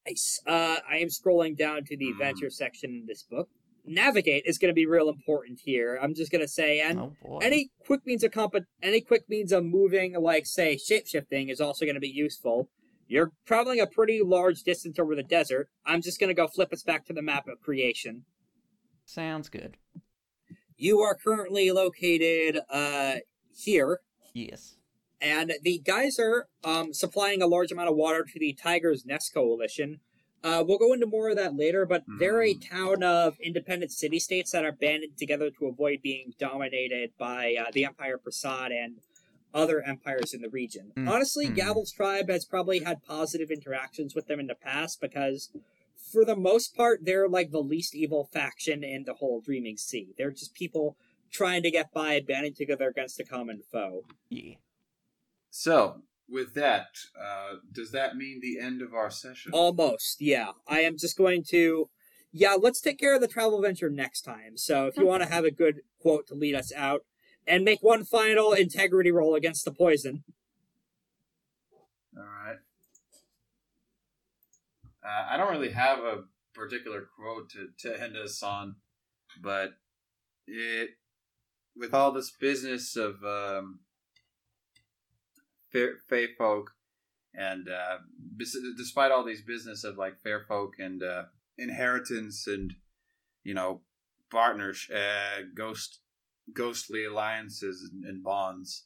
[0.07, 0.39] Nice.
[0.47, 2.11] Uh, I am scrolling down to the Hmm.
[2.13, 3.49] adventure section in this book.
[3.85, 5.99] Navigate is going to be real important here.
[6.01, 9.51] I'm just going to say, and oh any quick means of comp- any quick means
[9.51, 12.69] of moving, like say shapeshifting, is also going to be useful.
[13.09, 15.69] You're traveling a pretty large distance over the desert.
[15.85, 18.23] I'm just going to go flip us back to the map of creation.
[19.05, 19.77] Sounds good.
[20.77, 23.15] You are currently located uh
[23.55, 24.01] here,
[24.33, 24.77] Yes.
[25.19, 29.99] and the geyser um, supplying a large amount of water to the Tiger's Nest Coalition.
[30.43, 34.19] Uh, we'll go into more of that later, but they're a town of independent city
[34.19, 38.97] states that are banded together to avoid being dominated by uh, the Empire Prasad and
[39.55, 40.91] other empires in the region.
[40.95, 41.55] Mm, Honestly, mm.
[41.55, 45.49] Gavel's tribe has probably had positive interactions with them in the past because,
[46.11, 50.13] for the most part, they're like the least evil faction in the whole Dreaming Sea.
[50.17, 50.97] They're just people
[51.31, 54.05] trying to get by, banding together against a common foe.
[54.29, 54.55] Yeah.
[55.49, 56.87] So with that,
[57.19, 59.51] uh, does that mean the end of our session?
[59.53, 60.51] Almost, yeah.
[60.67, 61.89] I am just going to.
[62.33, 64.57] Yeah, let's take care of the travel venture next time.
[64.57, 67.03] So if you want to have a good quote to lead us out,
[67.47, 70.23] and make one final integrity roll against the poison.
[72.15, 72.57] All right.
[75.07, 78.75] Uh, I don't really have a particular quote to, to end us on,
[79.41, 79.71] but
[80.47, 80.89] it
[81.75, 83.79] with all this business of um,
[85.71, 85.97] fair,
[86.37, 86.71] folk
[87.35, 87.97] and uh,
[88.75, 91.23] despite all these business of like fair folk and uh,
[91.57, 92.73] inheritance and
[93.43, 93.81] you know
[94.31, 95.99] partners, uh, ghost
[96.53, 98.85] ghostly alliances and, and bonds,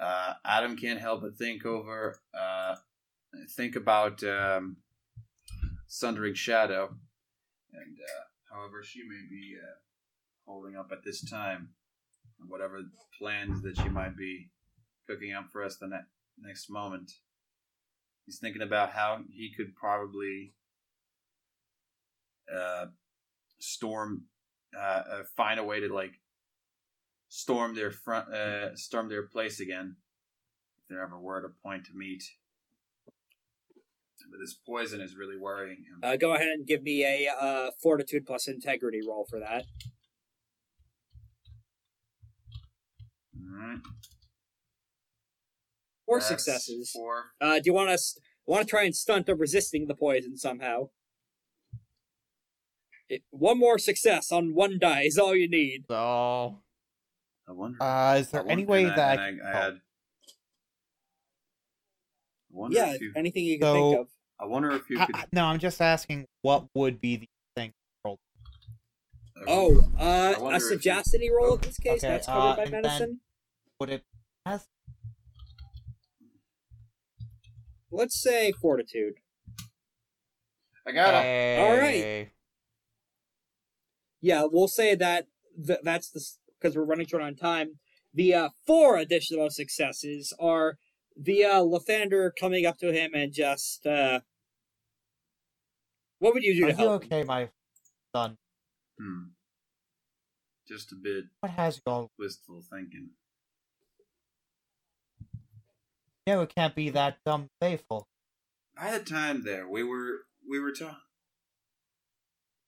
[0.00, 2.74] uh, Atom can't help but think over uh,
[3.56, 4.76] think about um,
[5.86, 6.96] Sundering Shadow,
[7.72, 9.76] and uh, however she may be uh,
[10.46, 11.70] holding up at this time,
[12.40, 12.80] and whatever
[13.18, 14.50] plans that she might be
[15.08, 17.12] cooking up for us the ne- next moment.
[18.24, 20.52] He's thinking about how he could probably
[22.52, 22.86] uh,
[23.58, 24.24] storm,
[24.76, 26.20] uh, uh, find a way to like
[27.28, 29.96] storm their front, uh, storm their place again
[30.78, 32.24] if there ever were a point to meet.
[34.30, 36.00] But this poison is really worrying him.
[36.02, 39.64] Uh, go ahead and give me a uh, fortitude plus integrity roll for that.
[43.38, 43.78] Alright.
[46.06, 46.90] Four That's successes.
[46.92, 47.32] Four.
[47.40, 47.98] Uh, do you want to
[48.46, 50.90] want to try and stunt of resisting the poison somehow?
[53.08, 55.84] It, one more success on one die is all you need.
[55.88, 56.60] So
[57.48, 57.82] I wonder.
[57.82, 59.80] Uh, is I there any way and I- that I, I had.
[62.70, 64.08] Yeah, anything you can think of.
[64.40, 65.14] I wonder if you could.
[65.16, 67.72] I- no, I'm just asking what would be the thing.
[68.04, 68.18] rolled.
[69.48, 72.04] Oh, uh, I wonder a if you- sagacity roll in this case.
[72.04, 73.20] Okay, that's covered uh, by medicine.
[73.80, 74.02] Would it
[74.44, 74.66] pass?
[77.90, 79.14] Let's say fortitude.
[80.86, 81.58] I got it.
[81.60, 82.30] All right.
[84.20, 85.26] Yeah, we'll say that
[85.66, 86.24] th- that's the
[86.60, 87.78] because we're running short on time.
[88.14, 90.78] The uh, four additional successes are
[91.16, 94.20] the uh, Lythander coming up to him and just uh,
[96.18, 97.02] what would you do Are to you help?
[97.04, 97.06] him?
[97.12, 97.48] okay, my
[98.14, 98.36] son?
[99.00, 99.22] Hmm.
[100.68, 102.10] Just a bit What has you all?
[102.18, 103.10] wistful thinking.
[106.26, 108.08] No, it can't be that dumb faithful.
[108.76, 110.96] By the time there, we were we were talking.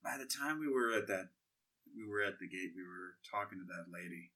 [0.03, 1.31] By the time we were at that,
[1.97, 2.71] we were at the gate.
[2.77, 4.31] We were talking to that lady.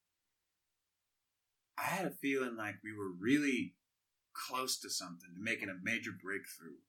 [1.79, 3.75] I had a feeling like we were really
[4.35, 6.81] close to something, to making a major breakthrough.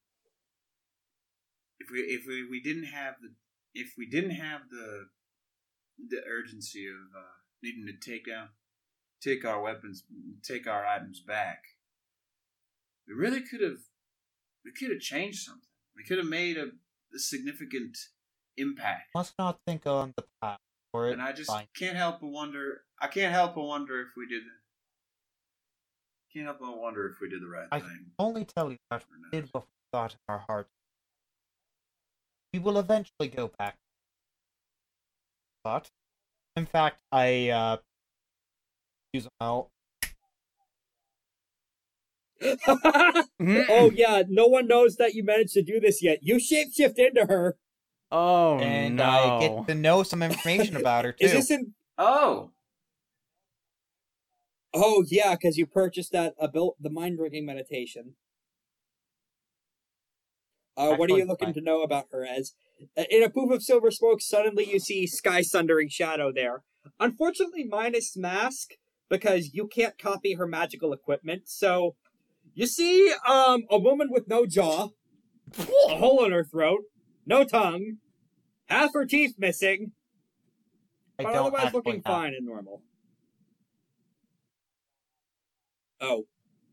[1.79, 3.33] If we if we, we didn't have the
[3.73, 5.07] if we didn't have the
[6.09, 8.49] the urgency of uh, needing to take down
[9.21, 10.03] take our weapons
[10.43, 11.63] take our items back,
[13.07, 13.79] we really could have
[14.63, 15.69] we could have changed something.
[15.95, 16.67] We could have made a,
[17.13, 17.97] a significant
[18.57, 19.09] impact.
[19.15, 20.61] Must not think on the past,
[20.93, 21.67] or it And I just fine.
[21.75, 22.81] can't help but wonder.
[22.99, 24.43] I can't help but wonder if we did.
[26.33, 27.69] Can't help but wonder if we did the right thing.
[27.71, 28.05] I thing.
[28.17, 30.71] only tell you that we did what we thought in our hearts.
[32.51, 33.75] We will eventually go back.
[35.63, 35.89] But,
[36.55, 37.77] in fact, I uh,
[39.13, 39.69] use well.
[42.67, 46.19] oh yeah, no one knows that you managed to do this yet.
[46.23, 47.57] You shapeshift into her.
[48.11, 49.03] Oh and no!
[49.03, 51.25] I get to know some information about her too.
[51.25, 51.73] Is this in?
[51.97, 52.51] Oh,
[54.73, 58.15] Oh yeah, because you purchased that abil- the mind drinking meditation.
[60.75, 62.25] Uh, what are you looking to know about her?
[62.25, 62.53] As
[62.97, 66.63] uh, in a poof of silver smoke, suddenly you see Sky Sundering Shadow there.
[66.99, 68.71] Unfortunately, minus mask
[69.09, 71.43] because you can't copy her magical equipment.
[71.45, 71.95] So
[72.55, 74.89] you see um a woman with no jaw,
[75.59, 76.81] a hole in her throat,
[77.27, 77.97] no tongue,
[78.65, 79.91] half her teeth missing,
[81.19, 82.81] I but don't otherwise looking fine and normal.
[86.03, 86.25] Oh,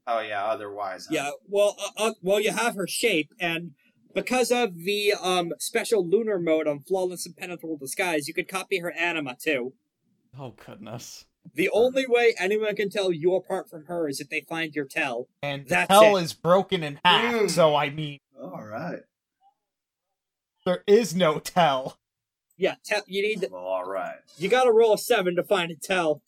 [0.07, 0.45] oh yeah.
[0.45, 1.15] Otherwise, huh?
[1.15, 3.73] Yeah, well, uh, uh, well, you have her shape, and
[4.15, 8.93] because of the um special lunar mode on flawless impenetrable disguise, you could copy her
[8.93, 9.73] anima too.
[10.39, 11.27] oh goodness!
[11.55, 14.85] The only way anyone can tell you apart from her is if they find your
[14.85, 15.29] tell.
[15.43, 16.23] And That's hell it.
[16.25, 17.51] is broken in half, Mm.
[17.51, 19.01] so I mean, All right.
[20.67, 21.97] there is no tell.
[22.57, 23.47] Yeah, tell you need.
[23.51, 24.19] Well, all right.
[24.37, 26.21] You got to roll a seven to find a tell.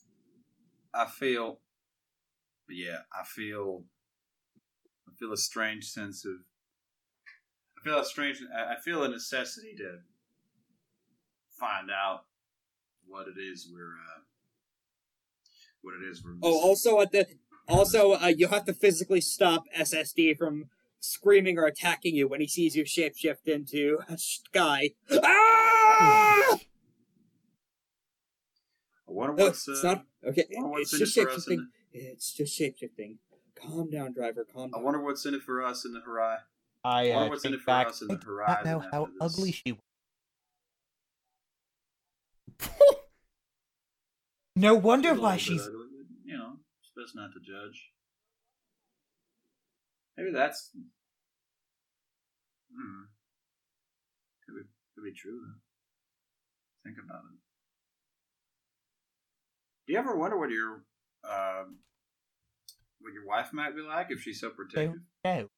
[0.95, 1.59] I feel.
[2.73, 3.85] Yeah, I feel.
[5.09, 6.33] I feel a strange sense of.
[7.79, 8.39] I feel a strange.
[8.55, 9.99] I feel a necessity to
[11.59, 12.25] find out
[13.07, 13.95] what it is we're.
[13.95, 14.23] Uh,
[15.83, 16.37] what it is we're.
[16.43, 17.27] Oh, also at the
[17.69, 20.67] also uh, you have to physically stop SSD from
[21.01, 24.91] screaming or attacking you when he sees you shapeshift into a sky.
[25.11, 26.59] Ah!
[29.09, 29.69] I wonder what's.
[29.69, 30.45] Uh, it's not okay.
[30.57, 31.67] I wonder what's It's just shapeshifting.
[31.93, 33.17] In It's just shapeshifting.
[33.55, 34.47] Calm down, driver.
[34.53, 36.45] Calm the, I wonder what's in it for us in the horizon.
[36.85, 37.87] I wonder uh, what's in take it for back.
[37.89, 39.15] us in the I do not know how this.
[39.21, 39.81] ugly she was.
[44.57, 45.61] no wonder She's why little bit she's.
[45.67, 45.87] ugly,
[46.25, 47.91] You know, it's best not to judge.
[50.17, 50.71] Maybe that's.
[52.75, 53.05] Hmm.
[54.47, 54.63] Could be,
[54.95, 55.61] could be true, though.
[56.85, 57.39] Think about it.
[59.87, 60.83] Do you ever wonder what your.
[61.25, 61.79] Um,
[63.01, 65.01] what your wife might be like if she's so protective?
[65.25, 65.49] No.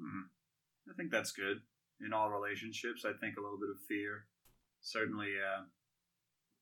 [0.00, 0.26] Hmm.
[0.90, 1.60] I think that's good.
[2.04, 4.26] In all relationships, I think a little bit of fear
[4.80, 5.62] certainly uh,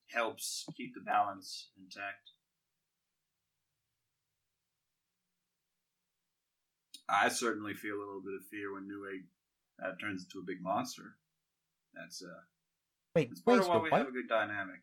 [0.08, 2.32] helps keep the balance intact.
[7.08, 9.22] I certainly feel a little bit of fear when Nue
[9.82, 11.16] uh, turns into a big monster.
[11.94, 12.42] That's uh,
[13.14, 13.98] Wait, that's part of why we what?
[14.00, 14.80] have a good dynamic.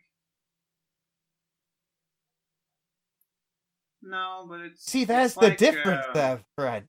[4.01, 6.87] No, but it's See, that's it's the like, difference, uh, there, Fred.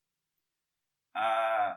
[1.17, 1.75] uh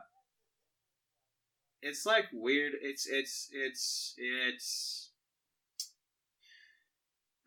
[1.82, 5.10] it's like weird it's it's it's it's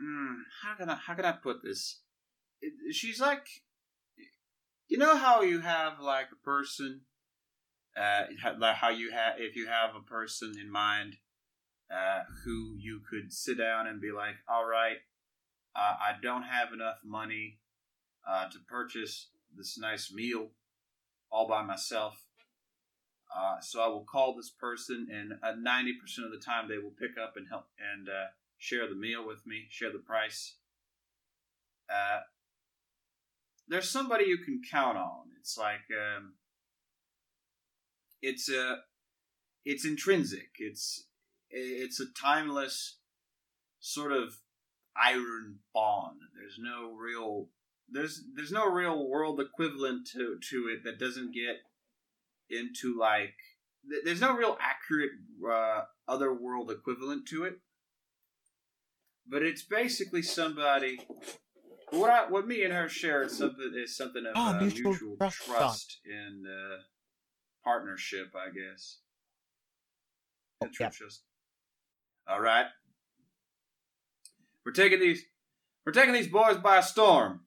[0.01, 2.01] mm, how can i how can i put this
[2.61, 3.47] it, she's like
[4.87, 7.01] you know how you have like a person
[7.97, 8.23] uh
[8.59, 11.15] like how you have if you have a person in mind
[11.91, 14.97] uh who you could sit down and be like all right
[15.75, 17.59] uh, i don't have enough money
[18.27, 20.49] uh to purchase this nice meal
[21.31, 22.23] all by myself
[23.35, 26.77] Uh, so I will call this person, and uh, ninety percent of the time they
[26.77, 30.55] will pick up and help and uh, share the meal with me, share the price.
[33.67, 35.31] There's somebody you can count on.
[35.39, 36.35] It's like um,
[38.21, 38.77] it's a,
[39.65, 40.49] it's intrinsic.
[40.59, 41.07] It's
[41.49, 42.97] it's a timeless
[43.79, 44.37] sort of
[44.95, 46.17] iron bond.
[46.35, 47.49] There's no real
[47.89, 51.57] there's there's no real world equivalent to to it that doesn't get
[52.49, 53.35] into like
[54.03, 55.11] there's no real accurate
[55.47, 57.59] uh, other world equivalent to it.
[59.27, 60.99] But it's basically somebody.
[61.91, 64.91] What I, what me and her share is something is something of Ah, uh, mutual
[64.91, 65.45] mutual, trust.
[65.45, 66.77] trust, and uh,
[67.63, 68.97] partnership, I guess.
[70.63, 70.89] Oh, yeah.
[70.89, 71.21] trust.
[72.27, 72.65] All right.
[74.65, 75.23] We're taking these.
[75.85, 77.41] We're taking these boys by storm.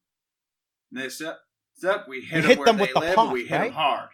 [0.92, 1.39] And they step,
[1.74, 2.07] step.
[2.08, 3.15] We hit, We them hit where them they with the live.
[3.16, 3.65] pot, and we hit right?
[3.65, 4.08] them hard.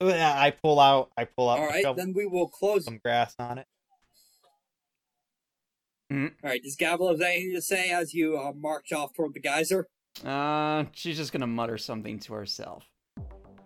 [0.00, 1.10] I pull out.
[1.16, 1.58] I pull out.
[1.58, 2.84] All right, then we will close.
[2.84, 3.66] some grass on it.
[6.10, 9.40] All right, does Gavel have anything to say as you uh, march off toward the
[9.40, 9.88] geyser?
[10.24, 12.84] Uh, she's just gonna mutter something to herself.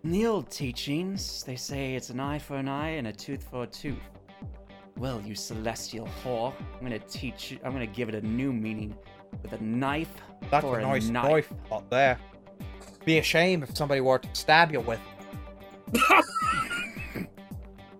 [0.02, 3.44] In the old teachings, they say it's an eye for an eye and a tooth
[3.49, 3.99] for a tooth.
[4.97, 8.95] Well, you celestial whore, I'm gonna teach you, I'm gonna give it a new meaning
[9.43, 10.12] with a knife
[10.51, 11.51] That's for a nice knife.
[11.51, 12.19] knife up there.
[13.05, 15.01] Be a shame if somebody were to stab you with.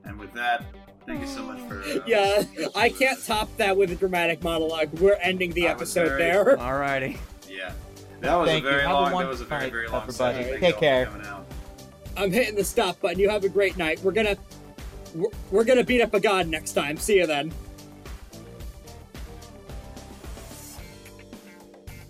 [0.05, 0.65] And with that,
[1.07, 1.81] thank you so much for.
[1.83, 2.43] Uh, Yeah,
[2.75, 4.93] I can't top that with a dramatic monologue.
[5.01, 6.45] We're ending the I episode very- there.
[6.59, 7.17] Alrighty.
[7.49, 7.73] Yeah.
[8.21, 9.19] That was Thank a very Have a long.
[9.19, 10.45] That was a very very long everybody.
[10.45, 11.09] Take you all for care.
[12.17, 13.19] I'm hitting the stop button.
[13.19, 14.01] You have a great night.
[14.05, 14.37] We're gonna
[15.15, 16.97] we're, we're gonna beat up a god next time.
[16.97, 17.52] See you then.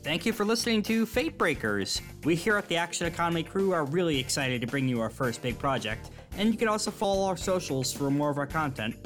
[0.02, 2.02] Thank you for listening to Fate Breakers.
[2.24, 5.40] We here at the Action Economy crew are really excited to bring you our first
[5.42, 8.96] big project, and you can also follow our socials for more of our content.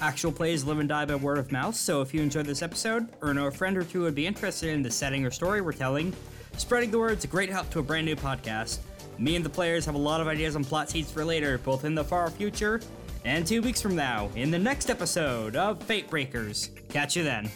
[0.00, 3.08] Actual plays live and die by word of mouth, so if you enjoyed this episode,
[3.22, 5.72] or know a friend or two would be interested in the setting or story we're
[5.72, 6.12] telling,
[6.56, 8.80] spreading the word is a great help to a brand new podcast.
[9.18, 11.84] Me and the players have a lot of ideas on plot seeds for later, both
[11.84, 12.80] in the far future
[13.24, 16.70] and two weeks from now, in the next episode of Fate Breakers.
[16.88, 17.50] Catch you then.